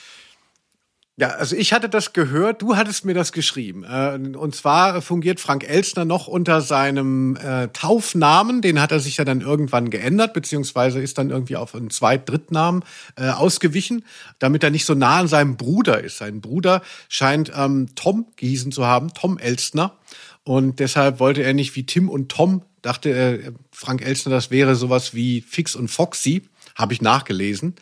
[1.19, 3.83] Ja, also ich hatte das gehört, du hattest mir das geschrieben.
[3.83, 9.17] Äh, Und zwar fungiert Frank Elstner noch unter seinem äh, Taufnamen, den hat er sich
[9.17, 12.83] ja dann irgendwann geändert, beziehungsweise ist dann irgendwie auf einen Zweit-, Drittnamen
[13.15, 14.05] äh, ausgewichen,
[14.37, 16.19] damit er nicht so nah an seinem Bruder ist.
[16.19, 19.97] Sein Bruder scheint ähm, Tom gehießen zu haben, Tom Elstner.
[20.43, 24.75] Und deshalb wollte er nicht wie Tim und Tom, dachte äh, Frank Elstner, das wäre
[24.75, 26.43] sowas wie Fix und Foxy,
[26.75, 27.73] habe ich nachgelesen.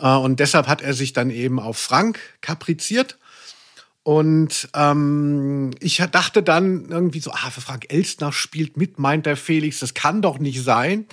[0.00, 3.18] Äh, und deshalb hat er sich dann eben auf Frank kapriziert.
[4.02, 9.80] Und ähm, ich dachte dann irgendwie so, ah, Frank Elstner spielt mit, meint der Felix,
[9.80, 11.06] das kann doch nicht sein.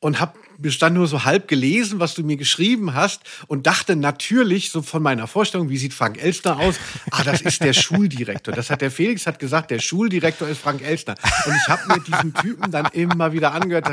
[0.00, 3.96] Und habe bis dann nur so halb gelesen, was du mir geschrieben hast und dachte
[3.96, 6.74] natürlich so von meiner Vorstellung, wie sieht Frank Elstner aus?
[7.10, 8.52] Ah, das ist der Schuldirektor.
[8.52, 11.14] Das hat der Felix hat gesagt, der Schuldirektor ist Frank Elstner.
[11.46, 13.88] Und ich habe mir diesen Typen dann immer wieder angehört.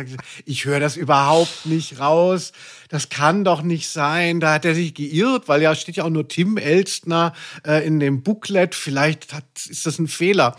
[0.45, 2.51] Ich höre das überhaupt nicht raus.
[2.89, 4.39] Das kann doch nicht sein.
[4.39, 7.33] Da hat er sich geirrt, weil ja steht ja auch nur Tim Elstner
[7.65, 8.73] äh, in dem Booklet.
[8.73, 10.55] Vielleicht hat, ist das ein Fehler.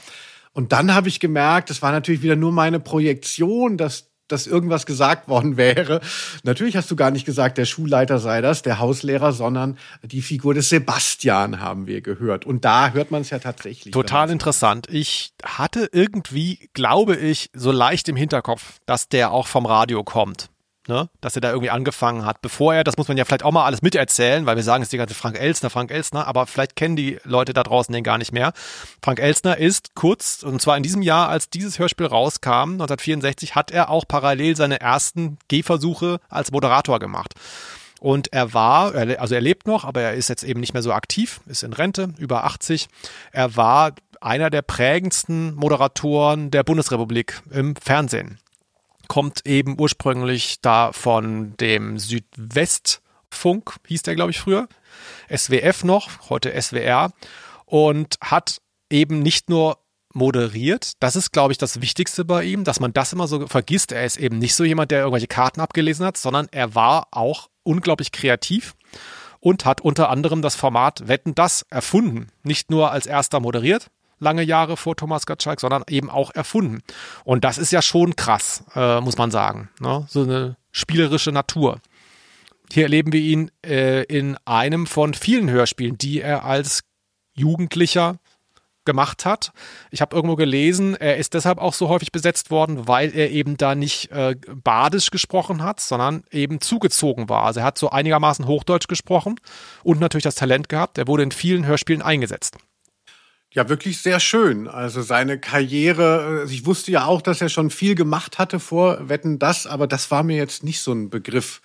[0.52, 4.86] Und dann habe ich gemerkt, das war natürlich wieder nur meine Projektion, dass dass irgendwas
[4.86, 6.00] gesagt worden wäre.
[6.42, 10.54] Natürlich hast du gar nicht gesagt, der Schulleiter sei das, der Hauslehrer, sondern die Figur
[10.54, 12.44] des Sebastian haben wir gehört.
[12.44, 13.92] Und da hört man es ja tatsächlich.
[13.92, 14.88] Total interessant.
[14.90, 20.50] Ich hatte irgendwie, glaube ich, so leicht im Hinterkopf, dass der auch vom Radio kommt.
[20.88, 21.08] Ne?
[21.20, 22.42] Dass er da irgendwie angefangen hat.
[22.42, 24.88] Bevor er, das muss man ja vielleicht auch mal alles miterzählen, weil wir sagen es
[24.88, 28.18] die ganze Frank Elstner, Frank Elstner, aber vielleicht kennen die Leute da draußen den gar
[28.18, 28.52] nicht mehr.
[29.02, 33.70] Frank Elstner ist kurz, und zwar in diesem Jahr, als dieses Hörspiel rauskam, 1964, hat
[33.70, 37.34] er auch parallel seine ersten Gehversuche als Moderator gemacht.
[38.00, 40.92] Und er war, also er lebt noch, aber er ist jetzt eben nicht mehr so
[40.92, 42.88] aktiv, ist in Rente, über 80.
[43.32, 48.38] Er war einer der prägendsten Moderatoren der Bundesrepublik im Fernsehen.
[49.08, 54.68] Kommt eben ursprünglich da von dem Südwestfunk, hieß der, glaube ich, früher.
[55.34, 57.12] SWF noch, heute SWR.
[57.64, 58.60] Und hat
[58.90, 59.78] eben nicht nur
[60.16, 60.92] moderiert.
[61.00, 63.92] Das ist, glaube ich, das Wichtigste bei ihm, dass man das immer so vergisst.
[63.92, 67.48] Er ist eben nicht so jemand, der irgendwelche Karten abgelesen hat, sondern er war auch
[67.62, 68.74] unglaublich kreativ
[69.40, 72.28] und hat unter anderem das Format Wetten das erfunden.
[72.42, 76.82] Nicht nur als erster moderiert, lange Jahre vor Thomas Gottschalk, sondern eben auch erfunden.
[77.24, 79.68] Und das ist ja schon krass, äh, muss man sagen.
[79.80, 80.06] Ne?
[80.08, 81.80] So eine spielerische Natur.
[82.72, 86.82] Hier erleben wir ihn äh, in einem von vielen Hörspielen, die er als
[87.34, 88.18] Jugendlicher
[88.86, 89.52] gemacht hat.
[89.90, 93.58] Ich habe irgendwo gelesen, er ist deshalb auch so häufig besetzt worden, weil er eben
[93.58, 97.42] da nicht äh, badisch gesprochen hat, sondern eben zugezogen war.
[97.42, 99.38] Also er hat so einigermaßen Hochdeutsch gesprochen
[99.82, 100.96] und natürlich das Talent gehabt.
[100.96, 102.56] Er wurde in vielen Hörspielen eingesetzt.
[103.52, 104.68] Ja, wirklich sehr schön.
[104.68, 109.08] Also seine Karriere, also ich wusste ja auch, dass er schon viel gemacht hatte vor
[109.08, 111.62] Wetten das, aber das war mir jetzt nicht so ein Begriff.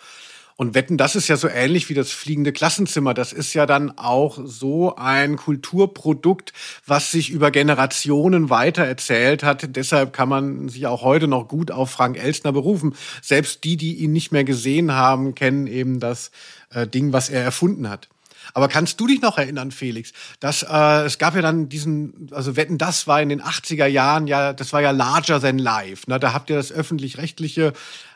[0.55, 3.15] Und Wetten, das ist ja so ähnlich wie das fliegende Klassenzimmer.
[3.15, 6.53] Das ist ja dann auch so ein Kulturprodukt,
[6.85, 9.75] was sich über Generationen weitererzählt hat.
[9.75, 12.95] Deshalb kann man sich auch heute noch gut auf Frank Elstner berufen.
[13.23, 16.31] Selbst die, die ihn nicht mehr gesehen haben, kennen eben das
[16.69, 18.10] äh, Ding, was er erfunden hat.
[18.53, 22.55] Aber kannst du dich noch erinnern, Felix, dass äh, es gab ja dann diesen, also
[22.55, 26.09] Wetten, das war in den 80er Jahren ja, das war ja larger than life.
[26.09, 26.19] Ne?
[26.19, 27.73] Da habt ihr das öffentlich-rechtliche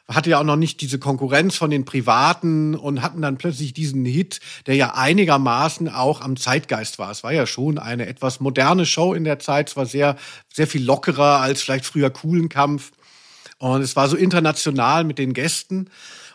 [0.07, 4.05] hatte ja auch noch nicht diese Konkurrenz von den Privaten und hatten dann plötzlich diesen
[4.05, 7.09] Hit, der ja einigermaßen auch am Zeitgeist war.
[7.09, 9.69] Es war ja schon eine etwas moderne Show in der Zeit.
[9.69, 10.15] Es war sehr,
[10.53, 12.91] sehr viel lockerer als vielleicht früher Coolen Kampf.
[13.57, 15.89] Und es war so international mit den Gästen.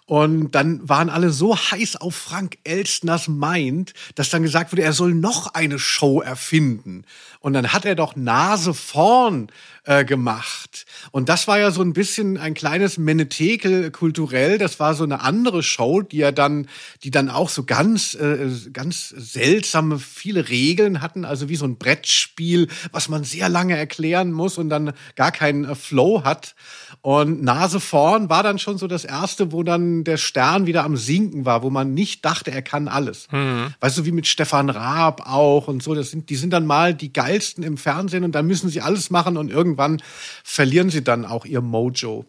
[0.07, 4.93] Und dann waren alle so heiß auf Frank Elstners Mind, dass dann gesagt wurde, er
[4.93, 7.05] soll noch eine Show erfinden.
[7.39, 9.51] Und dann hat er doch Nase vorn
[9.85, 10.85] äh, gemacht.
[11.11, 14.59] Und das war ja so ein bisschen ein kleines Menetekel kulturell.
[14.59, 16.69] Das war so eine andere Show, die ja dann,
[17.03, 21.25] die dann auch so ganz, äh, ganz seltsame, viele Regeln hatten.
[21.25, 25.65] Also wie so ein Brettspiel, was man sehr lange erklären muss und dann gar keinen
[25.65, 26.55] äh, Flow hat.
[27.03, 30.97] Und Nase vorn war dann schon so das erste, wo dann der Stern wieder am
[30.97, 33.27] Sinken war, wo man nicht dachte, er kann alles.
[33.31, 33.75] Mhm.
[33.81, 35.95] Weißt du, wie mit Stefan Raab auch und so.
[35.95, 39.11] Das sind, die sind dann mal die geilsten im Fernsehen und dann müssen sie alles
[39.11, 40.03] machen und irgendwann
[40.45, 42.27] verlieren sie dann auch ihr Mojo.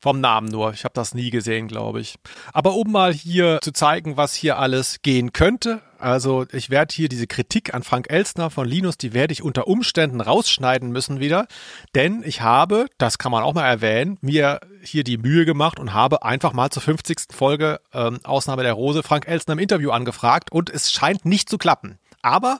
[0.00, 0.72] Vom Namen nur.
[0.72, 2.16] Ich habe das nie gesehen, glaube ich.
[2.52, 5.80] Aber um mal hier zu zeigen, was hier alles gehen könnte.
[6.02, 9.68] Also ich werde hier diese Kritik an Frank Elstner von Linus, die werde ich unter
[9.68, 11.46] Umständen rausschneiden müssen wieder.
[11.94, 15.94] Denn ich habe, das kann man auch mal erwähnen, mir hier die Mühe gemacht und
[15.94, 17.28] habe einfach mal zur 50.
[17.30, 21.56] Folge ähm, Ausnahme der Rose Frank Elstner im Interview angefragt und es scheint nicht zu
[21.56, 22.00] klappen.
[22.20, 22.58] Aber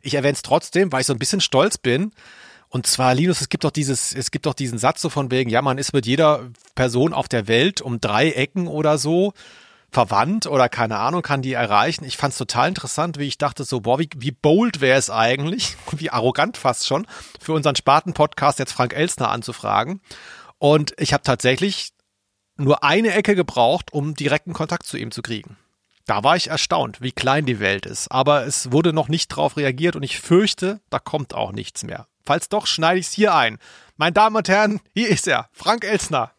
[0.00, 2.12] ich erwähne es trotzdem, weil ich so ein bisschen stolz bin.
[2.68, 5.50] Und zwar, Linus, es gibt doch dieses, es gibt doch diesen Satz so von wegen,
[5.50, 9.32] ja, man ist mit jeder Person auf der Welt um drei Ecken oder so
[9.94, 12.04] verwandt oder keine Ahnung, kann die erreichen.
[12.04, 15.08] Ich fand es total interessant, wie ich dachte so, boah, wie, wie bold wäre es
[15.08, 17.06] eigentlich, wie arrogant fast schon,
[17.40, 20.02] für unseren Spaten-Podcast jetzt Frank Elstner anzufragen.
[20.58, 21.90] Und ich habe tatsächlich
[22.56, 25.56] nur eine Ecke gebraucht, um direkten Kontakt zu ihm zu kriegen.
[26.06, 28.08] Da war ich erstaunt, wie klein die Welt ist.
[28.10, 32.06] Aber es wurde noch nicht drauf reagiert und ich fürchte, da kommt auch nichts mehr.
[32.26, 33.58] Falls doch, schneide ich es hier ein.
[33.96, 36.33] Meine Damen und Herren, hier ist er, Frank Elsner.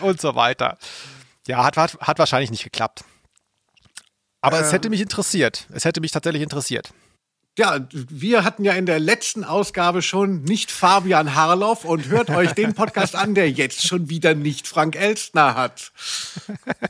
[0.00, 0.78] Und so weiter.
[1.46, 3.04] Ja, hat, hat, hat wahrscheinlich nicht geklappt.
[4.40, 5.66] Aber ähm, es hätte mich interessiert.
[5.72, 6.90] Es hätte mich tatsächlich interessiert.
[7.60, 12.52] Ja, wir hatten ja in der letzten Ausgabe schon nicht Fabian Harloff und hört euch
[12.52, 15.92] den Podcast an, der jetzt schon wieder nicht Frank Elstner hat.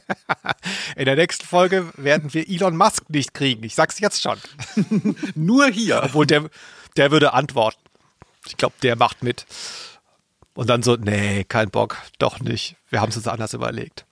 [0.94, 3.64] In der nächsten Folge werden wir Elon Musk nicht kriegen.
[3.64, 4.38] Ich sag's jetzt schon.
[5.34, 6.02] Nur hier.
[6.04, 6.48] Obwohl der,
[6.96, 7.80] der würde antworten.
[8.46, 9.46] Ich glaube, der macht mit.
[10.54, 12.76] Und dann so, nee, kein Bock, doch nicht.
[12.90, 14.06] Wir haben es uns anders überlegt.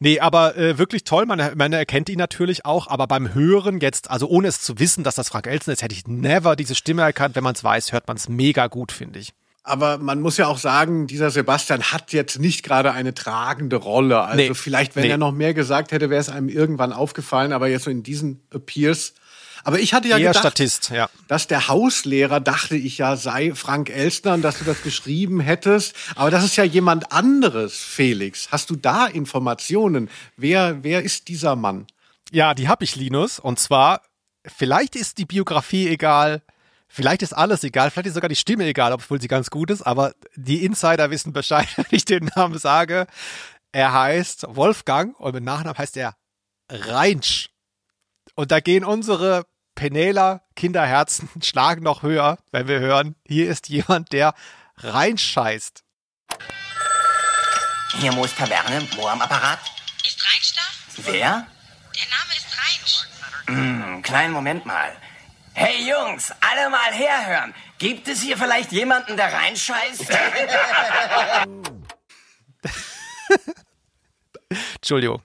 [0.00, 1.26] Nee, aber äh, wirklich toll.
[1.26, 5.02] Man, man erkennt ihn natürlich auch, aber beim Hören jetzt, also ohne es zu wissen,
[5.04, 7.34] dass das Frank Elsen ist, hätte ich never diese Stimme erkannt.
[7.34, 9.32] Wenn man es weiß, hört man es mega gut, finde ich.
[9.64, 14.22] Aber man muss ja auch sagen, dieser Sebastian hat jetzt nicht gerade eine tragende Rolle.
[14.22, 15.10] Also nee, vielleicht, wenn nee.
[15.10, 17.52] er noch mehr gesagt hätte, wäre es einem irgendwann aufgefallen.
[17.52, 19.14] Aber jetzt so in diesen Appears
[19.64, 21.08] aber ich hatte ja Eher gedacht, Statist, ja.
[21.26, 25.94] dass der Hauslehrer, dachte ich ja, sei Frank Elstner und dass du das geschrieben hättest.
[26.14, 28.48] Aber das ist ja jemand anderes, Felix.
[28.50, 30.10] Hast du da Informationen?
[30.36, 31.86] Wer, wer ist dieser Mann?
[32.30, 33.38] Ja, die habe ich, Linus.
[33.38, 34.02] Und zwar,
[34.46, 36.42] vielleicht ist die Biografie egal,
[36.90, 39.82] Vielleicht ist alles egal, vielleicht ist sogar die Stimme egal, obwohl sie ganz gut ist,
[39.82, 43.06] aber die Insider wissen Bescheid, wenn ich den Namen sage.
[43.72, 46.14] Er heißt Wolfgang und mit Nachnamen heißt er
[46.70, 47.50] Reinsch.
[48.38, 54.12] Und da gehen unsere Penela Kinderherzen schlagen noch höher, wenn wir hören, hier ist jemand,
[54.12, 54.32] der
[54.76, 55.82] reinscheißt.
[57.98, 59.58] Hier Moos Taverne, Mo am Apparat.
[60.06, 60.60] Ist Reinsch da?
[61.10, 61.48] Wer?
[61.96, 63.08] Der Name ist Reinsch.
[63.48, 64.92] Hm, kleinen Moment mal.
[65.54, 67.52] Hey Jungs, alle mal herhören.
[67.78, 70.10] Gibt es hier vielleicht jemanden, der reinscheißt?
[74.76, 75.24] Entschuldigung.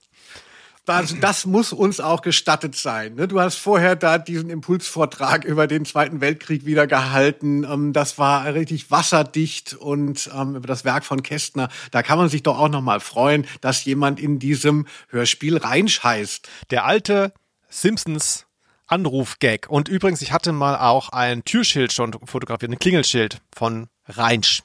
[0.86, 3.16] Das muss uns auch gestattet sein.
[3.16, 3.28] Ne?
[3.30, 7.64] Du hast vorher da diesen Impulsvortrag über den Zweiten Weltkrieg wieder gehalten.
[7.64, 11.70] Ähm, das war richtig wasserdicht und ähm, über das Werk von Kästner.
[11.92, 16.50] Da kann man sich doch auch noch mal freuen, dass jemand in diesem Hörspiel reinscheißt.
[16.70, 17.34] Der alte
[17.70, 18.46] Simpsons
[18.88, 19.70] Anruf-Gag.
[19.70, 24.64] Und übrigens, ich hatte mal auch ein Türschild schon fotografiert, ein Klingelschild von Reinsch,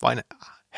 [0.00, 0.20] wo ein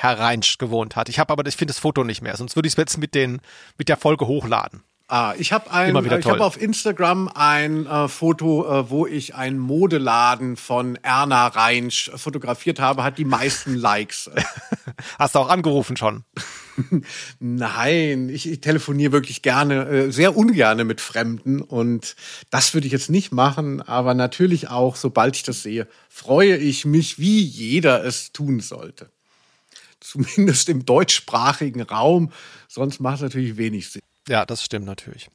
[0.00, 1.08] Herr Reinsch gewohnt hat.
[1.08, 3.16] Ich habe aber, ich finde das Foto nicht mehr, sonst würde ich es jetzt mit,
[3.16, 3.40] den,
[3.78, 4.84] mit der Folge hochladen.
[5.08, 9.58] Ah, ich habe ein, ich habe auf Instagram ein äh, Foto, äh, wo ich einen
[9.58, 14.30] Modeladen von Erna Reinsch fotografiert habe, hat die meisten Likes.
[15.18, 16.24] Hast du auch angerufen schon?
[17.40, 22.14] Nein, ich, ich telefoniere wirklich gerne, äh, sehr ungerne mit Fremden und
[22.50, 26.84] das würde ich jetzt nicht machen, aber natürlich auch, sobald ich das sehe, freue ich
[26.84, 29.10] mich, wie jeder es tun sollte.
[30.00, 32.32] Zumindest im deutschsprachigen Raum,
[32.68, 34.02] sonst macht es natürlich wenig Sinn.
[34.28, 35.30] Ja, das stimmt natürlich.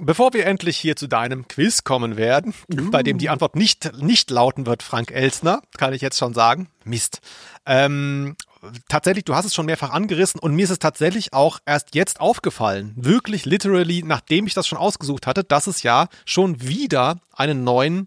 [0.00, 2.90] Bevor wir endlich hier zu deinem Quiz kommen werden, uh.
[2.90, 6.68] bei dem die Antwort nicht, nicht lauten wird, Frank Elsner, kann ich jetzt schon sagen.
[6.84, 7.20] Mist.
[7.66, 8.36] Ähm,
[8.88, 12.20] tatsächlich, du hast es schon mehrfach angerissen und mir ist es tatsächlich auch erst jetzt
[12.20, 17.64] aufgefallen, wirklich literally, nachdem ich das schon ausgesucht hatte, dass es ja schon wieder einen
[17.64, 18.06] neuen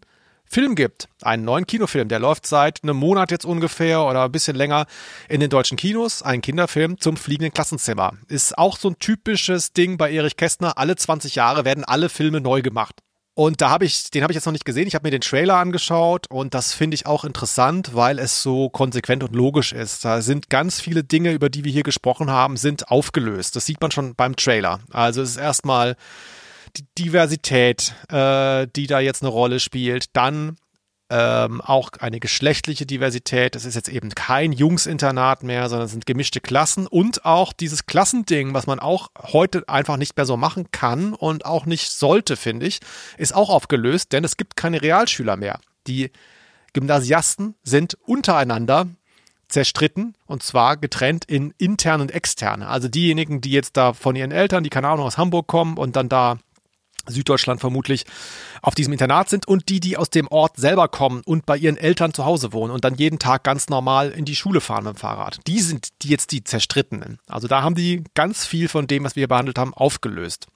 [0.52, 1.08] Film gibt.
[1.22, 2.10] Einen neuen Kinofilm.
[2.10, 4.86] Der läuft seit einem Monat jetzt ungefähr oder ein bisschen länger
[5.30, 6.24] in den deutschen Kinos.
[6.24, 8.16] Ein Kinderfilm zum fliegenden Klassenzimmer.
[8.28, 10.78] Ist auch so ein typisches Ding bei Erich Kästner.
[10.78, 13.00] Alle 20 Jahre werden alle Filme neu gemacht.
[13.34, 14.88] Und da habe ich, den habe ich jetzt noch nicht gesehen.
[14.88, 18.70] Ich habe mir den Trailer angeschaut und das finde ich auch interessant, weil es so
[18.70, 20.04] konsequent und logisch ist.
[20.04, 23.56] Da sind ganz viele Dinge, über die wir hier gesprochen haben, sind aufgelöst.
[23.56, 24.82] Das sieht man schon beim Trailer.
[24.92, 25.96] Also es ist erstmal
[26.78, 30.16] die Diversität, äh, die da jetzt eine Rolle spielt.
[30.16, 30.58] Dann
[31.12, 33.58] ähm, auch eine geschlechtliche Diversität.
[33.58, 37.86] Es ist jetzt eben kein Jungsinternat mehr, sondern es sind gemischte Klassen und auch dieses
[37.86, 42.38] Klassending, was man auch heute einfach nicht mehr so machen kann und auch nicht sollte,
[42.38, 42.80] finde ich,
[43.18, 45.60] ist auch aufgelöst, denn es gibt keine Realschüler mehr.
[45.86, 46.12] Die
[46.72, 48.88] Gymnasiasten sind untereinander
[49.50, 52.70] zerstritten und zwar getrennt in interne und externe.
[52.70, 55.98] Also diejenigen, die jetzt da von ihren Eltern, die keine Ahnung aus Hamburg kommen und
[55.98, 56.38] dann da
[57.08, 58.06] Süddeutschland vermutlich
[58.62, 61.78] auf diesem Internat sind und die, die aus dem Ort selber kommen und bei ihren
[61.78, 64.96] Eltern zu Hause wohnen und dann jeden Tag ganz normal in die Schule fahren mit
[64.96, 65.40] dem Fahrrad.
[65.48, 67.20] Die sind jetzt die Zerstrittenen.
[67.28, 70.48] Also da haben die ganz viel von dem, was wir behandelt haben, aufgelöst.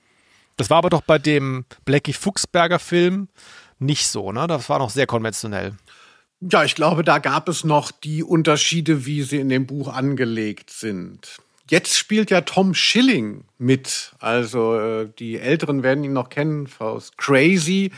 [0.57, 3.27] Das war aber doch bei dem Blackie Fuchsberger Film
[3.79, 4.47] nicht so, ne?
[4.47, 5.73] Das war noch sehr konventionell.
[6.41, 10.69] Ja, ich glaube, da gab es noch die Unterschiede, wie sie in dem Buch angelegt
[10.69, 11.37] sind.
[11.69, 14.11] Jetzt spielt ja Tom Schilling mit.
[14.19, 17.91] Also äh, die Älteren werden ihn noch kennen aus Crazy.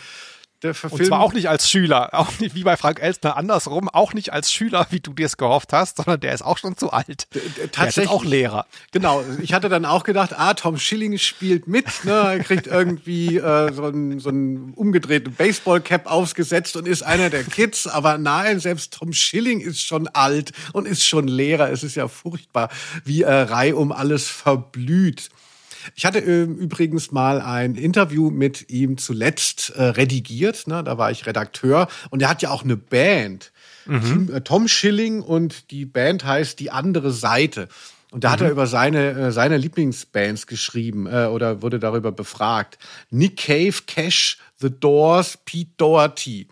[0.64, 4.14] Der Und zwar auch nicht als Schüler, auch nicht wie bei Frank Elstner andersrum, auch
[4.14, 6.92] nicht als Schüler, wie du dir es gehofft hast, sondern der ist auch schon zu
[6.92, 7.28] alt.
[7.72, 7.94] Tatsächlich.
[7.94, 8.66] Der ist auch Lehrer.
[8.92, 9.24] Genau.
[9.40, 12.12] Ich hatte dann auch gedacht, ah, Tom Schilling spielt mit, ne?
[12.12, 17.44] Er kriegt irgendwie äh, so einen so einen umgedrehten Baseballcap aufgesetzt und ist einer der
[17.44, 17.86] Kids.
[17.86, 21.70] Aber nein, selbst Tom Schilling ist schon alt und ist schon Lehrer.
[21.70, 22.70] Es ist ja furchtbar,
[23.06, 25.30] wie äh, Rai um alles verblüht.
[25.96, 30.68] Ich hatte äh, übrigens mal ein Interview mit ihm zuletzt äh, redigiert.
[30.68, 30.84] Ne?
[30.84, 33.52] Da war ich Redakteur und er hat ja auch eine Band.
[33.86, 34.30] Mhm.
[34.34, 37.68] Äh, Tom Schilling und die Band heißt Die andere Seite.
[38.12, 38.34] Und da mhm.
[38.34, 42.78] hat er über seine, äh, seine Lieblingsbands geschrieben äh, oder wurde darüber befragt.
[43.10, 46.48] Nick Cave, Cash, The Doors, Pete Doherty.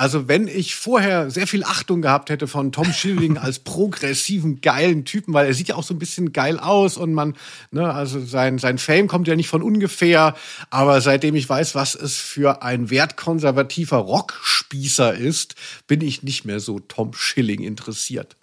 [0.00, 5.04] Also wenn ich vorher sehr viel Achtung gehabt hätte von Tom Schilling als progressiven, geilen
[5.04, 7.36] Typen, weil er sieht ja auch so ein bisschen geil aus und man,
[7.70, 10.34] ne, also sein, sein Fame kommt ja nicht von ungefähr,
[10.70, 15.54] aber seitdem ich weiß, was es für ein wertkonservativer Rockspießer ist,
[15.86, 18.38] bin ich nicht mehr so Tom Schilling interessiert.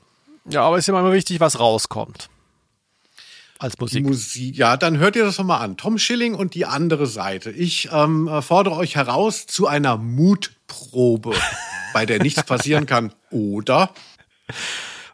[0.47, 2.29] Ja, aber ist ja immer wichtig, was rauskommt
[3.59, 4.05] als Musik.
[4.05, 4.55] Musik.
[4.55, 5.77] Ja, dann hört ihr das doch mal an.
[5.77, 7.51] Tom Schilling und die andere Seite.
[7.51, 11.35] Ich ähm, fordere euch heraus zu einer Mutprobe,
[11.93, 13.13] bei der nichts passieren kann.
[13.31, 13.91] Oder?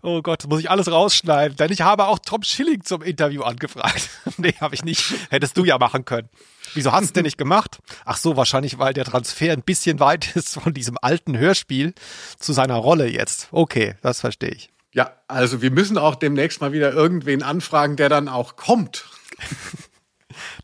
[0.06, 4.10] Oh Gott, muss ich alles rausschneiden, denn ich habe auch Tom Schilling zum Interview angefragt.
[4.38, 5.14] nee, habe ich nicht.
[5.30, 6.28] Hättest du ja machen können.
[6.74, 7.80] Wieso hast du es denn nicht gemacht?
[8.04, 11.94] Ach so, wahrscheinlich, weil der Transfer ein bisschen weit ist von diesem alten Hörspiel
[12.38, 13.48] zu seiner Rolle jetzt.
[13.52, 14.73] Okay, das verstehe ich.
[14.94, 19.06] Ja, also wir müssen auch demnächst mal wieder irgendwen anfragen, der dann auch kommt.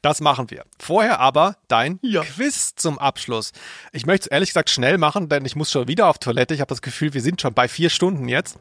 [0.02, 0.64] Das machen wir.
[0.80, 2.22] Vorher aber dein ja.
[2.22, 3.52] Quiz zum Abschluss.
[3.92, 6.56] Ich möchte es ehrlich gesagt schnell machen, denn ich muss schon wieder auf Toilette.
[6.56, 8.58] Ich habe das Gefühl, wir sind schon bei vier Stunden jetzt.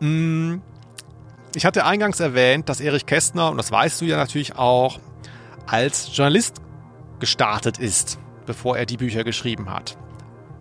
[0.00, 0.56] Mm,
[1.54, 5.00] ich hatte eingangs erwähnt, dass Erich Kästner, und das weißt du ja natürlich auch,
[5.66, 6.56] als Journalist
[7.18, 9.96] gestartet ist, bevor er die Bücher geschrieben hat.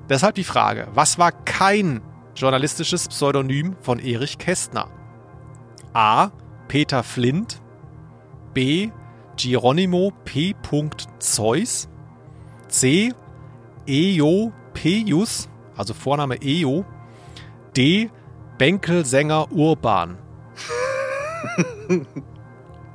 [0.10, 2.02] Deshalb die Frage, was war kein
[2.36, 4.88] journalistisches Pseudonym von Erich Kästner?
[5.94, 6.32] A.
[6.68, 7.62] Peter Flint,
[8.54, 8.92] B.
[9.38, 10.56] Geronimo P.
[11.20, 11.90] Zeus,
[12.68, 13.14] C.
[13.88, 16.86] Eopeus, also Vorname Eo,
[17.76, 18.10] D.
[18.58, 20.18] Bänkelsänger Urban.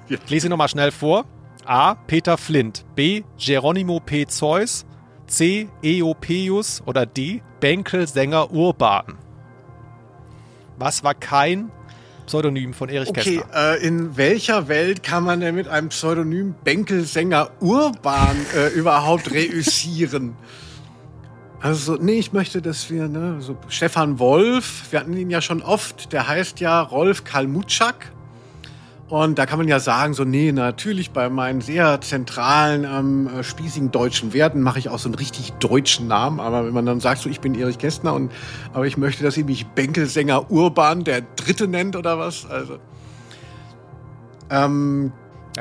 [0.09, 1.25] Ich lese nochmal schnell vor.
[1.65, 1.95] A.
[1.95, 2.85] Peter Flint.
[2.95, 3.25] B.
[3.37, 4.27] Geronimo P.
[4.27, 4.87] Zeus.
[5.27, 5.69] C.
[5.83, 6.83] Eopeus.
[6.87, 7.43] Oder D.
[7.59, 9.19] Bänkelsänger Urban.
[10.79, 11.71] Was war kein
[12.27, 13.73] Pseudonym von Erich Okay, Kästner?
[13.75, 20.35] äh, in welcher Welt kann man denn mit einem Pseudonym Bänkelsänger Urban äh, überhaupt reüssieren?
[21.61, 25.63] Also, nee, ich möchte, dass wir, ne, so Stefan Wolf, wir hatten ihn ja schon
[25.63, 28.13] oft, der heißt ja Rolf Kalmutschak.
[29.09, 33.45] Und da kann man ja sagen, so, nee, natürlich bei meinen sehr zentralen, ähm, äh,
[33.45, 36.41] spießigen deutschen Werten mache ich auch so einen richtig deutschen Namen.
[36.41, 38.33] Aber wenn man dann sagt, so, ich bin Erich Kästner und,
[38.73, 42.79] aber ich möchte, dass ihr mich Bänkelsänger Urban der Dritte nennt oder was, also.
[44.51, 45.13] Ähm,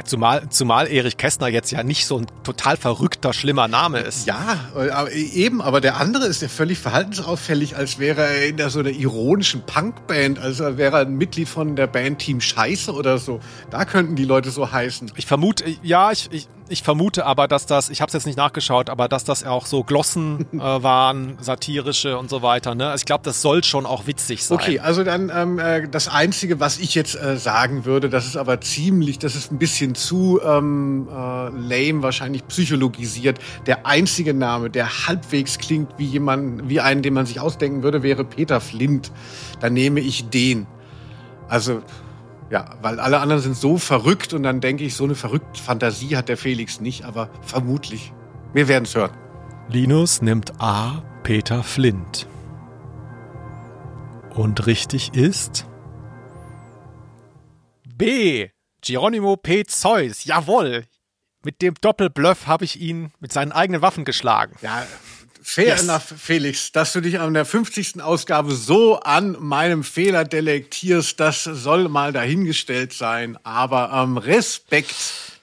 [0.03, 4.27] zumal, zumal Erich Kästner jetzt ja nicht so ein total verrückter, schlimmer Name ist.
[4.27, 8.57] Ja, äh, aber eben, aber der andere ist ja völlig verhaltensauffällig, als wäre er in
[8.57, 12.91] der, so einer ironischen Punkband, also wäre er ein Mitglied von der Band Team Scheiße
[12.91, 13.39] oder so.
[13.69, 15.11] Da könnten die Leute so heißen.
[15.15, 18.37] Ich vermute, ja, ich, ich, ich vermute aber, dass das, ich habe es jetzt nicht
[18.37, 22.75] nachgeschaut, aber dass das auch so Glossen äh, waren, satirische und so weiter.
[22.75, 22.89] Ne?
[22.89, 24.57] Also ich glaube, das soll schon auch witzig sein.
[24.57, 28.37] Okay, also dann ähm, äh, das Einzige, was ich jetzt äh, sagen würde, das ist
[28.37, 31.13] aber ziemlich, das ist ein bisschen zu ähm, äh,
[31.49, 33.39] lame, wahrscheinlich psychologisiert.
[33.65, 38.03] Der einzige Name, der halbwegs klingt wie jemand, wie einen, den man sich ausdenken würde,
[38.03, 39.11] wäre Peter Flint.
[39.59, 40.67] Dann nehme ich den.
[41.47, 41.81] Also
[42.49, 46.15] ja, weil alle anderen sind so verrückt und dann denke ich, so eine verrückte Fantasie
[46.15, 48.13] hat der Felix nicht, aber vermutlich.
[48.53, 49.11] Wir werden es hören.
[49.67, 51.03] Linus nimmt A.
[51.23, 52.27] Peter Flint.
[54.35, 55.65] Und richtig ist
[57.95, 58.49] B.
[58.81, 59.63] Geronimo P.
[59.65, 60.25] Zeus.
[60.25, 60.85] Jawohl.
[61.43, 64.55] Mit dem Doppelbluff habe ich ihn mit seinen eigenen Waffen geschlagen.
[64.61, 64.85] Ja,
[65.47, 65.83] fair Yes.
[65.83, 68.01] enough, Felix, dass du dich an der 50.
[68.01, 73.37] Ausgabe so an meinem Fehler delektierst, das soll mal dahingestellt sein.
[73.43, 74.95] Aber ähm, Respekt,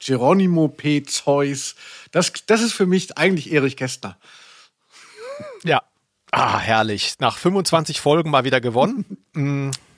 [0.04, 1.04] Geronimo P.
[1.04, 1.76] Zeus,
[2.10, 4.18] das, das ist für mich eigentlich Erich Kästner.
[5.62, 5.82] Ja.
[6.32, 7.14] Ah, herrlich.
[7.20, 9.04] Nach 25 Folgen mal wieder gewonnen.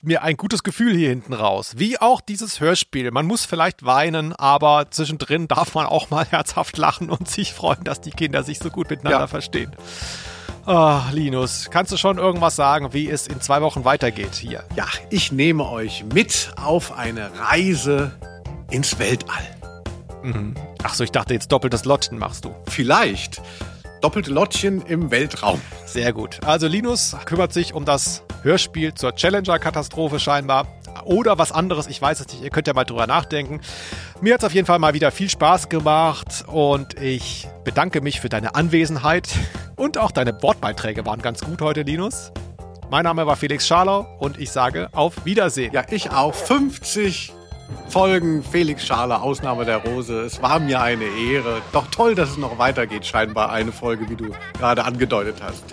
[0.00, 1.72] Gibt mir ein gutes Gefühl hier hinten raus.
[1.76, 3.10] Wie auch dieses Hörspiel.
[3.10, 7.82] Man muss vielleicht weinen, aber zwischendrin darf man auch mal herzhaft lachen und sich freuen,
[7.82, 9.26] dass die Kinder sich so gut miteinander Ja.
[9.26, 9.74] verstehen.
[10.66, 14.62] Ah, Linus, kannst du schon irgendwas sagen, wie es in zwei Wochen weitergeht hier?
[14.76, 18.12] Ja, ich nehme euch mit auf eine Reise
[18.70, 19.42] ins Weltall.
[20.22, 20.54] Mhm.
[20.84, 22.54] Ach so, ich dachte jetzt doppeltes Lotchen machst du.
[22.68, 23.42] Vielleicht.
[24.00, 25.60] Doppelte Lottchen im Weltraum.
[25.84, 26.38] Sehr gut.
[26.44, 30.68] Also Linus kümmert sich um das Hörspiel zur Challenger-Katastrophe scheinbar.
[31.04, 32.42] Oder was anderes, ich weiß es nicht.
[32.42, 33.60] Ihr könnt ja mal drüber nachdenken.
[34.20, 38.20] Mir hat es auf jeden Fall mal wieder viel Spaß gemacht und ich bedanke mich
[38.20, 39.28] für deine Anwesenheit
[39.76, 42.32] und auch deine Wortbeiträge waren ganz gut heute, Linus.
[42.90, 45.72] Mein Name war Felix Scharlau und ich sage auf Wiedersehen.
[45.72, 46.34] Ja, ich auch.
[46.34, 47.34] 50
[47.88, 50.20] Folgen Felix Schale, Ausnahme der Rose.
[50.20, 51.62] Es war mir eine Ehre.
[51.72, 55.64] Doch toll, dass es noch weitergeht, scheinbar eine Folge, wie du gerade angedeutet hast.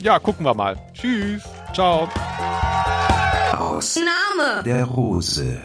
[0.00, 0.76] Ja, gucken wir mal.
[0.92, 1.42] Tschüss.
[1.72, 2.08] Ciao.
[3.58, 4.62] Aus Name.
[4.64, 5.60] der Rose.